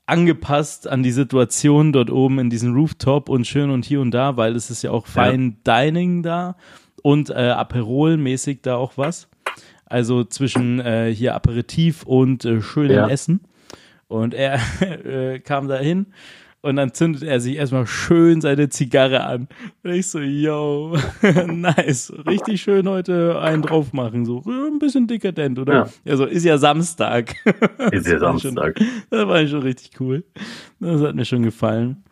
angepasst 0.06 0.88
an 0.88 1.02
die 1.02 1.10
Situation 1.10 1.92
dort 1.92 2.10
oben 2.10 2.38
in 2.38 2.48
diesem 2.48 2.72
Rooftop 2.72 3.28
und 3.28 3.46
schön 3.46 3.68
und 3.70 3.84
hier 3.84 4.00
und 4.00 4.12
da, 4.12 4.38
weil 4.38 4.56
es 4.56 4.70
ist 4.70 4.82
ja 4.82 4.90
auch 4.90 5.06
Fine 5.06 5.56
Dining 5.66 6.22
da 6.22 6.56
und 7.02 7.28
äh, 7.28 7.34
Aperol-mäßig 7.34 8.60
da 8.62 8.76
auch 8.76 8.92
was. 8.96 9.28
Also 9.84 10.24
zwischen 10.24 10.80
äh, 10.80 11.12
hier 11.14 11.34
Aperitif 11.34 12.04
und 12.04 12.46
äh, 12.46 12.62
schönem 12.62 12.96
Ja. 12.96 13.08
Essen. 13.08 13.40
Und 14.08 14.32
er 14.32 14.58
äh, 15.04 15.40
kam 15.40 15.68
da 15.68 15.76
hin 15.76 16.06
und 16.62 16.76
dann 16.76 16.92
zündet 16.92 17.22
er 17.22 17.40
sich 17.40 17.56
erstmal 17.56 17.86
schön 17.86 18.40
seine 18.40 18.68
Zigarre 18.68 19.24
an. 19.24 19.48
Und 19.82 19.92
ich 19.92 20.06
so, 20.08 20.18
yo, 20.20 20.96
nice. 21.46 22.12
Richtig 22.26 22.60
schön 22.62 22.88
heute 22.88 23.40
einen 23.40 23.62
drauf 23.62 23.92
machen. 23.92 24.24
So 24.26 24.42
äh, 24.46 24.68
ein 24.68 24.78
bisschen 24.78 25.06
dekadent, 25.06 25.58
oder? 25.58 25.72
Ja. 25.74 25.88
Ja, 26.04 26.16
so 26.16 26.26
ist 26.26 26.44
ja 26.44 26.58
Samstag. 26.58 27.34
Ist 27.92 28.06
ja 28.06 28.20
war 28.20 28.38
schon- 28.38 28.54
Samstag. 28.56 28.80
Das 29.10 29.26
war 29.26 29.46
schon 29.46 29.62
richtig 29.62 29.98
cool. 30.00 30.24
Das 30.80 31.00
hat 31.00 31.14
mir 31.14 31.24
schon 31.24 31.42
gefallen. 31.42 32.04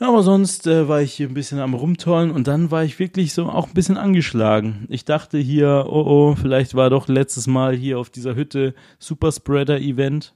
Aber 0.00 0.24
sonst 0.24 0.66
äh, 0.66 0.88
war 0.88 1.00
ich 1.00 1.12
hier 1.12 1.28
ein 1.28 1.34
bisschen 1.34 1.60
am 1.60 1.74
Rumtollen 1.74 2.32
und 2.32 2.48
dann 2.48 2.72
war 2.72 2.82
ich 2.82 2.98
wirklich 2.98 3.32
so 3.34 3.44
auch 3.46 3.68
ein 3.68 3.74
bisschen 3.74 3.96
angeschlagen. 3.96 4.86
Ich 4.88 5.04
dachte 5.04 5.38
hier, 5.38 5.84
oh 5.88 6.02
oh, 6.04 6.34
vielleicht 6.34 6.74
war 6.74 6.90
doch 6.90 7.06
letztes 7.06 7.46
Mal 7.46 7.76
hier 7.76 8.00
auf 8.00 8.10
dieser 8.10 8.34
Hütte 8.34 8.74
Superspreader-Event. 8.98 10.34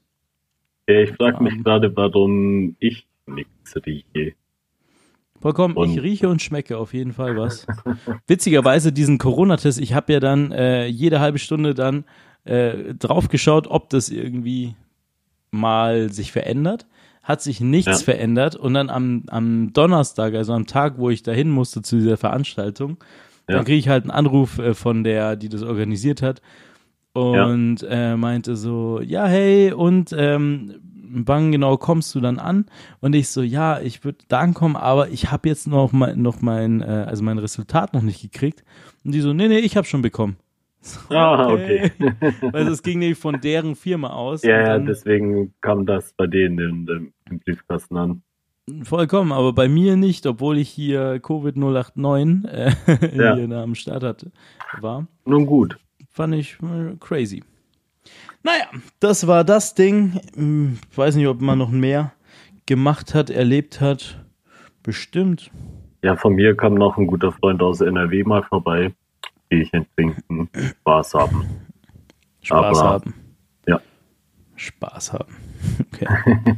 Ja, 0.88 1.00
ich 1.00 1.10
frage 1.16 1.42
mich 1.42 1.54
Ähm. 1.54 1.64
gerade, 1.64 1.96
warum 1.96 2.76
ich 2.78 3.08
nichts 3.26 3.74
rieche. 3.84 4.34
Vollkommen, 5.40 5.76
ich 5.84 6.00
rieche 6.02 6.28
und 6.28 6.40
schmecke 6.40 6.78
auf 6.78 6.94
jeden 6.94 7.12
Fall 7.12 7.36
was. 7.36 7.66
Witzigerweise 8.26 8.92
diesen 8.92 9.18
Corona-Test, 9.18 9.78
ich 9.80 9.92
habe 9.92 10.14
ja 10.14 10.20
dann 10.20 10.50
äh, 10.50 10.86
jede 10.86 11.20
halbe 11.20 11.38
Stunde 11.38 11.74
dann 11.74 12.04
äh, 12.44 12.94
drauf 12.94 13.28
geschaut, 13.28 13.66
ob 13.68 13.90
das 13.90 14.08
irgendwie 14.08 14.74
mal 15.50 16.10
sich 16.10 16.32
verändert. 16.32 16.86
Hat 17.22 17.42
sich 17.42 17.60
nichts 17.60 18.00
Ja. 18.00 18.04
verändert 18.04 18.56
und 18.56 18.74
dann 18.74 18.88
am, 18.88 19.24
am 19.28 19.72
Donnerstag, 19.72 20.34
also 20.34 20.52
am 20.52 20.66
Tag, 20.66 20.94
wo 20.98 21.10
ich 21.10 21.22
dahin 21.22 21.50
musste 21.50 21.82
zu 21.82 21.96
dieser 21.96 22.16
Veranstaltung, 22.16 22.96
Ja. 23.48 23.56
dann 23.56 23.64
kriege 23.64 23.78
ich 23.78 23.88
halt 23.88 24.04
einen 24.04 24.12
Anruf 24.12 24.58
äh, 24.58 24.74
von 24.74 25.04
der, 25.04 25.36
die 25.36 25.48
das 25.48 25.62
organisiert 25.62 26.22
hat 26.22 26.40
und 27.12 27.78
äh, 27.88 28.16
meinte 28.16 28.56
so, 28.56 29.00
ja, 29.00 29.26
hey, 29.26 29.72
und 29.72 30.14
ähm, 30.16 30.74
wann 31.08 31.52
genau 31.52 31.76
kommst 31.76 32.14
du 32.14 32.20
dann 32.20 32.38
an? 32.38 32.66
Und 33.00 33.14
ich 33.14 33.28
so, 33.28 33.42
ja, 33.42 33.80
ich 33.80 34.04
würde 34.04 34.18
da 34.28 34.40
ankommen, 34.40 34.76
aber 34.76 35.08
ich 35.10 35.30
habe 35.30 35.48
jetzt 35.48 35.66
noch 35.66 35.92
mein, 35.92 36.20
noch 36.22 36.40
mein, 36.42 36.80
äh, 36.82 37.04
also 37.06 37.22
mein 37.24 37.38
Resultat 37.38 37.94
noch 37.94 38.02
nicht 38.02 38.20
gekriegt. 38.22 38.64
Und 39.04 39.12
die 39.12 39.20
so, 39.20 39.32
nee, 39.32 39.48
nee, 39.48 39.58
ich 39.58 39.76
habe 39.76 39.86
schon 39.86 40.02
bekommen. 40.02 40.36
Ah, 41.10 41.48
okay. 41.52 41.90
Weil 42.52 42.68
es 42.68 42.82
ging 42.82 43.00
nämlich 43.00 43.18
von 43.18 43.40
deren 43.40 43.74
Firma 43.74 44.10
aus. 44.10 44.42
Ja, 44.44 44.54
Und 44.58 44.60
ja, 44.66 44.72
dann, 44.74 44.86
deswegen 44.86 45.52
kam 45.60 45.84
das 45.84 46.12
bei 46.12 46.26
denen 46.28 46.58
in, 46.58 46.86
dem- 46.86 47.12
im 47.28 47.40
Briefkasten 47.40 47.96
an. 47.96 48.22
Vollkommen, 48.82 49.30
aber 49.32 49.52
bei 49.52 49.68
mir 49.68 49.96
nicht, 49.96 50.26
obwohl 50.26 50.58
ich 50.58 50.68
hier 50.68 51.20
Covid 51.20 51.56
089 51.56 52.44
äh, 52.52 52.70
Ja. 53.16 53.36
hier 53.36 53.50
am 53.58 53.74
Start 53.76 54.02
hatte, 54.02 54.32
war. 54.80 55.06
Nun 55.24 55.46
gut. 55.46 55.76
Fand 56.10 56.34
ich 56.34 56.56
äh, 56.62 56.96
crazy. 57.00 57.42
Naja, 58.46 58.66
das 59.00 59.26
war 59.26 59.42
das 59.42 59.74
Ding. 59.74 60.20
Hm, 60.36 60.78
Ich 60.92 60.96
weiß 60.96 61.16
nicht, 61.16 61.26
ob 61.26 61.40
man 61.40 61.58
noch 61.58 61.70
mehr 61.70 62.12
gemacht 62.66 63.12
hat, 63.12 63.28
erlebt 63.28 63.80
hat. 63.80 64.24
Bestimmt. 64.84 65.50
Ja, 66.02 66.14
von 66.14 66.36
mir 66.36 66.56
kam 66.56 66.74
noch 66.74 66.96
ein 66.96 67.08
guter 67.08 67.32
Freund 67.32 67.60
aus 67.60 67.80
NRW 67.80 68.22
mal 68.22 68.44
vorbei. 68.44 68.92
Bierchen 69.48 69.84
trinken, 69.96 70.48
Spaß 70.80 71.14
haben. 71.14 71.44
Spaß 72.42 72.78
Aber- 72.78 72.88
haben. 72.90 73.14
ja. 73.66 73.80
Spaß 74.54 75.12
haben. 75.12 75.34
Okay. 75.92 76.06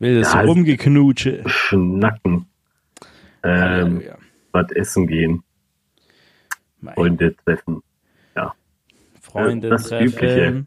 Will 0.00 0.18
das 0.20 0.32
Ja, 0.34 0.42
es- 0.42 0.48
Rumgeknutsche. 0.48 1.44
Schnacken. 1.46 2.46
Ähm, 3.44 3.60
Halleluja. 3.60 4.18
was 4.50 4.72
essen 4.72 5.06
gehen, 5.06 5.42
Mein 6.80 6.94
Freunde 6.94 7.36
treffen. 7.44 7.82
Freunde 9.32 9.68
das 9.68 9.88
treffen. 9.88 10.06
Übliche. 10.06 10.66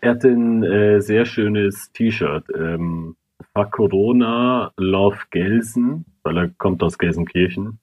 Er 0.00 0.10
hatte 0.10 0.28
ein 0.28 0.62
äh, 0.62 1.00
sehr 1.00 1.24
schönes 1.24 1.90
T-Shirt. 1.92 2.44
Ähm, 2.54 3.16
Fuck 3.54 3.72
Corona, 3.72 4.72
Love 4.76 5.18
Gelsen, 5.30 6.04
weil 6.22 6.36
er 6.36 6.48
kommt 6.48 6.82
aus 6.82 6.98
Gelsenkirchen. 6.98 7.78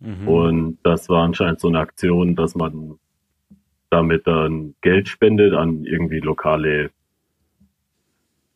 Mhm. 0.00 0.28
Und 0.28 0.78
das 0.82 1.08
war 1.08 1.22
anscheinend 1.22 1.60
so 1.60 1.68
eine 1.68 1.78
Aktion, 1.78 2.34
dass 2.34 2.54
man 2.54 2.98
damit 3.90 4.26
dann 4.26 4.74
Geld 4.80 5.08
spendet 5.08 5.54
an 5.54 5.84
irgendwie 5.84 6.20
lokale 6.20 6.90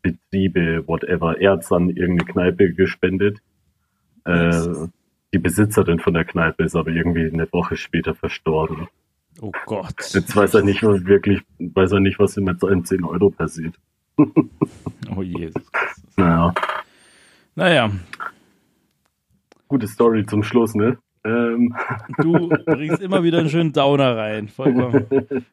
Betriebe, 0.02 0.86
whatever. 0.88 1.38
Er 1.38 1.52
hat 1.52 1.70
an 1.70 1.90
irgendeine 1.90 2.32
Kneipe 2.32 2.72
gespendet. 2.72 3.38
Äh, 4.24 4.88
die 5.32 5.38
Besitzerin 5.38 6.00
von 6.00 6.14
der 6.14 6.24
Kneipe 6.24 6.64
ist 6.64 6.74
aber 6.74 6.90
irgendwie 6.90 7.30
eine 7.30 7.46
Woche 7.52 7.76
später 7.76 8.14
verstorben. 8.14 8.88
Oh 9.40 9.52
Gott. 9.66 9.94
Jetzt 10.12 10.34
weiß 10.34 10.54
er 10.54 10.62
nicht, 10.62 10.82
was 10.82 11.04
wirklich, 11.04 11.40
weiß 11.58 11.92
er 11.92 12.00
nicht, 12.00 12.18
was 12.18 12.36
mit 12.36 12.58
seinen 12.60 12.84
10 12.84 13.04
Euro 13.04 13.30
passiert. 13.30 13.74
Oh 15.16 15.22
Jesus. 15.22 15.62
Naja, 16.16 16.52
Naja, 17.54 17.90
gute 19.68 19.88
Story 19.88 20.26
zum 20.26 20.42
Schluss, 20.42 20.74
ne? 20.74 20.98
Ähm, 21.28 21.74
du 22.22 22.48
bringst 22.64 23.02
immer 23.02 23.22
wieder 23.22 23.38
einen 23.38 23.50
schönen 23.50 23.72
Downer 23.72 24.16
rein. 24.16 24.48
Vollkommen. 24.48 25.06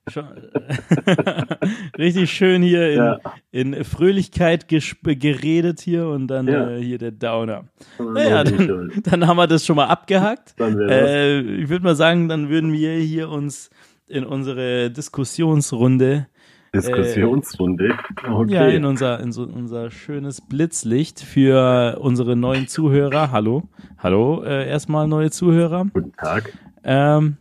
Schon- 0.08 0.26
Richtig 1.98 2.32
schön 2.32 2.62
hier 2.62 2.92
in, 2.92 2.98
Ja. 2.98 3.20
in 3.52 3.84
Fröhlichkeit 3.84 4.68
geredet 4.68 5.80
hier 5.82 6.08
und 6.08 6.28
dann 6.28 6.48
Ja. 6.48 6.70
äh, 6.72 6.82
hier 6.82 6.98
der 6.98 7.12
Downer. 7.12 7.66
Naja, 8.00 8.44
dann, 8.44 8.90
äh, 8.90 9.02
dann 9.04 9.28
haben 9.28 9.38
wir 9.38 9.48
das 9.48 9.66
schon 9.66 9.76
mal 9.76 9.86
abgehakt. 9.88 10.54
das 10.58 10.76
Äh, 10.76 11.40
ich 11.42 11.70
würde 11.70 11.84
mal 11.84 11.96
sagen, 11.96 12.28
dann 12.30 12.50
würden 12.50 12.72
wir 12.74 12.94
hier 12.94 13.30
uns 13.30 13.70
in 14.08 14.24
unsere 14.26 14.92
Diskussionsrunde, 14.92 16.28
Diskussionsrunde. 16.76 17.98
Okay. 18.28 18.54
ja, 18.54 18.68
in 18.68 18.86
unser, 18.86 19.20
in 19.20 19.32
so, 19.32 19.44
unser 19.44 19.92
schönes 19.92 20.42
Blitzlicht 20.42 21.22
für 21.22 21.98
unsere 22.00 22.36
neuen 22.36 22.68
Zuhörer. 22.68 23.32
Hallo, 23.32 23.64
hallo, 23.98 24.44
äh, 24.44 24.68
erstmal 24.68 25.08
neue 25.08 25.32
Zuhörer. 25.32 25.88
Guten 25.94 26.14
Tag. 26.14 26.52
Ähm, 26.84 27.38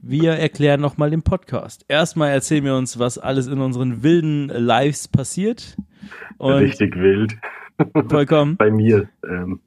wir 0.00 0.32
erklären 0.32 0.80
nochmal 0.80 1.10
den 1.10 1.22
Podcast. 1.22 1.84
Erstmal 1.88 2.30
erzählen 2.30 2.64
wir 2.64 2.74
uns, 2.74 2.98
was 2.98 3.18
alles 3.18 3.46
in 3.46 3.60
unseren 3.60 4.02
wilden 4.02 4.48
Lives 4.48 5.08
passiert. 5.08 5.76
Und 6.38 6.54
Richtig 6.54 6.96
wild. 6.96 7.36
vollkommen. 8.08 8.56
Bei 8.58 8.70
mir. 8.70 9.08
Ähm, 9.28 9.60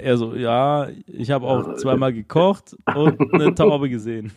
Er 0.00 0.16
so, 0.16 0.34
ja, 0.34 0.88
ich 1.06 1.30
habe 1.30 1.46
auch 1.46 1.74
zweimal 1.76 2.12
gekocht 2.12 2.76
und 2.94 3.34
eine 3.34 3.54
Taube 3.54 3.88
gesehen. 3.88 4.32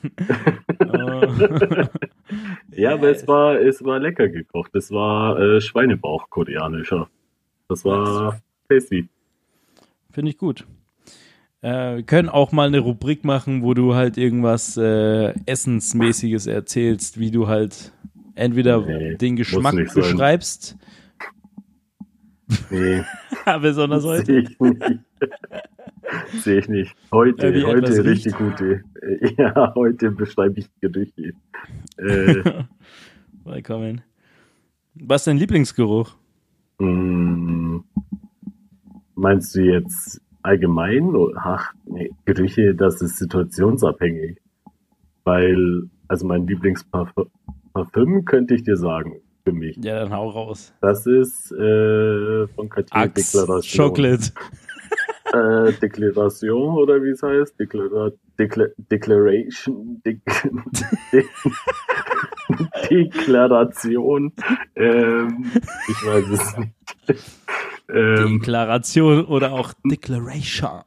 Äh, 0.80 1.88
ja, 2.82 2.94
aber 2.94 3.10
es 3.10 3.28
war, 3.28 3.60
es 3.60 3.84
war 3.84 4.00
lecker 4.00 4.28
gekocht. 4.28 4.76
Es 4.76 4.92
war 4.92 5.40
äh, 5.40 5.62
Schweinebauch 5.62 6.30
koreanischer. 6.30 7.10
Das 7.68 7.86
war 7.86 8.40
tasty. 8.70 9.08
Finde 10.12 10.32
ich 10.32 10.38
gut. 10.38 10.66
Äh, 11.62 11.98
wir 11.98 12.04
können 12.04 12.30
auch 12.30 12.52
mal 12.52 12.68
eine 12.68 12.80
Rubrik 12.80 13.24
machen, 13.26 13.64
wo 13.64 13.74
du 13.74 13.96
halt 13.96 14.18
irgendwas 14.18 14.78
äh, 14.78 15.34
Essensmäßiges 15.46 16.48
erzählst, 16.48 17.20
wie 17.20 17.32
du 17.32 17.48
halt 17.48 17.92
entweder 18.36 18.82
Nee, 18.82 19.16
den 19.16 19.36
Geschmack 19.36 19.76
beschreibst, 19.94 20.78
Nee, 22.70 23.04
besonders 23.62 24.04
heute. 24.04 24.26
sehe 24.26 24.42
ich 24.42 24.60
nicht. 24.60 24.82
sehe 26.44 26.60
ich 26.60 26.68
nicht. 26.70 26.96
Heute, 27.12 27.48
etwas 27.48 27.64
heute 27.64 28.06
richtig 28.06 28.36
gute. 28.36 28.84
Ja, 29.38 29.74
heute 29.76 30.12
beschreibe 30.12 30.60
ich 30.60 30.70
Gerüche. 30.82 31.34
Äh, 31.98 32.64
Willkommen. 33.46 34.02
Was 34.96 35.22
ist 35.22 35.28
dein 35.28 35.38
Lieblingsgeruch? 35.38 36.16
mh, 36.80 37.82
meinst 39.16 39.56
du 39.56 39.62
jetzt 39.62 40.22
allgemein? 40.42 41.14
Ach, 41.38 41.74
nee, 41.86 42.12
Gerüche, 42.26 42.76
das 42.76 43.02
ist 43.02 43.18
situationsabhängig. 43.18 44.38
Weil, 45.24 45.90
also 46.08 46.28
mein 46.28 46.48
Lieblingsparfüm 46.48 47.26
Parfüm 47.74 48.26
könnte 48.26 48.56
ich 48.56 48.64
dir 48.64 48.76
sagen, 48.78 49.22
für 49.50 49.56
mich. 49.56 49.78
Ja, 49.84 50.00
dann 50.00 50.14
hau 50.14 50.30
raus. 50.30 50.74
Das 50.82 51.06
ist 51.06 51.52
äh, 51.52 52.48
von 52.48 52.70
Cartier 52.70 52.96
Axe, 52.96 53.38
Deklaration. 53.38 53.88
Chocolate. 53.88 54.32
Äh, 55.32 55.74
Deklaration 55.74 56.76
oder 56.76 57.04
wie 57.04 57.10
es 57.10 57.22
heißt? 57.22 57.60
Deklara 57.60 58.10
Dekla 58.40 58.66
Declaration. 58.78 60.02
Dek 60.04 60.22
De 61.12 61.24
Deklaration. 62.90 64.34
Ähm, 64.76 65.46
ich 65.88 66.04
weiß 66.04 66.26
es 66.32 66.58
nicht. 66.58 66.74
Ähm, 67.90 68.40
Deklaration 68.40 69.26
oder 69.26 69.52
auch 69.52 69.74
Declaration. 69.86 70.82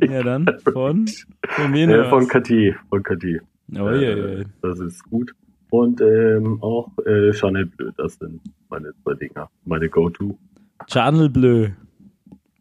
ja, 0.00 0.22
dann 0.22 0.46
von, 0.70 1.08
von 1.48 1.74
äh, 1.74 2.10
von 2.10 2.28
Cartier. 2.28 2.76
Von 2.90 3.02
Cartier. 3.02 3.40
oh, 3.78 3.88
Äh, 3.88 3.98
je, 3.98 4.38
je. 4.40 4.44
Das 4.60 4.78
ist 4.78 5.02
gut. 5.04 5.32
Und 5.70 6.00
ähm, 6.00 6.62
auch 6.62 6.90
äh, 7.04 7.32
Chanel 7.32 7.66
Bleu, 7.66 7.90
das 7.96 8.14
sind 8.14 8.40
meine 8.70 8.92
zwei 9.02 9.14
Dinger, 9.14 9.50
meine 9.64 9.88
Go-To. 9.88 10.38
Channel 10.86 11.28
Bleu. 11.28 11.70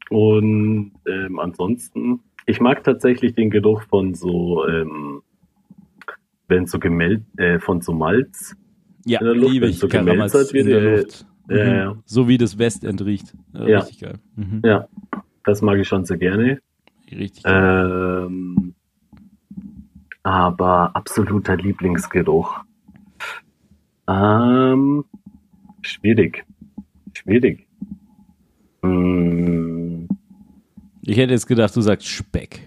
Und 0.10 0.91
ähm, 1.08 1.39
ansonsten, 1.39 2.20
ich 2.45 2.60
mag 2.60 2.84
tatsächlich 2.84 3.34
den 3.36 3.49
Geruch 3.49 3.84
von 3.84 4.14
so, 4.14 4.68
ähm, 4.68 5.22
wenn 6.47 6.66
so 6.66 6.80
gemelt, 6.80 7.24
äh, 7.38 7.60
von 7.60 7.82
so 7.82 7.93
Malz. 7.93 8.55
Ja, 9.05 9.22
Luft, 9.22 9.51
liebe 9.51 9.68
ich. 9.68 9.80
so 9.80 9.88
gemelzt 9.88 10.34
wird, 10.34 10.53
in 10.53 10.68
der 10.68 10.82
äh, 10.82 10.95
Luft. 11.01 11.26
Mhm. 11.47 11.55
ja, 11.55 11.76
ja. 11.76 11.95
So 12.05 12.28
wie 12.28 12.38
das 12.38 12.58
Westend 12.58 13.05
riecht. 13.05 13.34
Äh, 13.53 13.72
Ja. 13.72 13.80
Richtig 13.80 13.99
geil. 14.01 14.20
Mhm. 14.36 14.62
Ja, 14.66 14.88
das 15.45 15.62
mag 15.62 15.78
ich 15.78 15.88
schon 15.88 16.03
sehr 16.03 16.18
gerne. 16.18 16.60
Richtig 17.10 17.43
geil. 17.43 18.26
Ähm, 18.28 18.74
aber 20.24 20.93
absoluter 20.93 21.55
Lieblingsgeruch. 21.55 22.60
Ähm, 24.08 25.05
schwierig. 25.82 26.45
Schwierig. 27.14 27.68
Hm, 28.84 30.08
Ich 31.01 31.18
hätte 31.18 31.34
jetzt 31.34 31.47
gedacht, 31.47 31.76
du 31.76 31.82
sagst 31.82 32.08
Speck. 32.08 32.62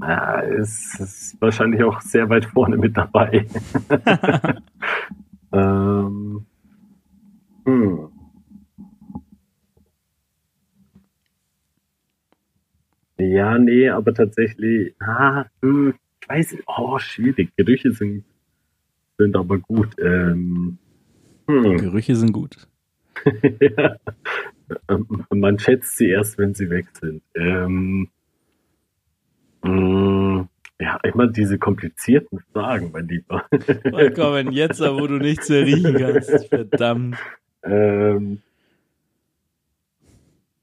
ja, 0.00 0.42
es 0.42 0.98
ist 1.00 1.40
wahrscheinlich 1.40 1.82
auch 1.84 2.00
sehr 2.00 2.28
weit 2.28 2.46
vorne 2.46 2.76
mit 2.76 2.96
dabei. 2.96 3.46
ähm, 5.52 6.46
hm. 7.64 8.08
Ja, 13.18 13.58
nee, 13.58 13.88
aber 13.90 14.14
tatsächlich, 14.14 14.94
ah, 15.00 15.44
hm, 15.62 15.94
ich 16.22 16.28
weiß, 16.28 16.56
oh, 16.66 16.98
schwierig. 16.98 17.54
Gerüche 17.56 17.92
sind, 17.92 18.24
sind 19.20 19.36
aber 19.36 19.58
gut. 19.58 19.94
Ähm, 20.00 20.78
hm. 21.46 21.76
Gerüche 21.76 22.16
sind 22.16 22.32
gut. 22.32 22.56
ja. 23.60 23.96
Man 25.30 25.58
schätzt 25.58 25.98
sie 25.98 26.08
erst, 26.08 26.38
wenn 26.38 26.54
sie 26.54 26.70
weg 26.70 26.86
sind. 26.98 27.22
Ähm, 27.34 28.08
mh, 29.62 30.48
ja, 30.80 30.96
immer 31.02 31.26
diese 31.26 31.58
komplizierten 31.58 32.38
Fragen, 32.52 32.90
mein 32.92 33.08
Lieber. 33.08 33.44
Vollkommen, 33.90 34.52
jetzt, 34.52 34.80
wo 34.80 35.06
du 35.06 35.18
nichts 35.18 35.50
mehr 35.50 35.66
riechen 35.66 35.96
kannst. 35.96 36.48
Verdammt. 36.48 37.18
ähm, 37.62 38.40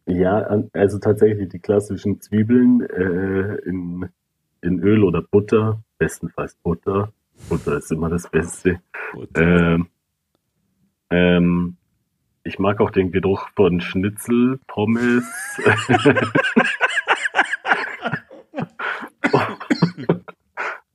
ja, 0.07 0.63
also 0.73 0.99
tatsächlich 0.99 1.49
die 1.49 1.59
klassischen 1.59 2.21
Zwiebeln 2.21 2.81
äh, 2.81 3.55
in, 3.67 4.09
in 4.61 4.79
Öl 4.79 5.03
oder 5.03 5.21
Butter, 5.21 5.83
bestenfalls 5.97 6.55
Butter. 6.63 7.11
Butter 7.49 7.77
ist 7.77 7.91
immer 7.91 8.09
das 8.09 8.29
Beste. 8.29 8.81
Ähm, 9.35 9.87
ähm, 11.09 11.77
ich 12.43 12.59
mag 12.59 12.79
auch 12.81 12.91
den 12.91 13.11
Geruch 13.11 13.47
von 13.55 13.79
Schnitzel, 13.81 14.59
Pommes. 14.67 15.23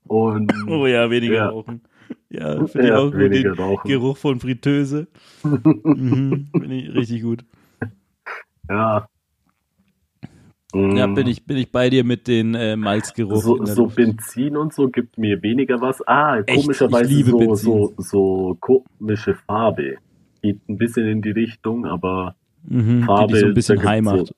Und 0.07 0.53
Oh 0.67 0.85
ja, 0.85 1.09
weniger 1.09 1.33
Ja. 1.35 1.49
rauchen. 1.49 1.81
Ja, 2.29 2.65
finde 2.67 2.87
ich 2.87 2.89
Ja, 2.93 2.97
auch 2.99 3.11
gut. 3.11 3.31
Den 3.31 3.53
rauchen. 3.53 3.87
Geruch 3.87 4.17
von 4.17 4.39
Fritteuse. 4.39 5.07
mhm, 5.43 6.49
finde 6.51 6.75
ich 6.75 6.93
richtig 6.93 7.21
gut. 7.21 7.45
ja. 8.69 9.07
Ja, 10.73 11.05
Mm, 11.05 11.13
bin 11.15 11.27
ich, 11.27 11.45
bin 11.45 11.57
ich 11.57 11.71
bei 11.71 11.89
dir 11.89 12.03
mit 12.03 12.27
den 12.27 12.55
äh, 12.55 12.75
Malzgeruch. 12.75 13.43
So, 13.43 13.63
so. 13.65 13.85
Benzin 13.87 14.57
und 14.57 14.73
so 14.73 14.89
gibt 14.89 15.17
mir 15.19 15.41
weniger 15.43 15.79
was. 15.81 16.05
Ah, 16.07 16.39
Echt? 16.39 16.55
komischerweise 16.55 17.23
so, 17.23 17.37
Benzin. 17.37 17.55
so, 17.65 17.93
so 17.97 18.57
komische 18.59 19.35
Farbe. 19.35 19.97
Geht 20.41 20.59
ein 20.67 20.77
bisschen 20.77 21.07
in 21.07 21.21
die 21.21 21.29
Richtung, 21.31 21.85
aber 21.85 22.35
mhm, 22.63 22.99
die 23.01 23.05
Farbe, 23.05 23.33
dich 23.33 23.39
so 23.41 23.45
ein 23.47 23.53
bisschen 23.53 24.03
macht. 24.03 24.27
so- 24.27 24.33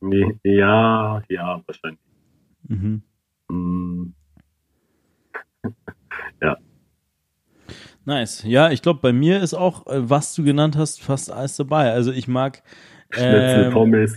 nee, 0.00 0.38
ja, 0.44 1.22
ja, 1.28 1.60
wahrscheinlich. 1.66 2.00
Mhm. 2.68 3.02
Mm, 3.50 4.12
Nice. 8.06 8.42
Ja, 8.46 8.70
ich 8.70 8.82
glaube, 8.82 9.00
bei 9.00 9.12
mir 9.12 9.40
ist 9.40 9.54
auch, 9.54 9.86
äh, 9.86 10.08
was 10.08 10.34
du 10.34 10.44
genannt 10.44 10.76
hast, 10.76 11.00
fast 11.02 11.30
alles 11.30 11.56
dabei. 11.56 11.90
Also 11.92 12.12
ich 12.12 12.28
mag 12.28 12.62
Schnitzel, 13.14 13.72
ähm. 13.74 14.16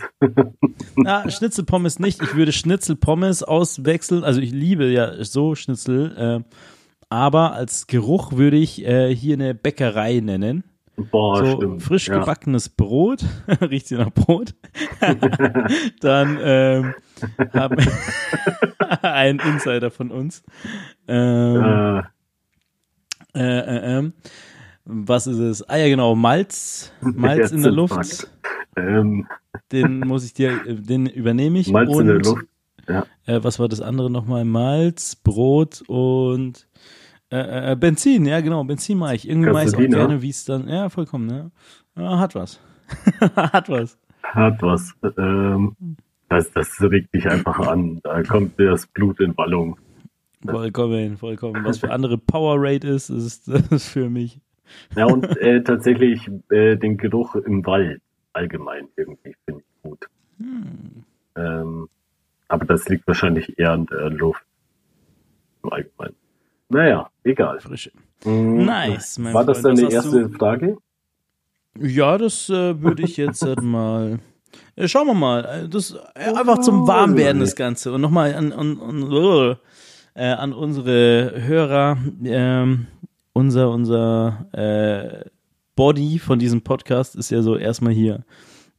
Na, 0.95 1.29
Schnitzelpommes 1.29 1.99
nicht. 1.99 2.21
Ich 2.21 2.35
würde 2.35 2.51
Schnitzelpommes 2.51 3.43
auswechseln. 3.43 4.23
Also 4.23 4.41
ich 4.41 4.51
liebe 4.51 4.85
ja 4.85 5.23
so 5.23 5.55
Schnitzel. 5.55 6.43
Äh, 6.43 6.55
aber 7.09 7.53
als 7.53 7.87
Geruch 7.87 8.33
würde 8.33 8.57
ich 8.57 8.85
äh, 8.85 9.15
hier 9.15 9.35
eine 9.35 9.55
Bäckerei 9.55 10.19
nennen. 10.19 10.63
Boah, 11.11 11.45
so 11.45 11.57
stimmt. 11.57 11.83
frisch 11.83 12.07
ja. 12.07 12.19
gebackenes 12.19 12.69
Brot. 12.69 13.23
Riecht 13.61 13.87
sie 13.87 13.95
nach 13.95 14.11
Brot. 14.11 14.55
Dann 16.01 16.39
ähm, 16.41 16.95
haben 17.53 17.77
ein 19.01 19.39
Insider 19.39 19.91
von 19.91 20.11
uns. 20.11 20.43
Ähm, 21.07 22.03
Äh, 23.35 23.39
äh, 23.39 23.59
äh, 23.59 23.97
ähm, 23.97 24.13
was 24.87 25.27
ist 25.27 25.39
es? 25.39 25.69
Ah 25.69 25.77
ja, 25.77 25.87
genau, 25.87 26.15
Malz. 26.15 26.91
Malz 27.01 27.51
in 27.51 27.61
der 27.61 27.71
Luft. 27.71 28.29
Ähm, 28.75 29.27
Den 29.71 29.99
muss 29.99 30.23
ich 30.25 30.33
dir, 30.33 30.65
äh, 30.65 30.75
den 30.75 31.07
übernehme 31.07 31.59
ich. 31.59 31.69
Malz 31.69 31.93
und, 31.93 32.01
in 32.01 32.07
der 32.07 32.19
Luft. 32.19 32.45
Ja. 32.87 33.05
Äh, 33.25 33.43
was 33.43 33.59
war 33.59 33.67
das 33.67 33.81
andere 33.81 34.09
nochmal? 34.09 34.45
Malz, 34.45 35.15
Brot 35.15 35.83
und 35.87 36.67
äh, 37.29 37.73
äh, 37.73 37.75
Benzin. 37.75 38.25
Ja, 38.25 38.39
genau, 38.39 38.63
Benzin 38.63 38.97
mache 38.97 39.15
ich. 39.15 39.27
Irgendwie 39.27 39.51
mache 39.51 39.65
ich 39.65 39.75
auch 39.75 39.79
gerne, 39.79 40.21
wie 40.21 40.29
es 40.29 40.45
dann. 40.45 40.69
Ja, 40.69 40.89
vollkommen, 40.89 41.25
ne? 41.25 41.51
Ja, 41.97 42.19
hat 42.19 42.35
was. 42.35 42.61
hat 43.35 43.67
was. 43.67 43.97
Hat 44.23 44.61
was. 44.61 44.93
Ähm, 45.17 45.75
das, 46.29 46.51
das 46.53 46.81
regt 46.81 47.13
dich 47.13 47.27
einfach 47.27 47.59
an. 47.59 47.99
Da 48.03 48.23
kommt 48.23 48.57
dir 48.57 48.71
das 48.71 48.87
Blut 48.87 49.19
in 49.19 49.35
Wallung. 49.37 49.77
Vollkommen, 50.45 51.17
vollkommen. 51.17 51.65
Was 51.65 51.79
für 51.79 51.91
andere 51.91 52.17
Power 52.17 52.55
Rate 52.59 52.87
ist, 52.87 53.09
ist 53.09 53.47
ist 53.71 53.89
für 53.89 54.09
mich. 54.09 54.39
Ja, 54.95 55.05
und 55.05 55.25
äh, 55.37 55.63
tatsächlich 55.63 56.29
äh, 56.49 56.75
den 56.75 56.97
Geruch 56.97 57.35
im 57.35 57.65
Wald 57.65 58.01
allgemein 58.33 58.87
irgendwie 58.95 59.35
finde 59.45 59.61
ich 59.61 59.81
gut. 59.83 60.05
Hm. 60.39 61.03
Ähm, 61.35 61.89
aber 62.47 62.65
das 62.65 62.87
liegt 62.89 63.05
wahrscheinlich 63.07 63.57
eher 63.59 63.71
an 63.71 63.85
der 63.87 64.09
Luft. 64.09 64.43
Im 65.63 65.71
Allgemeinen. 65.73 66.15
Naja, 66.69 67.09
egal. 67.23 67.59
Frische. 67.59 67.91
Mm, 68.25 68.65
Nice, 68.65 69.17
mein 69.19 69.33
War 69.33 69.45
das 69.45 69.61
Freund. 69.61 69.79
deine 69.79 69.91
erste 69.91 70.27
du- 70.27 70.29
Frage? 70.37 70.77
Ja, 71.79 72.17
das 72.17 72.49
äh, 72.49 72.81
würde 72.81 73.03
ich 73.03 73.17
jetzt 73.17 73.43
halt 73.43 73.61
mal. 73.61 74.19
Äh, 74.75 74.87
schauen 74.87 75.07
wir 75.07 75.13
mal. 75.13 75.45
Äh, 75.45 75.69
Das 75.69 75.91
äh, 76.15 76.33
einfach 76.33 76.59
zum 76.61 76.87
Warmwerden 76.87 77.39
das 77.39 77.55
Ganze 77.55 77.91
und 77.93 78.01
nochmal 78.01 78.33
an, 78.33 78.51
an, 78.51 78.79
an, 78.79 79.57
äh, 80.15 80.25
an 80.25 80.53
unsere 80.53 81.33
Hörer. 81.45 81.97
Ähm, 82.23 82.87
unser 83.37 83.69
unser 83.71 84.47
äh, 84.53 85.29
Body 85.75 86.17
von 86.19 86.39
diesem 86.39 86.61
Podcast 86.63 87.15
ist 87.15 87.29
ja 87.29 87.41
so 87.43 87.55
erstmal 87.55 87.93
hier 87.93 88.25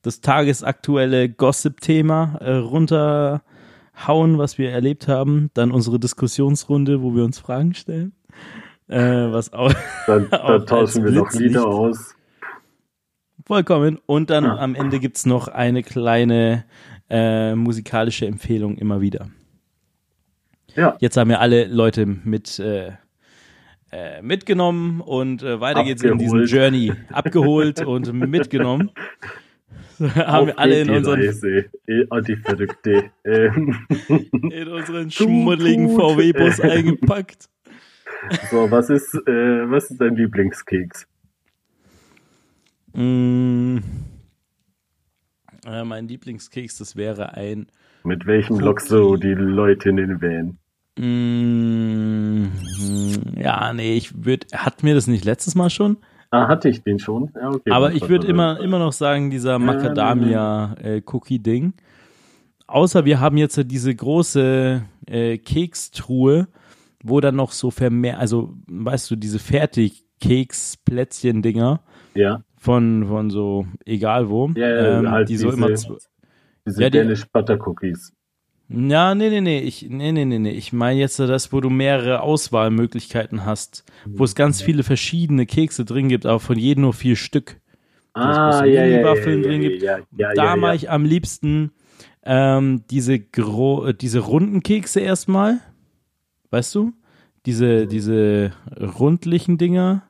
das 0.02 0.20
tagesaktuelle 0.20 1.28
Gossip-Thema 1.28 2.38
äh, 2.40 2.54
runterhauen, 2.56 4.38
was 4.38 4.58
wir 4.58 4.70
erlebt 4.70 5.06
haben. 5.08 5.50
Dann 5.54 5.70
unsere 5.70 5.98
Diskussionsrunde, 6.00 7.02
wo 7.02 7.14
wir 7.14 7.24
uns 7.24 7.38
Fragen 7.38 7.74
stellen. 7.74 8.12
Äh, 8.88 8.98
was 9.32 9.52
auch 9.52 9.72
Dann, 10.06 10.28
dann 10.30 10.66
tauschen 10.66 11.04
wir 11.04 11.12
noch. 11.12 11.30
Lieder 11.32 11.66
aus. 11.66 12.14
Vollkommen. 13.46 13.98
Und 14.06 14.30
dann 14.30 14.44
Ja. 14.44 14.56
am 14.58 14.74
Ende 14.74 14.98
gibt's 14.98 15.24
noch 15.26 15.48
eine 15.48 15.82
kleine 15.82 16.64
äh, 17.10 17.54
musikalische 17.54 18.26
Empfehlung 18.26 18.76
immer 18.76 19.00
wieder. 19.00 19.28
Ja, 20.74 20.96
Jetzt 21.00 21.16
haben 21.16 21.30
ja 21.30 21.38
alle 21.38 21.66
Leute 21.66 22.06
mit 22.06 22.58
äh, 22.58 22.92
äh, 23.90 24.22
mitgenommen 24.22 25.00
und 25.00 25.42
äh, 25.42 25.60
weiter 25.60 25.84
geht's 25.84 26.02
in 26.02 26.18
diesen. 26.18 26.44
Journey. 26.44 26.92
Abgeholt 27.10 27.84
und 27.84 28.12
mitgenommen. 28.12 28.90
haben 30.00 30.48
wir 30.48 30.58
alle 30.58 30.80
in 30.80 30.90
unseren, 30.90 31.20
Reise. 31.20 31.70
Die 31.86 32.36
Verrückte. 32.36 33.10
ähm, 33.24 33.86
in 34.52 34.68
unseren 34.68 35.10
schmuddeligen. 35.10 35.96
VW-Bus 35.96 36.60
eingepackt. 36.60 37.48
so, 38.50 38.70
was 38.70 38.90
ist, 38.90 39.14
äh, 39.26 39.70
was 39.70 39.90
ist 39.90 40.00
dein 40.00 40.16
Lieblingskeks? 40.16 41.06
Mm. 42.94 43.78
Äh, 45.66 45.84
mein 45.84 46.08
Lieblingskeks, 46.08 46.78
das 46.78 46.96
wäre 46.96 47.34
ein 47.34 47.66
Mit 48.04 48.26
welchem 48.26 48.56
Cookie. 48.56 48.64
lockst 48.64 48.90
du 48.90 49.16
die 49.16 49.34
Leute 49.34 49.90
in 49.90 49.96
den 49.96 50.22
Van? 50.22 50.58
Mm, 50.98 52.46
ja, 53.36 53.72
nee, 53.72 53.94
ich 53.96 54.24
würde, 54.24 54.46
hat 54.54 54.82
mir 54.82 54.94
das 54.94 55.06
nicht 55.06 55.24
letztes 55.24 55.54
Mal 55.54 55.70
schon? 55.70 55.96
Ah, 56.30 56.46
hatte 56.48 56.68
ich 56.68 56.82
den 56.82 56.98
schon? 56.98 57.30
Ja, 57.34 57.48
okay. 57.50 57.70
Aber 57.70 57.92
ich 57.94 58.06
würde 58.08 58.26
immer, 58.26 58.60
immer 58.60 58.78
noch 58.78 58.92
sagen, 58.92 59.30
dieser 59.30 59.58
Macadamia-Cookie-Ding. 59.58 61.72
Außer 62.66 63.04
wir 63.06 63.18
haben 63.20 63.38
jetzt 63.38 63.58
diese 63.66 63.94
große 63.94 64.82
äh, 65.06 65.38
Kekstruhe, 65.38 66.48
wo 67.02 67.20
dann 67.20 67.36
noch 67.36 67.52
so 67.52 67.70
vermehrt, 67.70 68.18
also 68.18 68.52
weißt 68.66 69.10
du, 69.10 69.16
diese 69.16 69.38
Fertig-Keks-Plätzchen-Dinger 69.38 71.80
Ja, 72.14 72.42
von, 72.58 73.06
von 73.06 73.30
so, 73.30 73.66
egal 73.86 74.28
wo, 74.28 74.50
Ja, 74.54 74.68
ja, 74.68 74.98
ähm, 74.98 75.10
halt 75.10 75.30
die 75.30 75.36
so 75.38 75.46
diese- 75.50 75.56
immer 75.56 75.70
diese 76.66 76.82
Ja, 76.82 76.90
die- 76.90 76.98
Danish 76.98 77.24
Butter 77.32 77.56
Cookies. 77.66 78.12
Ja, 78.70 79.14
nee, 79.14 79.30
nee, 79.30 79.40
nee, 79.40 79.60
ich, 79.60 79.88
nee, 79.88 80.12
nee, 80.12 80.26
nee, 80.26 80.38
nee. 80.38 80.50
Ich 80.50 80.74
meine 80.74 81.00
jetzt 81.00 81.18
das, 81.18 81.52
wo 81.52 81.60
du 81.60 81.70
mehrere 81.70 82.20
Auswahlmöglichkeiten 82.20 83.46
hast, 83.46 83.84
wo 84.04 84.24
es 84.24 84.34
ganz 84.34 84.60
viele 84.60 84.82
verschiedene 84.82 85.46
Kekse 85.46 85.86
drin 85.86 86.08
gibt, 86.08 86.26
aber 86.26 86.38
von 86.38 86.58
jedem 86.58 86.82
nur 86.82 86.92
vier 86.92 87.16
Stück. 87.16 87.60
Ah, 88.12 88.64
ja, 88.64 88.84
ja, 88.84 89.14
drin 89.14 89.42
ja, 89.42 89.58
gibt. 89.58 89.82
ja, 89.82 89.98
ja, 90.16 90.34
da 90.34 90.56
mache 90.56 90.74
ich 90.74 90.90
am 90.90 91.04
liebsten 91.04 91.72
ähm, 92.24 92.84
diese, 92.90 93.18
gro 93.18 93.86
äh, 93.86 93.94
diese 93.94 94.18
runden 94.18 94.62
Kekse 94.62 95.00
erstmal. 95.00 95.60
Weißt 96.50 96.74
du? 96.74 96.92
Diese, 97.46 97.86
diese 97.86 98.52
rundlichen 98.78 99.56
Dinger. 99.56 100.02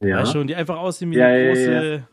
Ja, 0.00 0.18
Weißt 0.18 0.34
du, 0.34 0.44
die 0.44 0.56
einfach 0.56 0.76
aussehen 0.76 1.10
wie 1.12 1.22
eine 1.22 1.48
große 1.48 2.04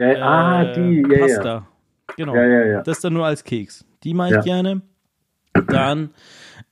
ah, 0.00 0.62
äh, 0.62 0.72
die, 0.74 1.02
ja, 1.02 1.16
ja. 1.16 1.18
Pasta. 1.18 1.68
Genau. 2.16 2.82
Das 2.82 3.00
dann 3.00 3.14
nur 3.14 3.24
als 3.24 3.44
Keks. 3.44 3.86
Die 4.02 4.12
mache 4.12 4.38
ich 4.38 4.44
gerne. 4.44 4.82
Dann 5.66 6.10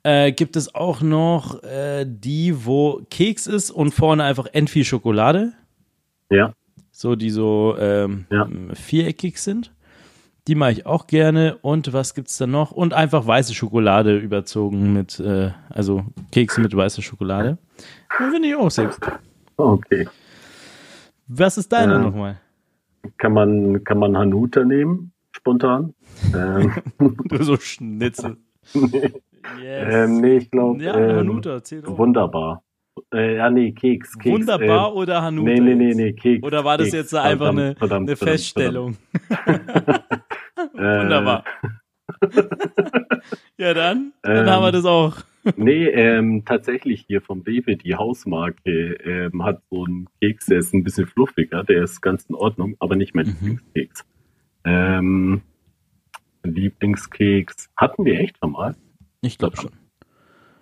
äh, 0.02 0.32
gibt 0.32 0.56
es 0.56 0.74
auch 0.74 1.00
noch 1.02 1.62
äh, 1.62 2.04
die, 2.08 2.64
wo 2.66 3.02
Keks 3.10 3.46
ist 3.46 3.70
und 3.70 3.92
vorne 3.92 4.24
einfach 4.24 4.46
entweder 4.52 4.84
Schokolade. 4.84 5.52
Ja, 6.30 6.52
So, 6.90 7.14
die 7.16 7.30
so 7.30 7.76
ähm, 7.78 8.26
Ja. 8.30 8.48
viereckig 8.74 9.38
sind. 9.38 9.72
Die 10.48 10.54
mache 10.54 10.72
ich 10.72 10.86
auch 10.86 11.06
gerne. 11.08 11.56
Und 11.62 11.92
was 11.92 12.14
gibt's 12.14 12.36
da 12.38 12.46
noch? 12.46 12.70
Und 12.70 12.94
einfach 12.94 13.26
weiße 13.26 13.52
Schokolade 13.54 14.16
überzogen 14.18 14.92
mit, 14.92 15.18
äh, 15.20 15.50
also 15.68 16.04
Kekse 16.32 16.60
mit 16.60 16.74
weißer 16.76 17.02
Schokolade. 17.02 17.58
Finde 18.16 18.48
ich 18.48 18.54
auch 18.54 18.70
sehr 18.70 18.86
gut. 18.86 18.98
okay. 19.56 20.08
Was 21.28 21.58
ist 21.58 21.72
deine 21.72 21.94
Ja. 21.94 21.98
nochmal? 21.98 22.38
Kann 23.18 23.32
man, 23.32 23.82
kann 23.84 23.98
man 23.98 24.16
Hanuta 24.16 24.64
nehmen? 24.64 25.12
Spontan? 25.32 25.94
ähm, 26.34 26.72
so 27.40 27.56
Schnitzel. 27.56 28.36
Yes. 29.62 29.94
ähm, 29.94 30.20
nee, 30.20 30.36
ich 30.38 30.50
glaube, 30.50 30.82
ja, 30.82 30.98
ähm, 30.98 31.16
Hanuta, 31.18 31.62
zählt 31.62 31.86
auch. 31.86 31.96
wunderbar. 31.96 32.64
Äh, 33.14 33.36
ja, 33.36 33.48
nee, 33.48 33.70
Keks. 33.72 34.18
Keks 34.18 34.26
Wunderbar 34.32 34.90
ähm, 34.90 34.96
oder 34.96 35.22
Hanuta? 35.22 35.50
Nee, 35.52 35.60
nee, 35.60 35.74
nee, 35.76 35.94
nee, 35.94 36.12
Keks. 36.14 36.42
Oder 36.44 36.64
war 36.64 36.76
das 36.76 36.86
Keks. 36.90 36.96
jetzt 36.96 37.14
einfach 37.14 37.46
Verdammt, 37.46 37.58
eine, 37.60 37.76
verdammt, 37.76 38.08
eine 38.08 38.16
verdammt, 38.16 38.38
Feststellung? 38.40 38.96
Äh, 40.74 41.00
Wunderbar. 41.00 41.44
ja, 43.58 43.74
dann, 43.74 44.12
dann 44.22 44.46
Ähm. 44.46 44.50
haben 44.50 44.62
wir 44.62 44.72
das 44.72 44.84
auch. 44.86 45.16
Nee, 45.56 45.86
ähm, 45.88 46.44
tatsächlich 46.44 47.04
hier 47.06 47.20
vom 47.20 47.42
Rewe, 47.42 47.76
die 47.76 47.94
Hausmarke, 47.94 48.94
ähm, 49.04 49.44
hat 49.44 49.60
so 49.70 49.84
einen 49.84 50.08
Keks, 50.20 50.46
der 50.46 50.58
ist 50.58 50.74
ein 50.74 50.82
bisschen 50.82 51.06
fluffiger, 51.06 51.62
der 51.62 51.84
ist 51.84 52.00
ganz 52.00 52.24
in 52.24 52.34
Ordnung, 52.34 52.74
aber 52.80 52.96
nicht 52.96 53.14
mein 53.14 53.26
Mhm. 53.26 53.32
Lieblingskeks. 53.34 54.04
Ähm, 54.64 55.42
Lieblingskeks 56.46 57.70
hatten 57.76 58.04
wir 58.04 58.18
echt 58.20 58.38
schon 58.38 58.52
mal. 58.52 58.74
Ich 59.20 59.38
glaube 59.38 59.56
schon. 59.56 59.70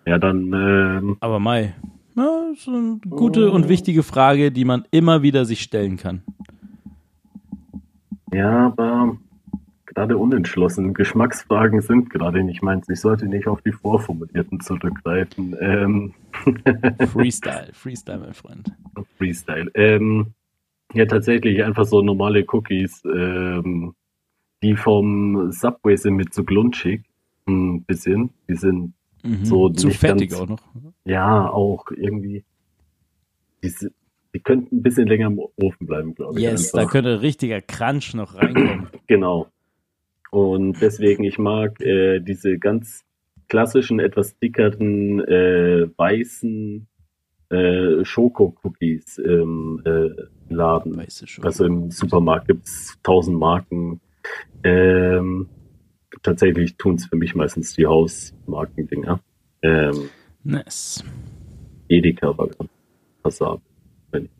Ja, 0.06 0.18
dann, 0.18 0.52
ähm, 0.52 1.16
Aber 1.20 1.38
Mai, 1.38 1.74
ja, 2.16 2.50
ist 2.52 2.68
eine 2.68 2.98
gute 3.08 3.50
und 3.50 3.68
wichtige 3.68 4.02
Frage, 4.02 4.52
die 4.52 4.64
man 4.64 4.84
immer 4.90 5.22
wieder 5.22 5.44
sich 5.44 5.60
stellen 5.62 5.96
kann. 5.96 6.22
ja, 8.32 8.66
aber 8.66 9.16
gerade 9.86 10.18
unentschlossen. 10.18 10.92
Geschmacksfragen 10.92 11.80
sind 11.80 12.10
gerade 12.10 12.42
nicht 12.42 12.62
meins. 12.62 12.88
Ich 12.88 13.00
sollte 13.00 13.26
nicht 13.26 13.46
auf 13.46 13.62
die 13.62 13.72
vorformulierten 13.72 14.60
zurückgreifen. 14.60 15.56
Ähm, 15.60 16.14
Freestyle, 17.12 17.70
Freestyle, 17.72 18.18
mein 18.18 18.34
Freund. 18.34 18.72
Freestyle. 19.18 19.70
Ähm, 19.74 20.34
ja, 20.92 21.06
tatsächlich 21.06 21.64
einfach 21.64 21.84
so 21.84 22.02
normale 22.02 22.44
Cookies, 22.52 23.02
ähm, 23.04 23.94
die 24.64 24.74
vom 24.76 25.52
Subway 25.52 25.96
sind 25.96 26.14
mit 26.16 26.32
so 26.34 26.42
glunschig. 26.42 27.02
Ein 27.46 27.82
bisschen. 27.84 28.30
Die 28.48 28.54
sind, 28.56 28.94
Mhm. 29.22 29.44
So 29.46 29.70
Zu 29.70 29.88
fettig 29.90 30.30
ganz- 30.30 30.42
auch 30.42 30.48
noch. 30.48 30.62
ja, 31.06 31.48
auch 31.50 31.86
irgendwie, 31.90 32.44
die, 33.62 33.72
die 34.34 34.40
könnten 34.40 34.76
ein 34.76 34.82
bisschen 34.82 35.06
länger 35.06 35.28
im 35.28 35.38
Ofen 35.38 35.86
bleiben, 35.86 36.14
glaube 36.14 36.38
ich. 36.38 36.44
Yes, 36.44 36.72
da 36.72 36.84
könnte 36.84 37.22
richtiger 37.22 37.62
Crunch 37.62 38.12
noch 38.14 38.34
reinkommen. 38.34 38.88
Genau. 39.06 39.46
Und 40.30 40.80
deswegen, 40.82 41.24
ich 41.24 41.38
mag 41.38 41.80
äh, 41.80 42.20
diese 42.20 42.58
ganz 42.58 43.04
klassischen, 43.48 43.98
etwas 44.00 44.38
dickeren, 44.38 45.20
äh, 45.20 45.88
weißen 45.96 46.86
äh, 47.50 48.04
Schoko-Cookies 48.04 49.18
im 49.18 49.80
äh, 49.86 50.10
Laden. 50.52 50.96
Weißt 50.98 51.22
du 51.22 51.26
schon. 51.26 51.44
Also 51.44 51.64
im 51.66 51.90
Supermarkt 51.90 52.48
gibt's 52.48 52.98
tausend 53.02 53.38
Marken. 53.38 54.00
Ähm, 54.62 55.48
tatsächlich 56.22 56.76
tun's 56.76 57.06
für 57.06 57.16
mich 57.16 57.34
meistens 57.34 57.74
die 57.74 57.86
Hausmarkendinger. 57.86 59.20
Ähm, 59.62 60.08
Nice. 60.42 61.02
Edeka 61.88 62.36
war 62.36 62.48
ganz 62.48 62.70
passabel, 63.22 63.60
wenn 64.10 64.24
ich 64.24 64.30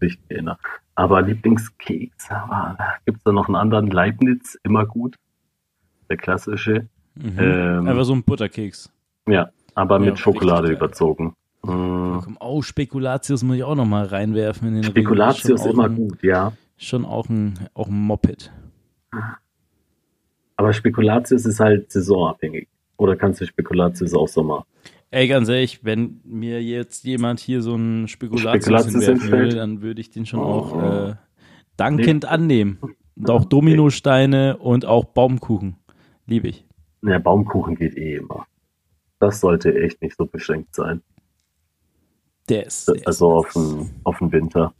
mich 0.00 0.18
erinnere. 0.28 0.58
Aber 0.94 1.22
Lieblingskeks, 1.22 2.30
aber 2.30 2.76
gibt's 3.06 3.24
da 3.24 3.32
noch 3.32 3.46
einen 3.48 3.56
anderen? 3.56 3.90
Leibniz, 3.90 4.58
immer 4.62 4.86
gut. 4.86 5.16
Der 6.08 6.16
klassische. 6.16 6.88
Mhm. 7.14 7.38
Ähm, 7.38 7.88
Einfach 7.88 8.04
so 8.04 8.12
ein 8.14 8.22
Butterkeks. 8.22 8.92
Ja, 9.28 9.50
aber 9.74 9.98
Ja, 10.00 10.06
mit 10.06 10.18
Schokolade 10.18 10.68
richtig 10.68 10.78
überzogen. 10.78 11.34
Komm, 11.62 12.36
Oh, 12.40 12.62
Spekulatius 12.62 13.42
muss 13.42 13.56
ich 13.56 13.64
auch 13.64 13.74
noch 13.74 13.84
mal 13.86 14.04
reinwerfen 14.06 14.68
in 14.68 14.74
den. 14.74 14.84
Spekulatius 14.84 15.66
immer 15.66 15.88
gut, 15.88 16.22
ja. 16.22 16.52
Schon 16.76 17.04
auch 17.04 17.28
ein, 17.28 17.68
auch 17.74 17.88
ein 17.88 17.94
Moped. 18.00 18.50
Aber 20.56 20.72
Spekulatius 20.72 21.46
ist 21.46 21.60
halt 21.60 21.90
saisonabhängig. 21.90 22.68
Oder 22.96 23.16
kannst 23.16 23.40
du 23.40 23.46
Spekulatius 23.46 24.12
auch 24.14 24.28
Sommer? 24.28 24.66
Ey, 25.10 25.26
ganz 25.26 25.48
ehrlich, 25.48 25.84
wenn 25.84 26.20
mir 26.24 26.62
jetzt 26.62 27.04
jemand 27.04 27.40
hier 27.40 27.62
so 27.62 27.74
einen 27.74 28.06
Spekulatius, 28.08 28.64
Spekulatius 28.64 29.04
hinstellt? 29.06 29.32
würde, 29.32 29.56
dann 29.56 29.80
würde 29.82 30.00
ich 30.00 30.10
den 30.10 30.26
schon 30.26 30.40
Oh. 30.40 30.42
auch 30.44 31.08
äh, 31.08 31.14
dankend 31.76 32.26
annehmen. 32.26 32.78
Und 33.16 33.30
auch 33.30 33.44
Dominosteine 33.48 34.58
und 34.58 34.84
auch 34.84 35.04
Baumkuchen. 35.06 35.76
Liebe 36.26 36.48
ich. 36.48 36.64
Ja, 37.02 37.18
Baumkuchen 37.18 37.74
geht 37.74 37.96
eh 37.96 38.16
immer. 38.16 38.46
Das 39.18 39.40
sollte 39.40 39.74
echt 39.74 40.00
nicht 40.02 40.16
so 40.16 40.26
beschränkt 40.26 40.74
sein. 40.74 41.02
Der 42.48 42.66
ist. 42.66 42.86
Der 42.88 42.96
also 43.06 43.40
ist 43.40 43.46
auf 43.46 43.52
den, 43.54 43.90
auf 44.04 44.18
den 44.18 44.32
Winter. 44.32 44.74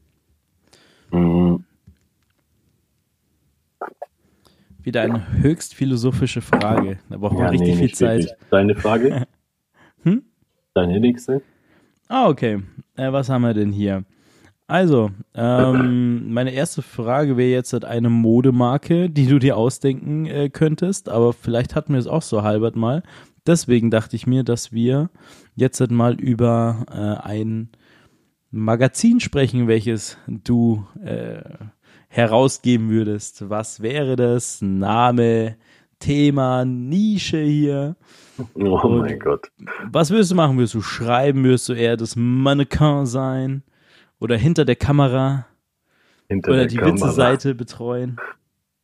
Mm, 1.10 1.56
Wieder 4.82 5.02
eine 5.02 5.26
höchst 5.42 5.74
philosophische 5.74 6.40
Frage. 6.40 6.98
Da 7.08 7.18
braucht 7.18 7.34
man 7.34 7.44
ja, 7.44 7.48
richtig 7.50 7.74
nee, 7.74 7.76
viel 7.76 7.94
Zeit. 7.94 8.20
wirklich. 8.20 8.38
Deine 8.50 8.74
Frage? 8.74 9.26
Hm? 10.02 10.22
Deine 10.72 10.98
nächste? 10.98 11.42
Ah, 12.08 12.26
okay. 12.28 12.62
Äh, 12.96 13.12
was 13.12 13.28
haben 13.28 13.42
wir 13.42 13.52
denn 13.52 13.70
hier? 13.70 14.04
Also, 14.66 15.10
ähm, 15.34 16.32
meine 16.32 16.52
erste 16.52 16.80
Frage 16.80 17.36
wäre 17.36 17.50
jetzt 17.50 17.74
halt 17.74 17.84
eine 17.84 18.08
Modemarke, 18.08 19.10
die 19.10 19.26
du 19.26 19.38
dir 19.38 19.58
ausdenken 19.58 20.24
äh, 20.24 20.48
könntest, 20.48 21.10
aber 21.10 21.34
vielleicht 21.34 21.74
hatten 21.74 21.92
wir 21.92 22.00
es 22.00 22.06
auch 22.06 22.22
so 22.22 22.42
halbert 22.42 22.76
mal. 22.76 23.02
Deswegen 23.46 23.90
dachte 23.90 24.16
ich 24.16 24.26
mir, 24.26 24.42
dass 24.42 24.72
wir 24.72 25.10
jetzt 25.54 25.80
halt 25.80 25.90
mal 25.90 26.14
über 26.14 26.86
äh, 26.90 27.28
ein 27.28 27.68
Magazin 28.50 29.20
sprechen, 29.20 29.68
welches 29.68 30.18
du 30.26 30.86
äh, 31.04 31.42
herausgeben 32.10 32.90
würdest. 32.90 33.48
Was 33.48 33.80
wäre 33.80 34.16
das? 34.16 34.60
Name, 34.60 35.56
Thema, 36.00 36.64
Nische 36.64 37.40
hier? 37.40 37.96
Oh 38.54 38.78
Und- 38.80 38.98
mein 39.00 39.18
Gott. 39.18 39.50
Was 39.90 40.10
würdest 40.10 40.30
du 40.32 40.34
machen? 40.34 40.56
Würdest 40.58 40.74
du 40.74 40.82
schreiben? 40.82 41.44
Würdest 41.44 41.68
du 41.68 41.72
eher 41.72 41.96
das 41.96 42.16
Mannequin 42.16 43.06
sein? 43.06 43.62
Oder 44.18 44.36
hinter 44.36 44.64
der 44.64 44.76
Kamera? 44.76 45.46
Hinter 46.28 46.50
Oder 46.50 46.58
der 46.60 46.66
die 46.66 46.76
Kamera. 46.76 46.94
Witze-Seite 46.94 47.54
betreuen? 47.54 48.18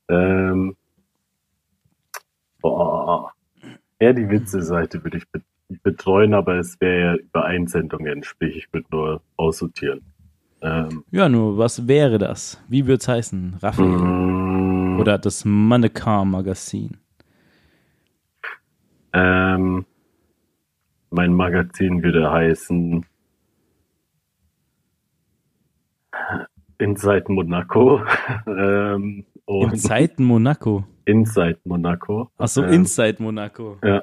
Ähm, 0.09 0.77
boah. 2.61 3.33
Eher 3.99 4.13
die 4.15 4.29
Witze-Seite 4.29 5.03
würde 5.05 5.19
ich 5.19 5.29
be 5.31 5.43
betreuen, 5.83 6.33
aber 6.33 6.59
es 6.61 6.81
wäre 6.81 7.01
ja 7.01 7.15
über 7.17 7.45
Einsendungen, 7.45 8.23
sprich, 8.23 8.57
ich 8.57 8.73
würde 8.73 8.87
nur 8.93 9.21
aussortieren. 9.37 10.01
Ähm, 10.63 11.05
Ja, 11.11 11.29
nur, 11.29 11.59
was 11.59 11.87
wäre 11.87 12.19
das? 12.19 12.61
Wie 12.69 12.87
würde 12.87 13.01
es 13.01 13.09
heißen? 13.09 13.57
Raphael? 13.63 13.89
mm, 13.89 15.01
Oder 15.01 15.19
das 15.19 15.45
Mannequin-Magazin? 15.45 16.97
ähm, 19.13 19.85
mein 21.11 21.33
Magazin 21.35 22.03
würde 22.03 22.31
heißen 22.31 23.05
Inside 26.79 27.25
Monaco. 27.33 28.01
ähm, 28.47 29.25
Inside 29.47 30.15
Monaco. 30.19 30.85
Inside 31.07 31.61
Monaco. 31.65 32.31
Achso, 32.37 32.63
Ähm, 32.63 32.73
Inside 32.73 33.23
Monaco. 33.23 33.79
Ja. 33.83 34.03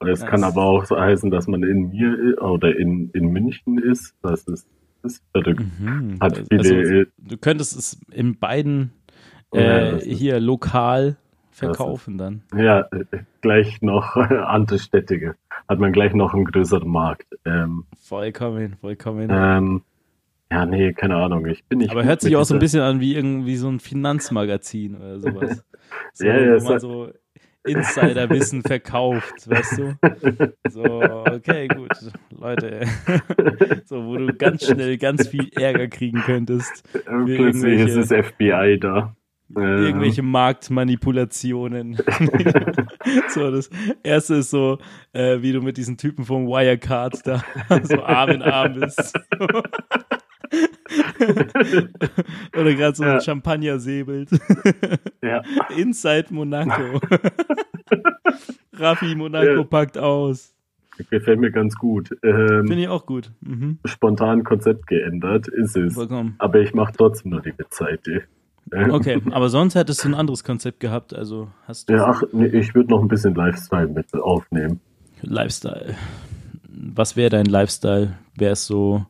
Es 0.00 0.20
Nice. 0.20 0.30
kann 0.30 0.44
aber 0.44 0.62
auch 0.62 0.84
so 0.84 0.98
heißen, 0.98 1.30
dass 1.30 1.46
man 1.48 1.62
in 1.64 1.88
mir 1.90 2.12
i- 2.18 2.34
oder 2.38 2.76
in, 2.76 3.10
in 3.10 3.26
München 3.32 3.78
ist. 3.78 4.14
Das 4.22 4.44
ist, 4.48 4.66
ist 5.02 5.22
verrückt. 5.32 5.60
Mhm. 5.80 6.18
Hat 6.20 6.38
Also, 6.38 6.44
viele, 6.50 7.06
du 7.18 7.36
könntest 7.36 7.76
es 7.76 8.00
in 8.12 8.38
beiden 8.38 8.92
Ja, 9.52 9.60
äh, 9.60 9.96
ist- 9.98 10.18
hier 10.18 10.40
lokal 10.40 11.16
verkaufen 11.50 12.18
dann. 12.18 12.42
ja, 12.56 12.80
äh, 12.92 13.04
gleich 13.40 13.80
noch 13.82 14.16
andere 14.16 14.78
Städtige. 14.78 15.34
Hat 15.68 15.78
man 15.80 15.92
gleich 15.92 16.14
noch 16.14 16.34
einen 16.34 16.44
größeren 16.44 16.88
Markt. 16.88 17.26
Ähm, 17.44 17.84
Vollkommen, 18.00 18.76
vollkommen. 18.80 19.28
ähm, 19.30 19.82
ja, 20.50 20.64
nee, 20.64 20.92
keine 20.94 21.16
Ahnung. 21.16 21.44
Ich 21.46 21.64
bin 21.66 21.78
nicht. 21.80 21.90
Aber 21.90 22.04
hört 22.04 22.20
sich 22.22 22.36
auch 22.36 22.44
so 22.44 22.54
ein 22.54 22.60
bisschen 22.60 22.80
an 22.80 23.00
wie 23.00 23.14
irgendwie 23.14 23.56
so 23.56 23.68
ein 23.68 23.80
Finanzmagazin 23.80 24.94
oder 24.96 25.18
sowas. 25.20 25.64
So, 26.12 26.26
Ja, 26.26 26.38
ja, 26.38 26.60
wo 26.60 26.64
man 26.64 26.80
so 26.80 27.08
Insiderwissen 27.68 28.62
verkauft, 28.62 29.48
weißt 29.48 29.78
du? 29.78 29.94
So, 30.68 30.82
okay, 30.84 31.68
gut, 31.68 31.90
Leute. 32.38 32.86
So, 33.86 34.04
wo 34.04 34.16
du 34.16 34.32
ganz 34.34 34.66
schnell 34.66 34.98
ganz 34.98 35.28
viel 35.28 35.48
Ärger 35.54 35.88
kriegen 35.88 36.20
könntest. 36.20 36.82
Plötzlich 36.92 37.40
ist 37.40 37.64
irgendwelche- 37.64 38.16
das 38.18 38.26
FBI 38.26 38.78
da. 38.80 39.14
Irgendwelche 39.56 40.20
Marktmanipulationen. 40.22 41.94
so, 43.28 43.50
das 43.50 43.70
erste 44.02 44.34
ist 44.36 44.50
so, 44.50 44.76
äh, 45.14 45.40
wie 45.40 45.52
du 45.52 45.62
mit 45.62 45.78
diesen 45.78 45.96
Typen 45.96 46.26
vom 46.26 46.46
Wirecard 46.46 47.26
da 47.26 47.42
so 47.84 48.02
Arm 48.02 48.28
in 48.30 48.42
Arm 48.42 48.74
bist. 48.78 49.18
Oder 52.54 52.74
gerade 52.74 52.96
so 52.96 53.04
Ja. 53.04 53.14
ein 53.14 53.20
Champagner 53.20 53.78
säbelt. 53.78 54.30
Ja, 55.22 55.42
Inside 55.76 56.26
Monaco. 56.30 57.00
Raffi 58.74 59.14
Monaco 59.14 59.46
Ja. 59.56 59.62
packt 59.64 59.98
aus. 59.98 60.54
gefällt 61.10 61.40
mir 61.40 61.50
ganz 61.50 61.74
gut. 61.76 62.10
Ähm, 62.22 62.66
Finde 62.66 62.82
ich 62.82 62.88
auch 62.88 63.06
gut. 63.06 63.30
Mhm. 63.40 63.78
spontan 63.84 64.42
Konzept 64.44 64.86
geändert, 64.88 65.48
ist 65.48 65.76
es. 65.76 65.94
Vollkommen. 65.94 66.34
Aber 66.38 66.60
ich 66.60 66.74
mache 66.74 66.92
trotzdem 66.96 67.30
nur 67.32 67.40
die 67.40 67.56
Webseite. 67.58 68.22
Äh, 68.72 68.90
Okay, 68.90 69.20
aber 69.30 69.48
sonst 69.48 69.74
hättest 69.76 70.04
du 70.04 70.08
ein 70.08 70.14
anderes 70.14 70.42
Konzept 70.44 70.80
gehabt. 70.80 71.14
Also 71.14 71.48
hast 71.66 71.88
du 71.88 71.94
Ja, 71.94 72.06
ach, 72.06 72.22
nee, 72.32 72.46
ich 72.46 72.74
würde 72.74 72.90
noch 72.90 73.00
ein 73.00 73.08
bisschen 73.08 73.34
Lifestyle 73.34 73.88
mit 73.88 74.12
aufnehmen. 74.14 74.80
Lifestyle. 75.22 75.94
Was 76.68 77.16
wäre 77.16 77.30
dein 77.30 77.46
Lifestyle? 77.46 78.14
Wäre 78.36 78.52
es 78.52 78.66
so, 78.66 79.06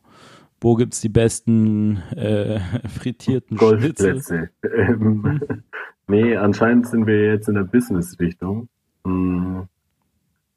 wo 0.61 0.75
gibt's 0.75 1.01
die 1.01 1.09
besten 1.09 1.97
äh, 2.15 2.59
frittierten? 2.99 3.57
Golfplätze. 3.57 4.49
Ähm, 4.63 5.41
nee, 6.07 6.35
anscheinend 6.35 6.87
sind 6.87 7.07
wir 7.07 7.25
jetzt 7.33 7.47
in 7.47 7.55
der 7.55 7.63
Business-Richtung. 7.63 8.67
Mm, 9.03 9.61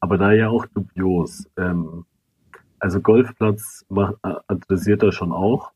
Aber 0.00 0.18
da 0.18 0.32
ja 0.32 0.48
auch 0.48 0.66
dubios. 0.66 1.48
Ähm, 1.56 2.04
also 2.80 3.00
Golfplatz 3.00 3.84
macht, 3.88 4.14
äh, 4.24 4.34
adressiert 4.48 5.02
er 5.04 5.12
schon 5.12 5.30
auch, 5.30 5.70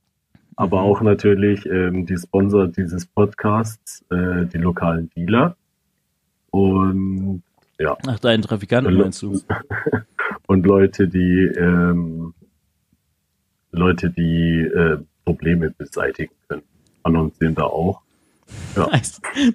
aber 0.57 0.81
Mhm. 0.81 0.87
auch 0.87 1.01
natürlich 1.03 1.65
ähm, 1.67 2.07
die 2.07 2.17
Sponsor 2.19 2.67
dieses 2.67 3.07
Podcasts, 3.07 4.05
äh, 4.11 4.47
die 4.47 4.59
lokalen 4.59 5.11
Dealer. 5.11 5.57
Und 6.51 7.43
ja, 7.79 7.97
Ach, 8.07 8.19
deinen 8.19 8.43
Trafikanten 8.43 8.95
meinst 8.97 9.23
du? 9.23 9.39
und 10.47 10.67
Leute, 10.67 11.07
die 11.07 11.53
ähm, 11.57 12.35
Leute, 13.77 14.11
die 14.11 14.61
äh, 14.63 14.99
Probleme 15.25 15.71
beseitigen 15.71 16.33
können, 16.49 16.63
annoncieren 17.03 17.55
da 17.55 17.65
auch. 17.65 18.01
Ja. 18.77 18.89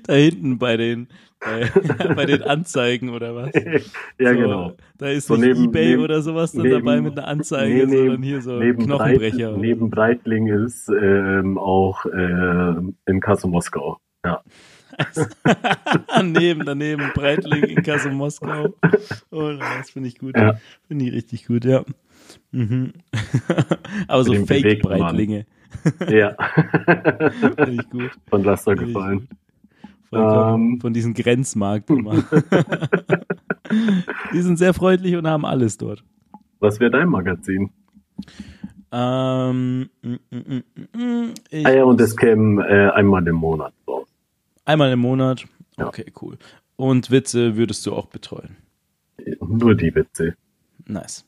Da 0.06 0.14
hinten 0.14 0.58
bei 0.60 0.76
den, 0.78 1.08
bei, 1.40 1.70
bei 2.16 2.26
den 2.26 2.44
Anzeigen 2.44 3.10
oder 3.10 3.34
was? 3.36 3.52
ja, 4.20 4.34
so, 4.34 4.40
genau. 4.40 4.74
Da 4.98 5.08
ist 5.10 5.28
So 5.28 5.36
neben- 5.38 5.64
Ebay 5.66 5.86
neben- 5.92 6.04
oder 6.04 6.22
sowas 6.22 6.52
dann 6.52 6.64
neben- 6.64 6.86
dabei 6.86 7.02
mit 7.02 7.18
einer 7.18 7.28
Anzeige, 7.28 7.88
Nee, 7.88 7.96
sondern 7.98 8.22
hier 8.24 8.42
so 8.42 8.60
neben, 8.60 8.84
Knochenbrecher. 8.86 9.52
Breit, 9.54 9.62
neben 9.62 9.90
Breitling 9.90 10.48
ist 10.48 10.90
ähm, 10.90 11.58
auch 11.58 12.06
äh, 12.06 12.74
in 13.08 13.20
Kassel 13.22 13.50
Moskau. 13.50 13.98
Ja. 14.26 14.42
daneben, 16.08 16.66
daneben, 16.66 17.12
Breitling 17.14 17.64
in 17.64 17.84
Kassel 17.84 18.12
Moskau. 18.12 18.76
Oh, 19.32 19.52
das 19.58 19.90
finde 19.90 20.10
ich 20.10 20.20
gut. 20.20 20.36
Ja. 20.38 20.56
Finde 20.88 21.06
ich 21.06 21.14
richtig 21.14 21.46
gut, 21.48 21.66
ja. 21.66 21.84
Mhm. 22.52 22.94
Aber 24.08 24.24
so. 24.24 24.34
Fake-Breitlinge. 24.46 25.46
ja. 26.10 26.36
Finde 27.56 27.72
ich 27.72 27.90
gut. 27.90 28.12
Von 28.30 28.44
Laster 28.44 28.76
gefallen. 28.76 29.28
Vollkommen. 30.10 30.74
Ähm. 30.74 30.82
Von 30.82 30.94
diesen 30.94 31.14
Grenzmarkt 31.14 31.90
immer. 31.90 32.24
Die 34.34 34.42
sind 34.42 34.58
sehr 34.58 34.74
freundlich 34.74 35.16
und 35.16 35.28
haben 35.28 35.46
alles 35.46 35.78
dort. 35.78 36.04
Was 36.60 36.80
wäre 36.80 36.92
dein 36.92 37.08
Magazin? 37.08 37.72
Ähm, 38.92 39.90
mm, 40.02 40.16
mm, 40.32 41.34
ich 41.50 41.66
Ah 41.66 41.72
ja, 41.72 41.84
und 41.86 42.02
es 42.02 42.16
käme 42.18 42.68
äh, 42.68 42.90
einmal 42.92 43.26
im 43.26 43.36
Monat 43.38 43.74
raus. 43.88 44.08
einmal 44.66 44.92
im 44.92 45.00
Monat. 45.00 45.46
Ja. 45.78 45.88
Okay, 45.88 46.12
cool. 46.22 46.38
Und 46.76 47.10
Witze 47.10 47.56
würdest 47.56 47.86
du 47.86 47.94
auch 47.94 48.08
betreuen. 48.08 48.58
Nur 49.40 49.76
die 49.76 49.96
Witze. 49.96 50.36
Nice. 50.86 51.26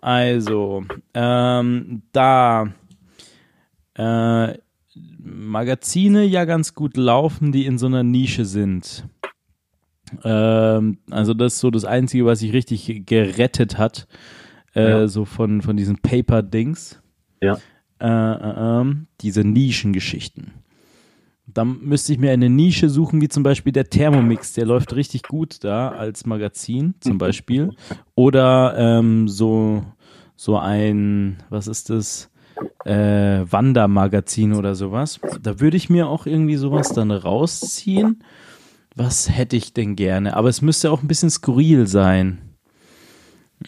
Also, 0.00 0.84
ähm, 1.14 2.02
da 2.12 2.72
äh, 3.94 4.54
Magazine 5.20 6.24
ja 6.24 6.44
ganz 6.44 6.74
gut 6.74 6.96
laufen, 6.96 7.52
die 7.52 7.66
in 7.66 7.78
so 7.78 7.86
einer 7.86 8.02
Nische 8.02 8.44
sind. 8.44 9.06
Ähm, 10.24 10.98
also 11.10 11.34
das 11.34 11.54
ist 11.54 11.60
so 11.60 11.70
das 11.70 11.84
Einzige, 11.84 12.24
was 12.24 12.38
sich 12.40 12.52
richtig 12.52 13.06
gerettet 13.06 13.76
hat, 13.78 14.06
äh, 14.74 14.88
Ja. 14.90 15.08
so 15.08 15.24
von, 15.24 15.62
von 15.62 15.76
diesen 15.76 15.98
Paper-Dings. 15.98 17.00
Ja. 17.42 17.58
Äh, 18.00 18.06
äh, 18.06 18.80
ähm, 18.80 19.06
diese 19.20 19.42
Nischengeschichten. 19.42 20.52
Dann 21.58 21.80
müsste 21.82 22.12
ich 22.12 22.20
mir 22.20 22.30
eine 22.30 22.48
Nische 22.48 22.88
suchen, 22.88 23.20
wie 23.20 23.26
zum 23.26 23.42
Beispiel 23.42 23.72
der 23.72 23.90
Thermomix, 23.90 24.52
der 24.52 24.64
läuft 24.64 24.94
richtig 24.94 25.24
gut 25.24 25.64
da 25.64 25.88
als 25.88 26.24
Magazin 26.24 26.94
zum 27.00 27.18
Beispiel. 27.18 27.70
Oder 28.14 28.76
ähm, 28.78 29.26
so, 29.26 29.82
so 30.36 30.56
ein, 30.56 31.38
was 31.50 31.66
ist 31.66 31.90
das? 31.90 32.30
Äh, 32.84 33.44
Wandermagazin 33.50 34.52
oder 34.52 34.76
sowas. 34.76 35.18
Da 35.42 35.58
würde 35.58 35.76
ich 35.76 35.90
mir 35.90 36.06
auch 36.06 36.26
irgendwie 36.26 36.54
sowas 36.54 36.92
dann 36.92 37.10
rausziehen. 37.10 38.22
Was 38.94 39.28
hätte 39.28 39.56
ich 39.56 39.72
denn 39.72 39.96
gerne? 39.96 40.36
Aber 40.36 40.50
es 40.50 40.62
müsste 40.62 40.92
auch 40.92 41.02
ein 41.02 41.08
bisschen 41.08 41.30
skurril 41.30 41.88
sein. 41.88 42.38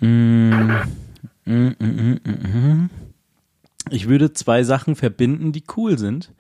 Mm, 0.01 0.51
mm, 1.45 1.55
mm, 1.55 1.75
mm, 1.81 2.21
mm, 2.25 2.83
mm. 2.85 2.91
Ich 3.91 4.09
würde 4.09 4.33
zwei 4.33 4.63
Sachen 4.63 4.95
verbinden, 4.95 5.51
die 5.51 5.65
cool 5.77 5.99
sind. 5.99 6.33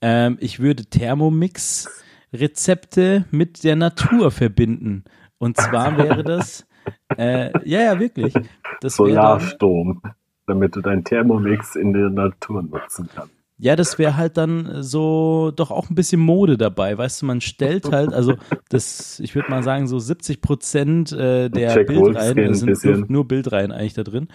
Ähm, 0.00 0.38
ich 0.40 0.60
würde 0.60 0.86
Thermomix-Rezepte 0.86 3.26
mit 3.30 3.64
der 3.64 3.76
Natur 3.76 4.30
verbinden. 4.30 5.04
Und 5.38 5.56
zwar 5.56 5.96
wäre 5.98 6.22
das, 6.24 6.66
äh, 7.16 7.50
ja, 7.68 7.82
ja, 7.82 7.98
wirklich. 7.98 8.34
Das 8.80 8.98
wäre 8.98 9.14
dann, 9.14 9.40
Solarstrom, 9.40 10.02
damit 10.46 10.76
du 10.76 10.80
deinen 10.80 11.04
Thermomix 11.04 11.76
in 11.76 11.92
der 11.92 12.10
Natur 12.10 12.62
nutzen 12.62 13.08
kannst. 13.14 13.32
ja, 13.58 13.76
das 13.76 13.98
wäre 13.98 14.16
halt 14.16 14.36
dann 14.36 14.82
so 14.82 15.52
doch 15.54 15.70
auch 15.70 15.90
ein 15.90 15.94
bisschen 15.94 16.20
Mode 16.20 16.56
dabei. 16.58 16.96
Weißt 16.96 17.22
du, 17.22 17.26
man 17.26 17.40
stellt 17.40 17.90
halt, 17.90 18.12
also 18.12 18.34
das, 18.68 19.20
ich 19.20 19.34
würde 19.34 19.50
mal 19.50 19.62
sagen, 19.62 19.86
so 19.86 19.98
70 19.98 20.40
Prozent 20.40 21.12
äh, 21.12 21.48
der 21.48 21.74
Jack 21.74 21.86
Bildreihen, 21.86 22.54
sind 22.54 22.84
nur, 22.84 23.04
nur 23.08 23.28
Bildreihen 23.28 23.72
eigentlich 23.72 23.94
da 23.94 24.04
drin, 24.04 24.28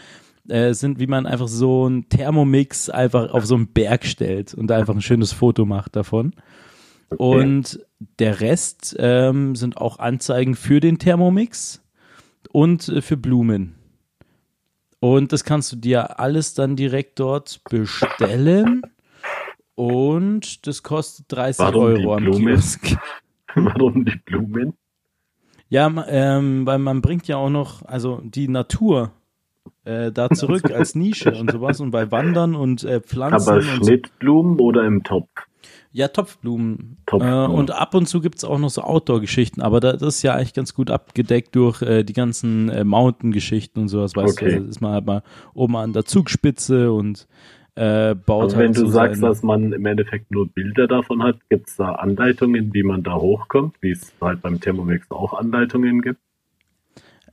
äh, 0.47 0.73
sind, 0.73 0.99
wie 0.99 1.07
man 1.07 1.25
einfach 1.25 1.47
so 1.47 1.87
ein 1.87 2.09
Thermomix 2.09 2.89
einfach 2.89 3.33
auf 3.33 3.45
so 3.45 3.55
einen 3.55 3.67
Berg 3.67 4.05
stellt 4.05 4.53
und 4.53 4.67
da 4.67 4.77
einfach 4.77 4.95
ein 4.95 5.01
schönes 5.01 5.31
Foto 5.31 5.65
macht 5.65 5.95
davon. 5.95 6.33
Und 7.17 7.85
der 8.19 8.39
Rest 8.39 8.95
ähm, 8.99 9.55
sind 9.55 9.77
auch 9.77 9.99
Anzeigen 9.99 10.55
für 10.55 10.79
den 10.79 10.97
Thermomix 10.97 11.83
und 12.51 12.87
äh, 12.87 13.01
für 13.01 13.17
Blumen. 13.17 13.75
Und 14.99 15.33
das 15.33 15.43
kannst 15.43 15.71
du 15.71 15.75
dir 15.75 16.19
alles 16.19 16.53
dann 16.53 16.75
direkt 16.75 17.19
dort 17.19 17.61
bestellen. 17.69 18.83
Und 19.75 20.67
das 20.67 20.83
kostet 20.83 21.25
30 21.29 21.59
Warum 21.59 21.95
die 21.95 22.01
Euro 22.01 22.15
am 22.15 22.23
Blumen? 22.23 22.45
Kiosk. 22.45 22.97
Warum 23.55 24.05
die 24.05 24.17
Blumen? 24.25 24.73
Ja, 25.69 25.89
ähm, 26.07 26.65
weil 26.65 26.79
man 26.79 27.01
bringt 27.01 27.27
ja 27.27 27.37
auch 27.37 27.49
noch, 27.49 27.83
also 27.83 28.21
die 28.23 28.47
Natur 28.47 29.11
äh, 29.85 30.11
da 30.11 30.29
zurück 30.31 30.69
als 30.71 30.95
Nische 30.95 31.35
und 31.35 31.49
sowas 31.49 31.79
und 31.79 31.91
bei 31.91 32.11
Wandern 32.11 32.55
und 32.55 32.83
äh, 32.83 32.99
Pflanzen 33.01 33.35
Aber 33.35 33.55
und 33.57 33.61
so. 33.63 33.85
Schnittblumen 33.85 34.59
oder 34.59 34.85
im 34.85 35.03
Topf? 35.03 35.29
Ja, 35.93 36.07
Topfblumen. 36.07 36.97
Topfblumen. 37.05 37.51
Äh, 37.51 37.53
und 37.53 37.71
ab 37.71 37.93
und 37.95 38.07
zu 38.07 38.21
gibt's 38.21 38.43
auch 38.43 38.57
noch 38.59 38.69
so 38.69 38.81
Outdoor-Geschichten, 38.81 39.61
aber 39.61 39.79
da, 39.81 39.93
das 39.93 40.15
ist 40.15 40.21
ja 40.23 40.33
eigentlich 40.35 40.53
ganz 40.53 40.73
gut 40.73 40.89
abgedeckt 40.89 41.55
durch 41.55 41.81
äh, 41.81 42.03
die 42.03 42.13
ganzen 42.13 42.69
äh, 42.69 42.83
Mountain-Geschichten 42.85 43.79
und 43.81 43.87
sowas, 43.89 44.15
weißt 44.15 44.37
Okay. 44.37 44.59
du, 44.59 44.67
ist 44.69 44.79
man 44.81 44.93
halt 44.93 45.05
mal 45.05 45.21
oben 45.53 45.75
an 45.75 45.91
der 45.93 46.05
Zugspitze 46.05 46.91
und 46.93 47.27
äh, 47.75 48.15
baut 48.15 48.43
Also 48.43 48.55
halt 48.57 48.65
wenn 48.67 48.73
du 48.73 48.81
so 48.81 48.87
sagst, 48.87 49.19
seine- 49.19 49.29
dass 49.33 49.43
man 49.43 49.73
im 49.73 49.85
Endeffekt 49.85 50.31
nur 50.31 50.47
Bilder 50.47 50.87
davon 50.87 51.23
hat, 51.23 51.37
gibt 51.49 51.67
es 51.69 51.75
da 51.75 51.93
Anleitungen, 51.93 52.73
wie 52.73 52.83
man 52.83 53.03
da 53.03 53.15
hochkommt, 53.15 53.75
wie 53.81 53.91
es 53.91 54.13
halt 54.21 54.41
beim 54.41 54.59
Thermomix 54.61 55.09
auch 55.11 55.33
Anleitungen 55.33 56.01
gibt? 56.01 56.19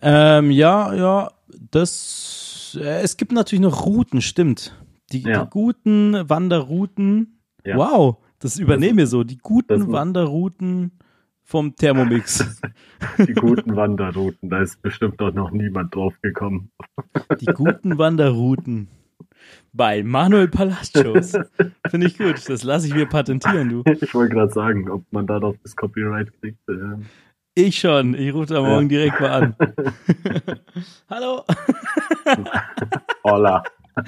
Ähm, 0.03 0.51
ja, 0.51 0.95
ja, 0.95 1.31
das, 1.71 2.79
äh, 2.81 3.03
es 3.03 3.17
gibt 3.17 3.33
natürlich 3.33 3.63
noch 3.63 3.85
Routen, 3.87 4.21
stimmt. 4.21 4.75
Die, 5.13 5.21
Ja. 5.23 5.45
die 5.45 5.51
guten 5.51 6.15
Wanderrouten, 6.29 7.41
Ja. 7.65 7.77
wow, 7.77 8.17
das 8.39 8.59
übernehmen 8.59 8.99
wir 8.99 9.07
so, 9.07 9.25
die 9.25 9.39
guten 9.39 9.91
Wanderrouten 9.91 10.93
vom 11.43 11.75
Thermomix. 11.77 12.61
Die 13.27 13.33
guten 13.33 13.75
Wanderrouten, 13.75 14.51
da 14.51 14.61
ist 14.61 14.83
bestimmt 14.83 15.21
auch 15.23 15.33
noch 15.33 15.51
niemand 15.51 15.95
drauf 15.95 16.15
gekommen. 16.21 16.71
Die 17.41 17.47
guten 17.47 17.97
Wanderrouten 17.97 18.89
bei 19.73 20.03
Manuel 20.03 20.49
Palacios. 20.49 21.33
Finde 21.89 22.07
ich 22.07 22.19
gut. 22.19 22.47
Das 22.49 22.65
lasse 22.65 22.87
ich 22.89 22.95
mir 22.95 23.07
patentieren, 23.07 23.69
du. 23.71 23.83
Ich 24.03 24.13
wollte 24.15 24.35
gerade 24.35 24.53
sagen, 24.53 24.91
ob 24.91 25.05
man 25.11 25.27
da 25.27 25.41
noch 25.41 25.55
das 25.63 25.75
Copyright 25.75 26.33
kriegt. 26.41 26.59
Äh, 26.69 26.75
Ich 27.59 27.81
schon. 27.81 28.15
Ich 28.15 28.33
rufe 28.33 28.55
da 28.55 28.61
morgen 28.63 28.89
Ja. 28.89 28.99
direkt 29.01 29.21
mal 29.21 29.31
an. 29.31 29.57
Hallo, 31.11 31.45
Holla. 33.25 33.65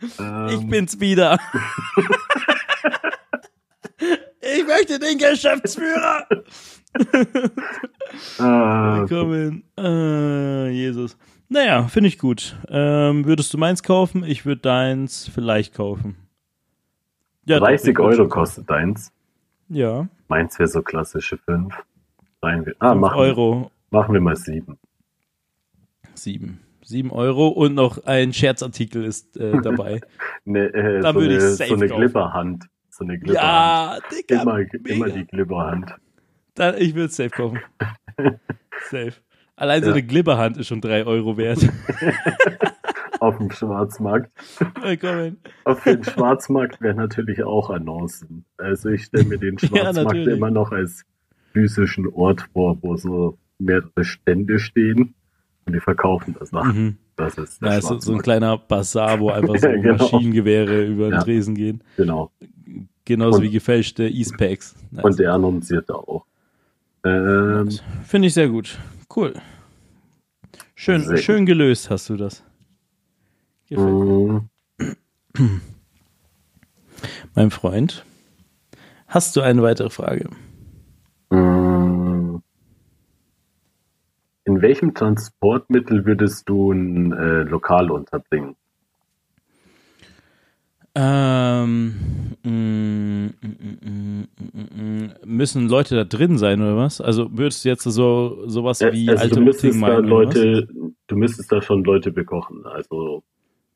ich 0.00 0.20
ähm, 0.20 0.70
bin's 0.70 1.00
wieder. 1.00 1.38
Ich 4.40 4.64
möchte 4.66 4.98
den 5.00 5.18
Geschäftsführer. 5.18 6.26
Willkommen. 8.38 9.64
Äh, 9.76 10.70
Jesus. 10.70 11.18
Naja, 11.48 11.88
finde 11.88 12.08
ich 12.08 12.18
gut. 12.18 12.56
Ähm, 12.68 13.26
würdest 13.26 13.52
du 13.52 13.58
meins 13.58 13.82
kaufen? 13.82 14.24
Ich 14.24 14.46
würde 14.46 14.62
deins 14.62 15.28
vielleicht 15.34 15.74
kaufen. 15.74 16.16
Ja, 17.44 17.58
doch, 17.58 17.66
30 17.66 17.88
ich 17.90 17.98
würd 17.98 18.18
Euro 18.18 18.28
kostet 18.28 18.70
deins. 18.70 19.12
Ja, 19.68 20.06
Meins 20.28 20.58
wäre 20.58 20.68
so 20.68 20.82
klassische 20.82 21.36
5. 21.36 21.74
Rein 22.42 22.66
wir. 22.66 22.74
Ah, 22.78 22.90
5 22.90 23.00
machen, 23.00 23.18
Euro. 23.18 23.70
machen 23.90 24.14
wir 24.14 24.20
mal 24.20 24.36
7. 24.36 24.78
Sieben. 26.14 26.60
Sieben 26.84 27.10
Euro 27.10 27.48
und 27.48 27.74
noch 27.74 28.04
ein 28.06 28.32
Scherzartikel 28.32 29.04
ist 29.04 29.36
äh, 29.36 29.52
dabei. 29.62 30.00
Ne, 30.44 30.66
äh, 30.72 31.00
Dann 31.00 31.14
so 31.14 31.20
würde 31.20 31.34
eine, 31.34 31.48
ich 31.50 31.56
safe 31.56 31.68
so 31.70 31.74
eine 31.74 31.88
kaufen. 31.88 32.00
Glibberhand. 32.00 32.64
So 32.90 33.04
eine 33.04 33.18
Glibberhand. 33.18 34.02
ja, 34.12 34.16
Digga. 34.16 34.42
immer, 34.42 34.54
mega. 34.56 34.94
immer 34.94 35.08
die 35.10 35.26
Glibberhand. 35.26 35.94
Dann, 36.54 36.76
ich 36.78 36.94
würde 36.94 37.12
safe 37.12 37.30
kaufen. 37.30 37.58
safe. 38.90 39.12
Allein 39.56 39.82
so 39.82 39.88
Ja. 39.88 39.94
eine 39.96 40.02
Glibberhand 40.04 40.56
ist 40.56 40.68
schon 40.68 40.80
drei 40.80 41.04
Euro 41.04 41.36
wert. 41.36 41.58
Auf 43.20 43.36
dem 43.38 43.50
Schwarzmarkt. 43.50 44.30
Willkommen. 44.80 45.38
Auf 45.64 45.82
dem 45.82 46.04
Schwarzmarkt 46.04 46.80
wären 46.80 46.96
natürlich 46.96 47.42
auch 47.42 47.68
Annoncen. 47.68 48.44
Also 48.56 48.90
ich 48.90 49.04
stelle 49.04 49.24
mir 49.24 49.38
den 49.38 49.58
Schwarzmarkt 49.58 49.96
natürlich. 49.96 50.36
immer 50.36 50.50
noch 50.52 50.70
als 50.70 51.04
physischen 51.58 52.06
Ort 52.08 52.48
vor, 52.52 52.78
wo 52.82 52.96
so 52.96 53.36
mehrere 53.58 54.04
Stände 54.04 54.58
stehen 54.58 55.14
und 55.66 55.72
die 55.74 55.80
verkaufen 55.80 56.36
das 56.38 56.52
nach. 56.52 56.72
Mhm. 56.72 56.96
Das 57.16 57.36
ist 57.36 57.60
Ja, 57.60 57.76
ist 57.78 57.88
so, 58.02 58.12
ein 58.12 58.22
kleiner 58.22 58.56
Bazar, 58.58 59.18
wo 59.18 59.30
einfach 59.30 59.56
so 59.56 59.68
genau. 59.68 59.96
Maschinengewehre 59.96 60.84
über 60.84 61.06
den 61.06 61.14
Ja. 61.14 61.22
Tresen 61.22 61.54
gehen. 61.56 61.82
Genau. 61.96 62.30
Genauso 63.04 63.38
Und- 63.38 63.44
wie 63.44 63.50
gefälschte 63.50 64.08
E-Specs. 64.08 64.76
Nice. 64.92 65.04
Und 65.04 65.18
der 65.18 65.32
annonciert 65.34 65.88
da 65.90 65.94
auch. 65.94 66.24
Ähm, 67.04 67.68
Finde 68.04 68.28
ich 68.28 68.34
sehr 68.34 68.48
gut. 68.48 68.78
Cool. 69.14 69.34
Schön, 70.76 71.00
Sehr 71.02 71.16
schön 71.16 71.44
gelöst 71.46 71.90
hast 71.90 72.08
du 72.08 72.16
das. 72.16 72.44
Gefällt 73.68 73.88
mir. 73.92 74.44
mh, 75.36 75.60
Mein 77.34 77.50
Freund, 77.50 78.04
hast 79.08 79.34
du 79.36 79.40
eine 79.40 79.62
weitere 79.62 79.90
Frage? 79.90 80.28
Welchem 84.68 84.92
Transportmittel 84.92 86.04
würdest 86.04 86.46
du 86.48 86.72
ein 86.72 87.12
äh, 87.12 87.42
Lokal 87.44 87.90
unterbringen? 87.90 88.54
Ähm, 90.94 91.94
mm, 92.42 93.26
mm, 93.40 94.28
mm, 94.52 95.10
müssen 95.24 95.68
Leute 95.68 95.94
da 95.96 96.04
drin 96.04 96.36
sein 96.36 96.60
oder 96.60 96.76
was? 96.76 97.00
Also 97.00 97.30
würdest 97.32 97.64
du 97.64 97.70
jetzt 97.70 97.84
so 97.84 98.46
sowas 98.46 98.80
Ja, 98.80 98.92
wie 98.92 99.08
also 99.08 99.20
alte 99.22 99.36
du 99.36 99.40
müsstest 99.42 99.80
da 99.80 99.88
meinen, 99.88 100.04
was? 100.10 100.34
Leute, 100.34 100.68
du 101.06 101.16
müsstest 101.16 101.50
da 101.50 101.62
schon 101.62 101.84
Leute 101.84 102.10
bekochen. 102.12 102.66
Also, 102.66 103.22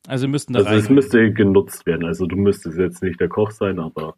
Also 0.07 0.27
müssten 0.27 0.53
da 0.53 0.59
also 0.59 0.75
es 0.75 0.85
rein. 0.85 0.95
müsste 0.95 1.33
genutzt 1.33 1.85
werden. 1.87 2.05
Also 2.05 2.27
du 2.27 2.35
müsstest 2.35 2.77
jetzt 2.77 3.01
nicht 3.01 3.19
der 3.19 3.29
Koch 3.29 3.49
sein, 3.49 3.79
aber 3.79 4.15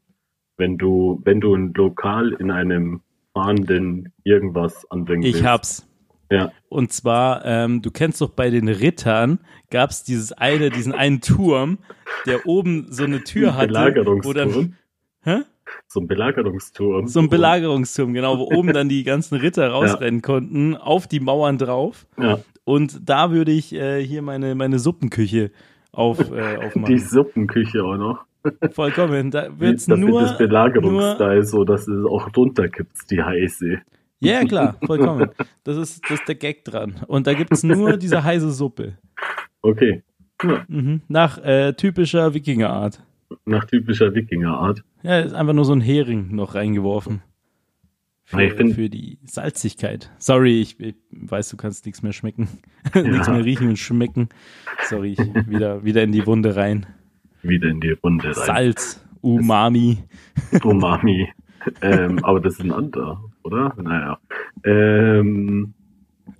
wenn 0.58 0.78
du, 0.78 1.22
wenn 1.24 1.40
du 1.40 1.56
ein 1.56 1.74
Lokal 1.74 2.34
in 2.34 2.52
einem 2.52 3.02
fahrenden 3.34 4.12
irgendwas 4.26 4.90
anbringen 4.92 5.24
Ich 5.24 5.36
willst. 5.36 5.46
hab's. 5.46 5.88
Ja, 6.32 6.52
Und 6.70 6.92
zwar, 6.92 7.46
ähm, 7.46 7.82
du 7.82 7.92
kennst 7.92 8.20
doch 8.22 8.32
bei 8.32 8.50
den 8.50 8.68
Rittern, 8.68 9.40
gab's 9.70 10.04
dieses 10.04 10.32
eine, 10.34 10.70
diesen 10.72 10.94
einen 10.94 11.22
Turm, 11.22 11.78
der 12.26 12.48
oben 12.48 12.88
so 12.90 13.04
eine 13.04 13.24
Tür 13.24 13.50
ein 13.50 13.58
hatte, 13.58 13.70
wo 13.70 14.34
dann, 14.34 14.50
Belagerungsturm. 14.50 14.74
hä? 15.24 15.42
So 15.88 16.00
ein 16.00 16.08
Belagerungsturm. 16.08 17.08
So 17.08 17.20
ein 17.20 17.30
Belagerungsturm, 17.30 18.14
genau, 18.14 18.40
wo 18.40 18.44
oben 18.56 18.74
dann 18.74 18.90
die 18.90 19.04
ganzen 19.04 19.36
Ritter 19.36 19.68
rausrennen 19.72 20.22
konnten, 20.22 20.76
auf 20.76 21.08
die 21.08 21.20
Mauern 21.20 21.58
drauf. 21.58 22.08
Ja, 22.20 22.40
Und 22.64 23.08
da 23.08 23.32
würde 23.32 23.52
ich 23.52 23.74
äh, 23.74 24.04
hier 24.04 24.22
meine, 24.22 24.56
meine 24.56 24.80
Suppenküche 24.80 25.52
auf, 25.92 26.20
äh, 26.32 26.58
die 26.60 26.66
aufmachen. 26.66 26.98
Suppenküche 27.00 27.84
auch 27.84 27.98
noch. 27.98 28.26
Vollkommen. 28.72 29.32
Da 29.32 29.60
wird's 29.60 29.86
das 29.86 30.00
nur. 30.00 30.22
wird 30.22 30.32
das 30.32 30.38
Belagerungsstyle, 30.38 31.44
so 31.44 31.64
dass 31.64 31.88
es 31.88 32.06
auch 32.06 32.30
runterkippt, 32.36 33.10
die 33.12 33.22
heiße. 33.22 33.82
Ja, 34.20 34.34
ja, 34.42 34.46
klar, 34.46 34.78
vollkommen. 34.86 35.30
Das 35.64 35.78
ist, 35.78 36.02
das 36.10 36.20
ist 36.20 36.28
der 36.28 36.36
Gag 36.36 36.64
dran. 36.66 37.02
Und 37.08 37.28
da 37.28 37.34
gibt's 37.34 37.64
nur 37.64 37.98
diese 37.98 38.24
heiße 38.24 38.52
Suppe. 38.52 38.98
Okay. 39.62 40.04
Ja, 40.44 40.66
Mhm. 40.68 41.02
Nach 41.08 41.38
äh, 41.44 41.74
typischer 41.74 42.34
Wikingerart. 42.34 43.02
nach 43.46 43.66
typischer 43.66 44.14
Wikingerart. 44.14 44.84
Ja, 45.04 45.20
ist 45.20 45.34
einfach 45.34 45.54
nur 45.54 45.66
so 45.66 45.74
ein 45.74 45.82
Hering 45.82 46.36
noch 46.36 46.56
reingeworfen. 46.56 47.22
Für, 48.24 48.42
Ich 48.44 48.54
find- 48.54 48.74
für 48.76 48.90
die 48.90 49.20
Salzigkeit. 49.26 50.12
Sorry, 50.18 50.60
ich, 50.62 50.80
ich 50.80 50.96
weiß, 51.12 51.50
du 51.50 51.58
kannst 51.58 51.86
nichts 51.86 52.02
mehr 52.02 52.12
schmecken. 52.14 52.48
nichts 52.96 53.28
mehr 53.30 53.46
riechen 53.46 53.68
und 53.70 53.78
schmecken. 53.80 54.30
Sorry, 54.90 55.14
ich, 55.14 55.48
wieder, 55.48 55.84
wieder 55.84 56.04
in 56.04 56.12
die 56.12 56.26
Wunde 56.26 56.56
rein. 56.56 56.86
Wieder 57.44 57.70
in 57.70 57.80
die 57.82 57.92
Runde 57.92 58.28
rein. 58.36 58.46
Salz, 58.46 59.06
Umami. 59.22 60.00
Umami. 60.64 61.30
ähm, 61.82 62.24
aber 62.26 62.40
das 62.42 62.54
ist 62.56 62.62
ein 62.62 62.72
anderer, 62.72 63.24
oder? 63.46 63.74
Naja. 63.82 64.18
Ähm, 64.64 65.74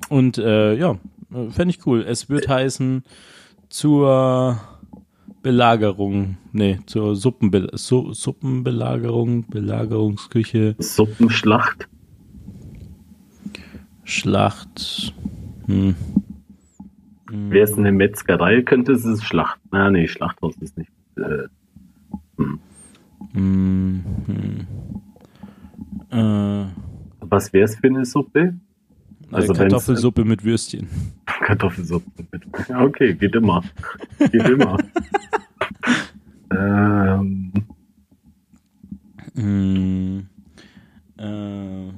Und 0.10 0.38
äh, 0.38 0.74
ja, 0.76 0.98
fände 1.50 1.70
ich 1.70 1.86
cool. 1.86 2.04
Es 2.08 2.30
wird 2.30 2.48
heißen 2.48 3.04
zur 3.70 4.60
Belagerung, 5.42 6.38
nee, 6.52 6.80
zur 6.86 7.16
Suppenbe 7.16 7.70
Su 7.74 8.14
Suppenbelagerung, 8.14 9.46
Belagerungsküche, 9.48 10.76
Suppenschlacht. 10.80 11.88
Schlacht. 14.04 15.14
Hm. 15.68 15.96
Wäre 17.28 17.64
es 17.64 17.78
eine 17.78 17.92
Metzgerei, 17.92 18.62
könnte 18.62 18.94
es 18.94 19.04
es 19.06 19.24
Schlacht. 19.24 19.60
Na, 19.72 19.90
nee, 19.90 20.08
Schlachthaus 20.08 20.56
ist 20.58 20.78
nicht. 20.78 20.92
Äh, 21.18 21.48
Hm, 23.34 24.04
hm. 24.28 24.68
Äh, 26.12 26.66
was 27.30 27.52
wäre 27.54 27.66
es 27.66 27.76
für 27.76 27.88
eine 27.88 28.06
Suppe? 28.06 28.56
Also 29.32 29.54
äh, 29.54 29.58
Kartoffelsuppe 29.58 30.24
mit 30.26 30.44
Würstchen. 30.44 30.88
Kartoffelsuppe. 31.26 32.26
Mit. 32.32 32.44
Ja, 32.70 32.82
okay, 32.82 33.14
geht 33.14 33.36
immer. 33.36 33.64
Geht 34.20 34.48
immer. 34.48 34.78
ähm, 36.52 37.52
Hm. 39.36 40.30
Äh, 41.18 41.92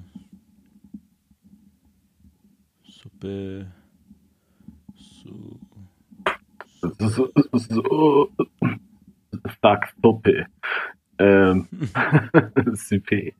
Suppe. 2.83 3.67
Su 4.95 5.59
so, 6.99 7.31
so, 7.53 8.31
Fuck, 9.61 9.87
Suppe. 10.01 10.45
Ähm, 11.19 11.67
Suppe. 12.73 13.33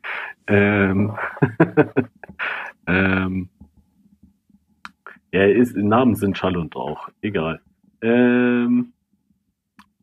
Ähm, 0.47 1.13
ähm, 2.87 3.49
ja, 5.31 5.43
ist, 5.45 5.75
Namen 5.75 6.15
sind 6.15 6.37
Schall 6.37 6.57
und 6.57 6.75
Rauch. 6.75 7.09
Egal. 7.21 7.61
Ähm, 8.01 8.93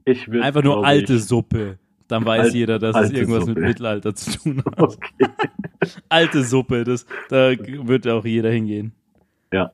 ich 0.04 0.28
würde. 0.28 0.44
Einfach 0.44 0.62
nur 0.62 0.84
alte 0.84 1.18
Suppe. 1.18 1.78
Dann 2.08 2.24
weiß 2.24 2.46
Alt- 2.46 2.54
jeder, 2.54 2.78
dass 2.78 2.96
es 2.96 3.12
irgendwas 3.12 3.46
Suppe. 3.46 3.60
mit 3.60 3.68
Mittelalter 3.68 4.14
zu 4.14 4.38
tun 4.38 4.62
hat. 4.64 4.78
Okay. 4.78 5.26
Alte 6.08 6.42
Suppe, 6.42 6.84
das, 6.84 7.06
da 7.28 7.50
wird 7.50 8.06
auch 8.08 8.24
jeder 8.24 8.50
hingehen. 8.50 8.92
Ja. 9.52 9.70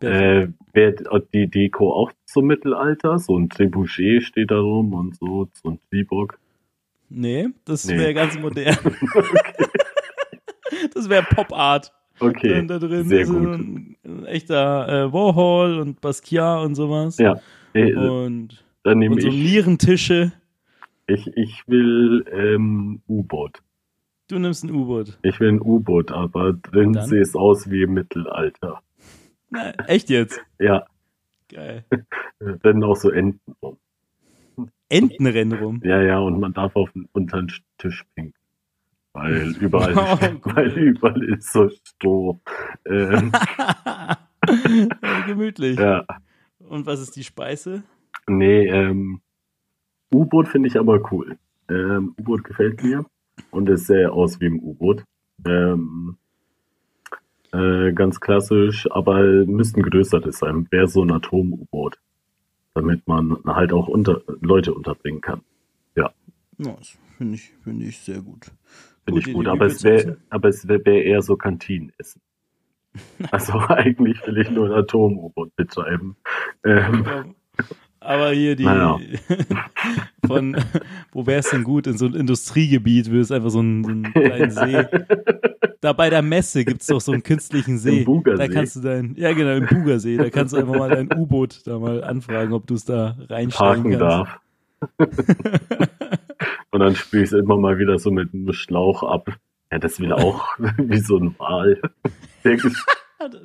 Äh, 0.00 0.48
Wäre 0.72 0.94
die 1.32 1.48
Deko 1.48 1.92
auch 1.94 2.12
zum 2.24 2.46
Mittelalter? 2.46 3.18
So 3.18 3.38
ein 3.38 3.48
Trebuchet 3.48 4.22
steht 4.22 4.50
da 4.50 4.58
rum 4.58 4.94
und 4.94 5.16
so, 5.16 5.48
so 5.62 5.70
ein 5.70 5.78
Zwieback. 5.88 6.38
Nee, 7.14 7.48
das 7.64 7.86
nee. 7.86 7.98
wäre 7.98 8.14
ganz 8.14 8.38
modern. 8.38 8.76
Das 10.94 11.08
wäre 11.08 11.22
Pop-Art. 11.22 11.92
Okay, 12.18 12.58
Und 12.58 12.68
da 12.68 12.78
drin 12.78 13.08
sehr 13.08 13.26
gut. 13.26 13.36
ein, 13.36 13.96
ein 14.04 14.26
echter 14.26 14.88
äh, 14.88 15.12
Warhol 15.12 15.78
und 15.78 16.00
Basquiat 16.00 16.64
und 16.64 16.74
sowas. 16.74 17.18
Ja, 17.18 17.40
äh, 17.74 17.92
Und, 17.94 18.64
dann 18.82 18.98
nehme 18.98 19.14
und 19.14 19.20
so 19.20 19.28
ich, 19.28 19.34
Nierentische. 19.34 20.32
ich, 21.06 21.26
ich 21.36 21.62
will 21.68 22.24
ähm, 22.32 23.02
U-Boot. 23.06 23.62
Du 24.28 24.38
nimmst 24.38 24.64
ein 24.64 24.70
U-Boot. 24.70 25.18
Ich 25.22 25.38
will 25.40 25.48
ein 25.50 25.60
U-Boot, 25.60 26.10
aber 26.10 26.52
drin 26.54 26.94
sieht 27.02 27.22
es 27.22 27.36
aus 27.36 27.70
wie 27.70 27.82
im 27.82 27.94
Mittelalter. 27.94 28.80
Na, 29.50 29.72
echt 29.86 30.08
jetzt? 30.08 30.40
Ja, 30.58 30.86
Geil. 31.52 31.84
dann 32.62 32.82
auch 32.82 32.96
so 32.96 33.10
Enten. 33.10 33.54
Enten 34.92 35.26
rennen 35.26 35.52
rum. 35.58 35.80
Ja, 35.84 36.00
ja, 36.02 36.18
und 36.18 36.38
man 36.40 36.52
darf 36.52 36.76
auf 36.76 36.92
den 36.92 37.08
unter 37.12 37.38
den 37.42 37.52
Tisch 37.78 38.04
pinken. 38.14 38.34
Weil 39.14 39.54
überall, 39.60 39.94
Oh, 39.96 40.18
cool. 40.22 40.40
weil 40.54 40.70
überall 40.78 41.22
ist 41.24 41.52
so 41.52 41.68
Stroh. 41.68 42.40
Ähm, 42.86 43.32
Gemütlich. 45.26 45.78
ja, 45.78 46.04
Und 46.58 46.86
was 46.86 47.00
ist 47.00 47.16
die 47.16 47.24
Speise? 47.24 47.82
nee, 48.28 48.66
ähm, 48.68 49.20
U-Boot 50.14 50.48
finde 50.48 50.68
ich 50.68 50.78
aber 50.78 51.12
cool. 51.12 51.38
Ähm, 51.68 52.14
U-Boot 52.20 52.44
gefällt 52.44 52.82
mir 52.82 53.04
und 53.50 53.68
es 53.68 53.86
sähe 53.86 54.12
aus 54.12 54.40
wie 54.40 54.46
ein 54.46 54.60
U-Boot. 54.60 55.04
Ähm, 55.46 56.16
äh, 57.52 57.92
ganz 57.92 58.20
klassisch, 58.20 58.86
aber 58.90 59.22
müsste 59.46 59.80
ein 59.80 59.84
größeres 59.84 60.38
sein. 60.38 60.66
Wäre 60.70 60.86
so 60.88 61.02
ein 61.02 61.10
Atom-U-Boot. 61.10 61.98
Damit 62.74 63.06
man 63.06 63.38
halt 63.46 63.72
auch 63.72 63.88
unter, 63.88 64.22
Leute 64.40 64.72
unterbringen 64.74 65.20
kann. 65.20 65.42
Das 66.58 66.98
finde 67.16 67.34
ich, 67.34 67.52
finde 67.62 67.86
ich 67.86 67.98
sehr 67.98 68.20
gut. 68.20 68.46
Finde 69.04 69.20
ich 69.20 69.32
gut, 69.32 69.48
aber 69.48 69.66
es 69.66 69.82
wäre, 69.82 70.18
aber 70.30 70.48
es 70.48 70.68
wäre 70.68 70.84
wär 70.84 71.04
eher 71.04 71.22
so 71.22 71.36
Kantinenessen. 71.36 72.20
Also 73.30 73.54
eigentlich 73.68 74.24
will 74.26 74.36
ich 74.36 74.50
nur 74.50 74.66
ein 74.66 74.72
Atom-U-Boot 74.72 75.56
betreiben. 75.56 76.16
Ähm, 76.62 77.34
Aber, 78.04 78.30
hier 78.30 78.56
die 78.56 78.64
Naja. 78.64 78.98
von 80.26 80.56
wo 81.12 81.26
wäre 81.26 81.40
es 81.40 81.50
denn 81.50 81.64
gut? 81.64 81.86
In 81.86 81.98
so 81.98 82.06
ein 82.06 82.14
Industriegebiet 82.14 83.06
würde 83.10 83.20
es 83.20 83.30
einfach 83.30 83.50
so 83.50 83.60
einen, 83.60 83.84
so 83.84 83.90
einen 83.90 84.12
kleinen 84.12 84.50
See. 84.50 84.86
Da 85.80 85.92
bei 85.92 86.10
der 86.10 86.22
Messe 86.22 86.64
gibt 86.64 86.82
es 86.82 86.86
doch 86.86 87.00
so 87.00 87.12
einen 87.12 87.22
künstlichen 87.22 87.78
See. 87.78 88.04
Bugersee. 88.04 88.38
Da 88.38 88.52
kannst 88.52 88.76
du 88.76 88.80
dein, 88.80 89.14
ja 89.16 89.32
genau, 89.32 89.52
im 89.52 89.66
Bugersee, 89.66 90.16
da 90.16 90.30
kannst 90.30 90.52
du 90.52 90.58
einfach 90.58 90.76
mal 90.76 90.90
dein 90.90 91.12
U-Boot 91.12 91.66
da 91.66 91.78
mal 91.78 92.04
anfragen, 92.04 92.52
ob 92.52 92.66
du 92.66 92.74
es 92.74 92.84
da 92.84 93.16
reinstellen 93.28 93.82
parken 93.82 93.98
kannst. 93.98 94.00
darf. 94.00 94.40
Und 96.70 96.80
dann 96.80 96.94
spüre 96.96 97.22
ich 97.24 97.32
es 97.32 97.38
immer 97.38 97.56
mal 97.56 97.78
wieder 97.78 97.98
so 97.98 98.10
mit 98.10 98.32
einem 98.32 98.52
Schlauch 98.52 99.02
ab. 99.02 99.28
Ja, 99.70 99.78
das 99.78 100.00
will 100.00 100.12
auch 100.12 100.46
wie 100.78 100.98
so 100.98 101.18
ein 101.18 101.34
Wal. 101.38 101.80
Der, 102.44 102.56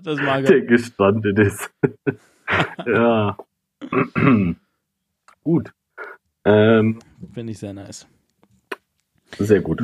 das 0.04 0.22
mag 0.22 0.46
der 0.46 0.58
er. 0.58 0.62
gestrandet 0.62 1.40
ist. 1.40 1.72
ja. 2.86 3.38
gut. 5.44 5.74
Ähm, 6.46 7.00
Finde 7.34 7.52
ich 7.52 7.60
sehr 7.60 7.74
nice. 7.74 8.08
sehr 9.38 9.62
gut. 9.62 9.82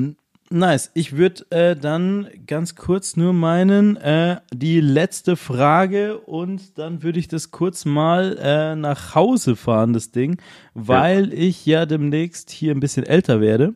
Nice. 0.49 0.91
Ich 0.93 1.17
würde 1.17 1.45
äh, 1.49 1.75
dann 1.75 2.27
ganz 2.45 2.75
kurz 2.75 3.17
nur 3.17 3.33
meinen, 3.33 3.97
äh, 3.97 4.37
die 4.53 4.81
letzte 4.81 5.35
Frage 5.35 6.19
und 6.19 6.77
dann 6.77 7.01
würde 7.01 7.19
ich 7.19 7.27
das 7.27 7.49
kurz 7.49 7.85
mal 7.85 8.37
äh, 8.39 8.75
nach 8.75 9.15
Hause 9.15 9.55
fahren, 9.55 9.93
das 9.93 10.11
Ding, 10.11 10.37
weil 10.73 11.33
ich 11.33 11.65
ja 11.65 11.85
demnächst 11.85 12.51
hier 12.51 12.71
ein 12.71 12.79
bisschen 12.79 13.05
älter 13.05 13.41
werde. 13.41 13.73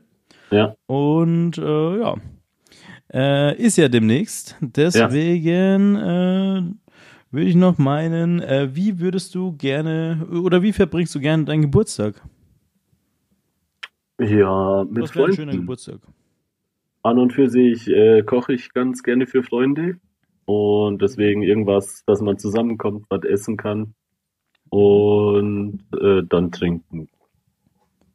Ja. 0.51 0.75
Und 0.85 1.57
äh, 1.57 1.99
ja, 1.99 2.15
äh, 3.13 3.55
ist 3.57 3.77
ja 3.77 3.87
demnächst. 3.87 4.55
Deswegen 4.61 5.95
äh, 5.95 6.61
würde 7.31 7.47
ich 7.47 7.55
noch 7.55 7.77
meinen, 7.77 8.41
äh, 8.41 8.69
wie 8.73 8.99
würdest 8.99 9.35
du 9.35 9.53
gerne 9.53 10.27
oder 10.31 10.61
wie 10.61 10.73
verbringst 10.73 11.13
du 11.15 11.19
gerne 11.19 11.45
deinen 11.45 11.63
Geburtstag? 11.63 12.21
Ja, 14.19 14.85
mit 14.89 15.03
Was 15.03 15.15
wäre 15.15 15.27
ein 15.27 15.33
schöner 15.33 15.51
Freunden. 15.51 15.61
Geburtstag? 15.61 15.99
An 17.03 17.19
und 17.19 17.33
für 17.33 17.49
sich 17.49 17.87
äh, 17.87 18.23
koche 18.23 18.53
ich 18.53 18.73
ganz 18.73 19.03
gerne 19.03 19.27
für 19.27 19.43
Freunde 19.43 19.97
und 20.45 21.01
deswegen 21.01 21.43
irgendwas, 21.43 22.03
dass 22.05 22.21
man 22.21 22.37
zusammenkommt, 22.37 23.05
was 23.09 23.23
essen 23.23 23.57
kann 23.57 23.93
und 24.69 25.83
äh, 25.99 26.23
dann 26.27 26.51
trinken. 26.51 27.09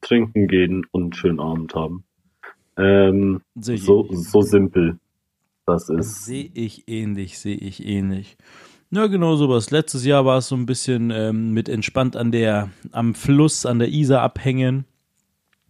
Trinken 0.00 0.48
gehen 0.48 0.84
und 0.90 1.02
einen 1.02 1.12
schönen 1.12 1.40
Abend 1.40 1.74
haben. 1.74 2.04
Ähm, 2.76 3.42
Sehe 3.54 3.76
ich 3.76 3.84
so, 3.84 4.08
so 4.10 4.42
simpel. 4.42 4.98
Das 5.66 5.88
ist. 5.88 6.24
Sehe 6.24 6.50
ich 6.54 6.88
ähnlich, 6.88 7.38
sehe 7.38 7.56
ich 7.56 7.86
ähnlich. 7.86 8.36
Ja, 8.94 9.06
genau 9.06 9.36
sowas. 9.36 9.70
Letztes 9.70 10.04
Jahr 10.04 10.26
war 10.26 10.36
es 10.36 10.48
so 10.48 10.54
ein 10.54 10.66
bisschen 10.66 11.10
ähm, 11.10 11.54
mit 11.54 11.70
entspannt 11.70 12.14
an 12.14 12.30
der, 12.30 12.68
am 12.92 13.14
Fluss, 13.14 13.64
an 13.64 13.78
der 13.78 13.88
Isar 13.88 14.20
abhängen. 14.20 14.84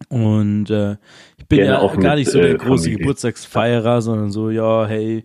Und 0.08 0.70
äh, 0.70 0.96
ich 1.38 1.46
bin 1.46 1.58
Gerne 1.58 1.70
ja 1.70 1.78
auch 1.78 1.96
gar 2.00 2.16
nicht 2.16 2.28
so 2.28 2.40
der 2.40 2.50
äh, 2.50 2.54
große 2.56 2.84
Familie. 2.84 2.98
Geburtstagsfeierer, 2.98 4.02
sondern 4.02 4.32
so, 4.32 4.50
ja, 4.50 4.86
hey, 4.88 5.24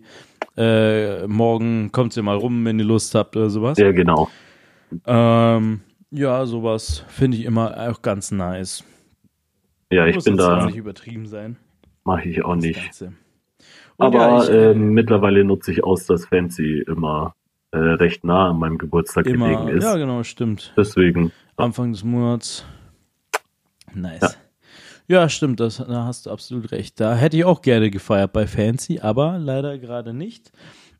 äh, 0.56 1.26
morgen 1.26 1.90
kommt 1.90 2.16
ihr 2.16 2.22
mal 2.22 2.36
rum, 2.36 2.64
wenn 2.64 2.78
ihr 2.78 2.84
Lust 2.84 3.16
habt 3.16 3.36
oder 3.36 3.50
sowas. 3.50 3.76
Ja, 3.78 3.90
genau. 3.90 4.30
Ähm, 5.04 5.80
ja, 6.12 6.46
sowas 6.46 7.04
finde 7.08 7.36
ich 7.36 7.44
immer 7.44 7.90
auch 7.90 8.00
ganz 8.00 8.30
nice. 8.30 8.84
Ja, 9.90 10.06
ich 10.06 10.14
Muss 10.14 10.24
bin 10.24 10.36
da, 10.36 10.66
nicht 10.66 10.76
übertrieben 10.76 11.26
sein. 11.26 11.56
mache 12.04 12.28
ich 12.28 12.44
auch 12.44 12.54
das 12.54 12.62
nicht. 12.64 13.04
Aber 13.98 14.18
ja, 14.18 14.44
ich, 14.44 14.50
äh, 14.50 14.74
mittlerweile 14.74 15.42
nutze 15.42 15.72
ich 15.72 15.82
aus, 15.82 16.06
dass 16.06 16.26
Fancy 16.26 16.84
immer 16.86 17.34
äh, 17.72 17.76
recht 17.78 18.24
nah 18.24 18.50
an 18.50 18.58
meinem 18.58 18.78
Geburtstag 18.78 19.26
immer, 19.26 19.48
gelegen 19.48 19.78
ist. 19.78 19.84
ja, 19.84 19.96
genau, 19.96 20.22
stimmt. 20.22 20.72
Deswegen, 20.76 21.32
Anfang 21.56 21.92
des 21.92 22.04
Monats. 22.04 22.64
Nice. 23.94 24.38
Ja, 25.06 25.28
stimmt, 25.28 25.60
das, 25.60 25.78
da 25.78 26.04
hast 26.04 26.26
du 26.26 26.30
absolut 26.30 26.70
recht. 26.72 27.00
Da 27.00 27.14
hätte 27.14 27.36
ich 27.38 27.44
auch 27.44 27.62
gerne 27.62 27.90
gefeiert 27.90 28.32
bei 28.32 28.46
Fancy, 28.46 29.00
aber 29.00 29.38
leider 29.38 29.78
gerade 29.78 30.12
nicht. 30.12 30.52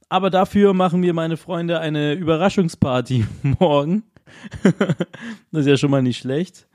Aber 0.08 0.30
dafür 0.30 0.72
machen 0.72 1.02
wir, 1.02 1.12
meine 1.12 1.36
Freunde, 1.36 1.80
eine 1.80 2.14
Überraschungsparty 2.14 3.26
morgen. 3.60 4.04
das 5.52 5.60
ist 5.62 5.66
ja 5.66 5.76
schon 5.76 5.90
mal 5.90 6.02
nicht 6.02 6.18
schlecht. 6.18 6.66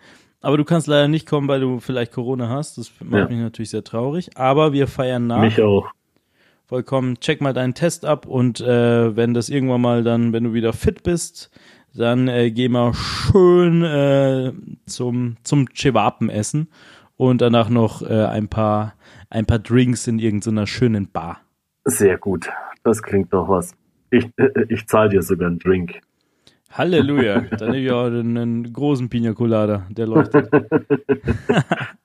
Aber 0.42 0.58
du 0.58 0.66
kannst 0.66 0.88
leider 0.88 1.08
nicht 1.08 1.28
kommen, 1.28 1.48
weil 1.48 1.62
du 1.62 1.80
vielleicht 1.80 2.12
Corona 2.12 2.50
hast. 2.50 2.78
Das 2.78 2.92
macht 3.00 3.22
Ja. 3.22 3.28
mich 3.28 3.40
natürlich 3.40 3.70
sehr 3.72 3.84
traurig. 3.84 4.38
Aber 4.38 4.74
wir 4.74 4.88
feiern 4.88 5.26
nach. 5.26 5.40
mich 5.42 5.62
auch. 5.62 5.90
Vollkommen. 6.74 7.20
Check 7.20 7.40
mal 7.40 7.54
deinen 7.54 7.76
Test 7.76 8.04
ab 8.04 8.26
und 8.26 8.60
äh, 8.60 9.16
wenn 9.16 9.36
das 9.36 9.50
irgendwann 9.50 9.82
mal 9.82 10.04
dann, 10.04 10.34
wenn 10.34 10.44
du 10.44 10.54
wieder 10.56 10.74
fit 10.74 11.04
bist, 11.04 11.52
dann 11.94 12.28
äh, 12.28 12.50
geh 12.50 12.68
mal 12.68 12.96
schön 12.96 13.84
äh, 13.84 14.54
zum 14.88 15.38
zum 15.44 15.68
Chewapen 15.70 16.32
essen 16.32 16.70
und 17.16 17.42
danach 17.42 17.70
noch 17.70 18.02
äh, 18.02 18.26
ein 18.26 18.48
paar 18.48 18.96
ein 19.30 19.46
paar 19.46 19.60
Drinks 19.60 20.08
in 20.08 20.18
irgendeiner 20.18 20.66
schönen 20.66 21.12
Bar. 21.12 21.42
Sehr 21.86 22.18
gut. 22.18 22.50
Das 22.84 23.04
klingt 23.04 23.32
doch 23.34 23.48
was. 23.50 23.76
Ich, 24.10 24.26
äh, 24.38 24.66
ich 24.68 24.88
zahle 24.88 25.10
dir 25.10 25.22
sogar 25.22 25.50
einen 25.50 25.60
Drink. 25.60 26.02
Halleluja. 26.72 27.42
Dann 27.42 27.70
nehme 27.70 27.86
ich 27.86 27.92
auch 27.92 28.06
einen, 28.06 28.36
einen 28.36 28.74
großen 28.74 29.10
Pina 29.10 29.34
Colada, 29.34 29.86
der 29.92 30.08
leuchtet. 30.08 30.50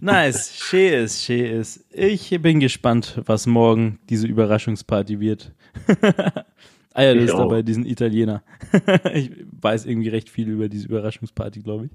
nice, 0.00 0.54
schön 0.54 0.92
ist, 1.04 1.24
schön 1.24 1.46
ist. 1.60 1.86
Ich 1.92 2.30
bin 2.42 2.60
gespannt, 2.60 3.20
was 3.24 3.46
morgen 3.46 3.98
diese 4.08 4.26
Überraschungsparty 4.26 5.20
wird. 5.20 5.54
ah 6.94 7.02
ja, 7.02 7.14
das 7.14 7.24
Ich 7.24 7.28
ist 7.30 7.32
auch. 7.34 7.48
dabei 7.48 7.62
diesen 7.62 7.86
Italiener. 7.86 8.42
ich 9.14 9.32
weiß 9.60 9.86
irgendwie 9.86 10.08
recht 10.08 10.28
viel 10.28 10.48
über 10.48 10.68
diese 10.68 10.88
Überraschungsparty, 10.88 11.60
glaube 11.60 11.86
ich. 11.86 11.90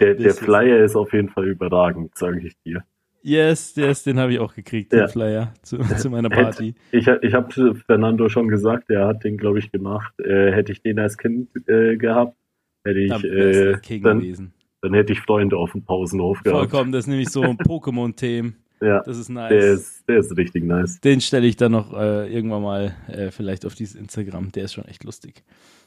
Der, 0.00 0.14
der 0.14 0.34
Flyer 0.34 0.84
ist 0.84 0.94
auf 0.96 1.12
jeden 1.12 1.28
Fall 1.28 1.48
überragend, 1.48 2.16
sage 2.16 2.46
ich 2.46 2.56
dir. 2.64 2.84
Yes, 3.22 3.74
yes, 3.74 4.04
den 4.04 4.20
habe 4.20 4.32
ich 4.32 4.38
auch 4.38 4.54
gekriegt, 4.54 4.92
den 4.92 5.00
Ja. 5.00 5.08
Flyer 5.08 5.52
zu, 5.62 5.78
zu 5.78 6.08
meiner 6.10 6.28
Party. 6.30 6.76
Ich, 6.92 7.08
ich 7.08 7.34
habe 7.34 7.74
Fernando 7.86 8.28
schon 8.28 8.46
gesagt, 8.46 8.88
der 8.88 9.08
hat 9.08 9.24
den, 9.24 9.36
glaube 9.36 9.58
ich, 9.58 9.72
gemacht. 9.72 10.14
Äh, 10.20 10.52
hätte 10.52 10.70
ich 10.70 10.80
den 10.82 11.00
als 11.00 11.18
Kind 11.18 11.48
äh, 11.68 11.96
gehabt, 11.96 12.36
hätte 12.84 13.00
ich, 13.00 13.24
äh, 13.24 13.98
dann, 14.00 14.20
gewesen. 14.20 14.52
Dann 14.86 14.94
hätte 14.94 15.12
ich 15.12 15.20
Freunde 15.20 15.56
auf 15.56 15.72
dem 15.72 15.82
Pausenhof 15.82 16.42
gehabt. 16.42 16.58
Vollkommen, 16.70 16.92
das 16.92 17.04
ist 17.04 17.08
nämlich 17.08 17.30
so 17.30 17.42
ein 17.42 17.56
Pokémon-Themen. 17.58 18.56
Ja, 18.80 19.00
Das 19.04 19.16
ist 19.16 19.30
nice. 19.30 19.48
der 19.48 19.72
ist, 19.72 20.04
der 20.08 20.18
ist 20.18 20.36
richtig 20.36 20.64
nice. 20.64 21.00
Den 21.00 21.20
stelle 21.22 21.46
ich 21.46 21.56
dann 21.56 21.72
noch 21.72 21.92
äh, 21.98 22.32
irgendwann 22.32 22.62
mal 22.62 22.94
äh, 23.08 23.30
vielleicht 23.30 23.64
auf 23.64 23.74
dieses 23.74 23.94
Instagram. 23.94 24.52
Der 24.52 24.64
ist 24.64 24.74
schon 24.74 24.84
echt 24.84 25.02
lustig. 25.04 25.42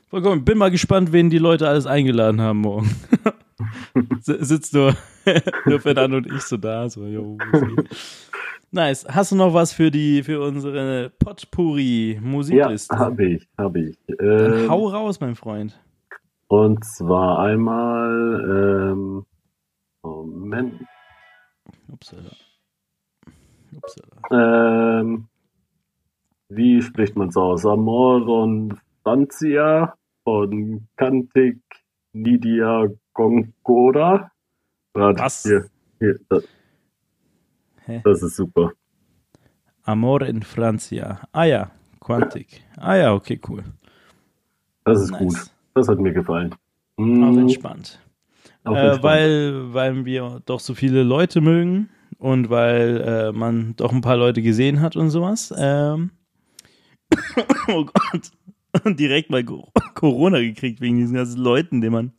Vollkommen. 0.09 0.43
Bin 0.43 0.57
mal 0.57 0.71
gespannt, 0.71 1.11
wen 1.11 1.29
die 1.29 1.37
Leute 1.37 1.67
alles 1.69 1.85
eingeladen 1.85 2.41
haben 2.41 2.61
morgen. 2.61 2.89
Sitzt 4.21 4.73
nur, 4.73 4.95
nur 5.65 5.79
Fernando 5.79 6.17
und 6.17 6.25
ich 6.27 6.41
so 6.41 6.57
da. 6.57 6.89
So, 6.89 7.01
geht? 7.05 7.89
nice. 8.71 9.05
Hast 9.07 9.31
du 9.31 9.35
noch 9.35 9.53
was 9.53 9.71
für 9.71 9.91
die 9.91 10.23
für 10.23 10.41
unsere 10.41 11.11
Potpourri 11.19 12.19
Ja, 12.49 12.69
habe 12.91 13.25
ich, 13.25 13.47
habe 13.55 13.79
ich. 13.81 13.97
Dann 14.07 14.63
Ähm, 14.63 14.69
hau 14.69 14.87
raus, 14.87 15.19
mein 15.19 15.35
Freund. 15.35 15.79
Und 16.49 16.83
zwar 16.83 17.39
einmal, 17.39 18.91
ähm, 18.91 19.25
Moment, 20.03 20.81
Upsala. 21.91 22.31
Upsala. 23.75 24.99
ähm, 25.01 25.27
wie 26.49 26.81
spricht 26.81 27.15
man 27.15 27.27
es 27.29 27.37
aus? 27.37 27.65
Amor 27.67 28.27
und 28.27 28.75
Francia 29.03 29.93
von 30.23 30.87
Cantic 30.97 31.59
Nidia 32.13 32.87
Gongora. 33.13 34.31
Warte, 34.93 35.21
Was? 35.21 35.43
Hier, 35.43 35.69
hier, 35.99 36.19
das, 36.29 36.43
das 38.03 38.23
ist 38.23 38.35
super. 38.37 38.71
Amor 39.83 40.23
in 40.23 40.41
Francia. 40.41 41.19
Ah 41.31 41.43
ja, 41.43 41.71
Quantic. 41.99 42.63
Ah 42.77 42.95
ja, 42.95 43.13
okay, 43.13 43.39
cool. 43.47 43.63
Das 44.83 44.99
ist 44.99 45.11
Nice. 45.11 45.19
gut. 45.19 45.58
Das 45.79 45.87
hat 45.87 45.99
mir 45.99 46.11
gefallen. 46.13 46.53
Auch 46.97 47.03
Mm, 47.03 47.37
entspannt. 47.39 47.99
auch 48.65 48.75
Äh, 48.75 48.87
entspannt. 48.89 49.03
weil, 49.03 49.73
weil 49.73 50.05
wir 50.05 50.41
doch 50.45 50.59
so 50.59 50.73
viele 50.73 51.03
Leute 51.03 51.39
mögen 51.41 51.89
und 52.17 52.49
weil 52.49 53.01
äh, 53.01 53.31
man 53.31 53.75
doch 53.77 53.93
ein 53.93 54.01
paar 54.01 54.17
Leute 54.17 54.41
gesehen 54.41 54.81
hat 54.81 54.95
und 54.97 55.09
sowas. 55.09 55.53
Ähm, 55.57 56.11
oh 57.69 57.85
Gott. 57.85 58.31
Und 58.83 58.99
direkt 58.99 59.29
mal 59.31 59.43
Co- 59.43 59.71
Corona 59.95 60.39
gekriegt 60.39 60.79
wegen 60.81 60.97
diesen 60.97 61.15
ganzen 61.15 61.39
Leuten, 61.41 61.81
die 61.81 61.89
man, 61.89 62.11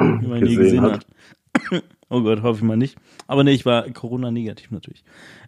die 0.00 0.26
man 0.26 0.42
nie 0.42 0.56
Gesehen 0.56 0.82
hat. 0.82 1.06
hat. 1.62 1.82
Oh 2.10 2.20
Gott, 2.22 2.42
hoffe 2.42 2.58
ich 2.58 2.62
mal 2.64 2.76
nicht. 2.76 2.96
Aber 3.26 3.42
nee, 3.44 3.52
ich 3.52 3.64
war 3.64 3.88
Corona 3.90 4.30
negativ 4.30 4.70
natürlich. 4.70 5.02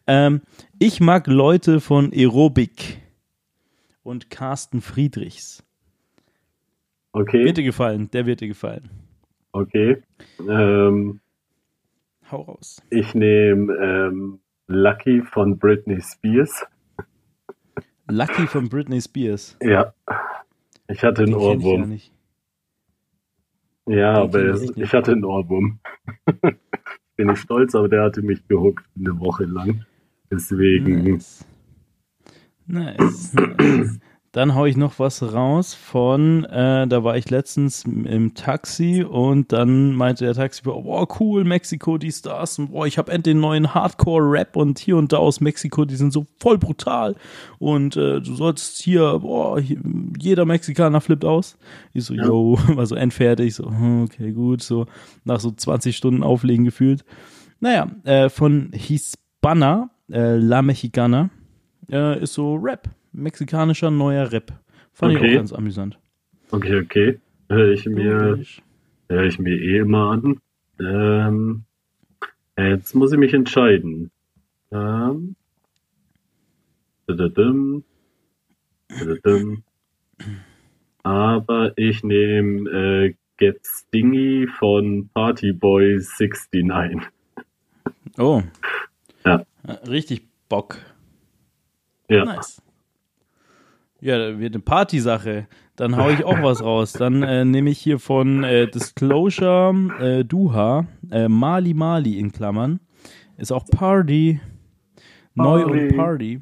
Ähm, 0.06 0.40
ich 0.78 1.00
mag 1.00 1.26
Leute 1.26 1.80
von 1.80 2.10
Aerobic 2.12 2.98
und 4.02 4.30
Carsten 4.30 4.80
Friedrichs. 4.80 5.62
Okay, 7.16 7.44
Wird 7.44 7.56
dir 7.56 7.64
gefallen, 7.64 8.10
der 8.12 8.26
wird 8.26 8.40
dir 8.40 8.48
gefallen. 8.48 8.90
okay. 9.52 10.02
Ähm, 10.48 11.20
Hau 12.30 12.42
raus. 12.42 12.82
ich 12.90 13.14
nehme 13.14 13.72
ähm, 13.74 14.40
Lucky 14.68 15.22
von 15.22 15.58
Britney 15.58 16.00
Spears. 16.00 16.66
Lucky 18.08 18.46
von 18.46 18.68
Britney 18.68 19.00
Spears. 19.00 19.56
Ja. 19.62 19.92
Ich 20.88 21.02
hatte 21.04 21.22
einen 21.22 21.32
Den 21.32 21.38
ich 21.40 21.44
gar 21.44 21.56
Ohrwurm. 21.56 21.88
nicht. 21.88 22.12
Ja, 23.88 24.14
Den 24.14 24.22
aber 24.22 24.54
ich 24.62 24.76
ich 24.76 24.92
hatte 24.92 25.12
einen 25.12 25.24
Ohrwurm. 25.24 25.78
Bin 27.16 27.30
ich 27.30 27.38
stolz, 27.40 27.74
aber 27.74 27.88
der 27.88 28.02
hatte 28.02 28.22
mich 28.22 28.46
gehuckt 28.48 28.84
eine 28.98 29.18
Woche 29.20 29.44
lang. 29.44 29.84
Deswegen, 30.30 31.04
Nice. 31.14 31.46
Nice. 32.66 33.32
nice. 33.34 33.98
Dann 34.36 34.54
hau 34.54 34.66
ich 34.66 34.76
noch 34.76 34.98
was 34.98 35.22
raus 35.32 35.72
von, 35.72 36.44
äh, 36.44 36.86
da 36.86 37.02
war 37.02 37.16
ich 37.16 37.30
letztens 37.30 37.84
im 37.84 38.34
Taxi 38.34 39.02
und 39.02 39.50
dann 39.50 39.94
meinte 39.94 40.26
der 40.26 40.34
Taxifahrer, 40.34 40.82
boah, 40.82 41.08
cool, 41.18 41.44
Mexiko, 41.44 41.96
die 41.96 42.12
Stars, 42.12 42.58
und 42.58 42.70
boah, 42.70 42.86
ich 42.86 42.98
habe 42.98 43.10
endlich 43.12 43.32
den 43.32 43.40
neuen 43.40 43.72
Hardcore-Rap 43.72 44.54
und 44.56 44.78
hier 44.78 44.98
und 44.98 45.14
da 45.14 45.16
aus 45.16 45.40
Mexiko, 45.40 45.86
die 45.86 45.96
sind 45.96 46.12
so 46.12 46.26
voll 46.38 46.58
brutal 46.58 47.16
und 47.58 47.96
äh, 47.96 48.20
du 48.20 48.34
sollst 48.34 48.82
hier, 48.82 49.20
boah, 49.20 49.58
hier, 49.58 49.78
jeder 50.18 50.44
Mexikaner 50.44 51.00
flippt 51.00 51.24
aus. 51.24 51.56
Ich 51.94 52.04
so, 52.04 52.12
Ja. 52.12 52.26
yo, 52.26 52.58
war 52.74 52.84
so 52.84 52.94
endfertig, 52.94 53.54
so, 53.54 53.70
hm, 53.70 54.02
okay, 54.04 54.32
gut, 54.32 54.62
so 54.62 54.84
nach 55.24 55.40
so 55.40 55.50
20 55.50 55.96
Stunden 55.96 56.22
Auflegen 56.22 56.66
gefühlt. 56.66 57.06
Naja, 57.60 57.86
äh, 58.04 58.28
von 58.28 58.68
Hispana, 58.74 59.88
äh, 60.12 60.36
La 60.36 60.60
Mexicana, 60.60 61.30
äh, 61.90 62.22
ist 62.22 62.34
so 62.34 62.56
Rap. 62.56 62.90
Mexikanischer 63.16 63.90
neuer 63.90 64.30
Rap. 64.30 64.52
Fand 64.92 65.12
ich 65.14 65.18
Okay. 65.18 65.32
auch 65.32 65.36
ganz 65.36 65.52
amüsant. 65.52 65.98
Okay, 66.50 66.80
okay. 66.80 67.20
Höre 67.48 67.72
ich 67.72 67.86
mir, 67.86 68.38
höre 69.08 69.24
ich 69.24 69.38
mir 69.38 69.56
eh 69.60 69.78
immer 69.78 70.10
an. 70.10 70.40
Ähm, 70.80 71.64
jetzt 72.58 72.94
muss 72.94 73.12
ich 73.12 73.18
mich 73.18 73.32
entscheiden. 73.34 74.10
Ähm, 74.72 75.36
dadadum, 77.06 77.84
dadadum. 78.88 79.62
aber 81.02 81.72
ich 81.78 82.02
nehme 82.02 82.68
äh, 82.70 83.14
Get 83.38 83.60
Stingy 83.64 84.46
von 84.58 85.08
Partyboy 85.14 85.98
69. 86.00 87.00
Oh. 88.18 88.42
Ja. 89.24 89.44
Äh, 89.66 89.72
Richtig 89.88 90.22
Bock. 90.48 90.78
Ja, 92.08 92.24
Nice. 92.24 92.62
Ja, 94.00 94.38
wird 94.38 94.54
eine 94.54 94.62
Partysache. 94.62 95.46
Dann 95.74 95.96
hau 95.96 96.10
ich 96.10 96.24
auch 96.24 96.42
was 96.42 96.62
raus. 96.62 96.92
Dann 96.92 97.22
äh, 97.22 97.44
nehme 97.44 97.70
ich 97.70 97.78
hier 97.78 97.98
von 97.98 98.44
äh, 98.44 98.66
Disclosure 98.70 99.74
äh, 100.00 100.24
Duha, 100.24 100.86
äh, 101.10 101.28
Mali 101.28 101.74
Mali 101.74 102.18
in 102.18 102.30
Klammern. 102.32 102.80
Ist 103.38 103.52
auch 103.52 103.64
Party. 103.66 104.40
Neu 105.34 105.62
Party. 105.64 105.80
und 105.88 105.96
Party. 105.96 106.40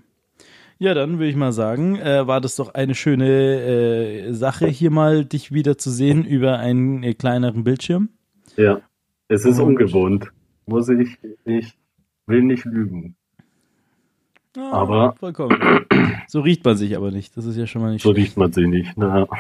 Ja, 0.79 0.95
dann 0.95 1.13
würde 1.19 1.29
ich 1.29 1.37
mal 1.37 1.53
sagen, 1.53 1.97
äh, 1.97 2.27
war 2.27 2.41
das 2.41 2.57
doch 2.57 2.75
eine 2.75 2.95
schöne 2.95 3.29
äh, 3.29 4.33
Sache, 4.33 4.67
hier 4.67 4.91
mal 4.91 5.25
dich 5.25 5.53
wieder 5.53 5.79
zu 5.79 5.91
sehen 5.91 6.25
über 6.25 6.59
einen 6.59 7.03
kleineren 7.17 7.65
Bildschirm. 7.65 8.11
ja. 8.57 8.81
Es 9.29 9.47
ist 9.47 9.59
Und- 9.59 9.69
ungewohnt. 9.69 10.31
Muss 10.67 10.89
ich, 10.91 11.19
ich 11.47 11.73
will 12.27 12.43
nicht 12.43 12.67
lügen. 12.67 13.17
Ja, 14.57 14.73
Aber- 14.73 15.15
vollkommen. 15.19 15.59
So 16.29 16.41
riecht 16.41 16.65
man 16.65 16.77
sich 16.77 16.97
aber 16.97 17.11
nicht. 17.11 17.37
Das 17.37 17.45
ist 17.45 17.57
ja 17.57 17.67
schon 17.67 17.83
mal 17.83 17.93
nicht 17.93 18.03
So 18.03 18.13
schlecht. 18.13 18.29
riecht 18.29 18.37
man 18.39 18.53
sie 18.53 18.67
nicht. 18.67 18.93
Na, 18.97 19.27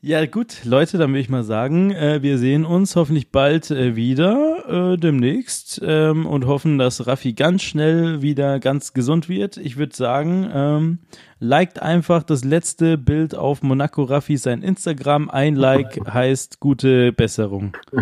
Ja, 0.00 0.24
gut, 0.26 0.64
Leute, 0.64 0.96
dann 0.96 1.10
würde 1.10 1.18
ich 1.20 1.28
mal 1.28 1.42
sagen, 1.42 1.90
äh, 1.90 2.22
wir 2.22 2.38
sehen 2.38 2.64
uns 2.64 2.94
hoffentlich 2.94 3.32
bald 3.32 3.72
äh, 3.72 3.96
wieder, 3.96 4.92
äh, 4.92 4.96
demnächst, 4.96 5.80
ähm, 5.84 6.24
und 6.24 6.46
hoffen, 6.46 6.78
dass 6.78 7.08
Raffi 7.08 7.32
ganz 7.32 7.62
schnell 7.62 8.22
wieder 8.22 8.60
ganz 8.60 8.92
gesund 8.92 9.28
wird. 9.28 9.56
Ich 9.56 9.76
würde 9.76 9.96
sagen, 9.96 10.48
ähm, 10.54 10.98
liked 11.40 11.82
einfach 11.82 12.22
das 12.22 12.44
letzte 12.44 12.96
Bild 12.96 13.34
auf 13.34 13.62
Monaco 13.64 14.04
Raffi 14.04 14.36
sein 14.36 14.62
Instagram. 14.62 15.30
Ein 15.30 15.56
Like 15.56 15.98
heißt 16.12 16.60
gute 16.60 17.10
Besserung. 17.12 17.72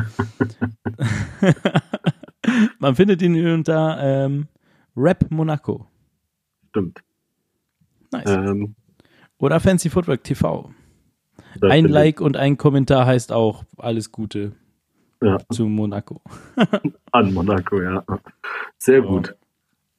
Man 2.79 2.95
findet 2.95 3.23
ihn 3.23 3.35
unter 3.55 3.99
ähm, 4.03 4.49
Rap 4.97 5.31
Monaco. 5.31 5.87
stimmt. 6.71 7.01
Nice. 8.13 8.31
Ähm, 8.31 8.75
Oder 9.39 9.61
Fancy 9.61 9.91
Footwork 9.91 10.23
TV. 10.25 10.73
Ein. 11.63 11.87
Like 11.87 12.21
und 12.21 12.37
ein 12.37 12.57
Kommentar 12.57 13.07
heißt 13.07 13.33
auch 13.33 13.65
alles 13.79 14.13
Gute 14.13 14.53
Ja, 15.23 15.39
zu 15.51 15.67
Monaco. 15.67 16.21
an 17.13 17.33
Monaco, 17.35 17.81
ja. 17.83 18.05
Sehr 18.79 19.03
So. 19.03 19.09
gut. 19.09 19.35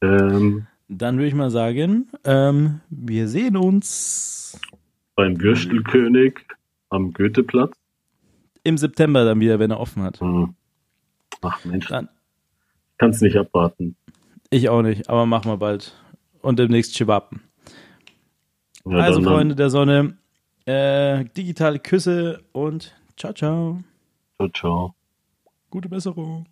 Ähm, 0.01 0.67
Dann 0.87 1.17
würde 1.17 1.27
ich 1.27 1.33
mal 1.33 1.49
sagen, 1.49 2.09
ähm, 2.23 2.81
wir 2.89 3.27
sehen 3.27 3.57
uns 3.57 4.59
beim 5.15 5.39
Würstelkönig 5.41 6.39
am 6.89 7.11
Goetheplatz. 7.11 7.75
im 8.63 8.77
September 8.77 9.25
dann 9.25 9.39
wieder, 9.39 9.59
wenn 9.59 9.71
er 9.71 9.79
offen 9.79 10.03
hat. 10.03 10.21
Hm. 10.21 10.53
Ach 11.41 11.63
Mensch, 11.65 11.87
Dann, 11.87 12.07
kann 12.97 13.09
es 13.09 13.21
nicht 13.21 13.35
abwarten. 13.35 13.95
Ich 14.49 14.69
auch 14.69 14.81
nicht, 14.81 15.09
aber 15.09 15.25
machen 15.25 15.51
wir 15.51 15.57
bald. 15.57 15.93
Und 16.41 16.59
demnächst 16.59 16.95
Chivappen. 16.95 17.41
Ja, 18.85 18.97
also, 18.97 19.19
dann- 19.19 19.29
Freunde 19.29 19.55
der 19.55 19.69
Sonne, 19.69 20.17
äh, 20.65 21.25
digitale 21.35 21.79
Küsse 21.79 22.43
und 22.53 22.95
ciao, 23.17 23.33
ciao. 23.33 23.83
Ciao, 24.37 24.49
ciao. 24.49 24.95
Gute 25.69 25.89
Besserung. 25.89 26.45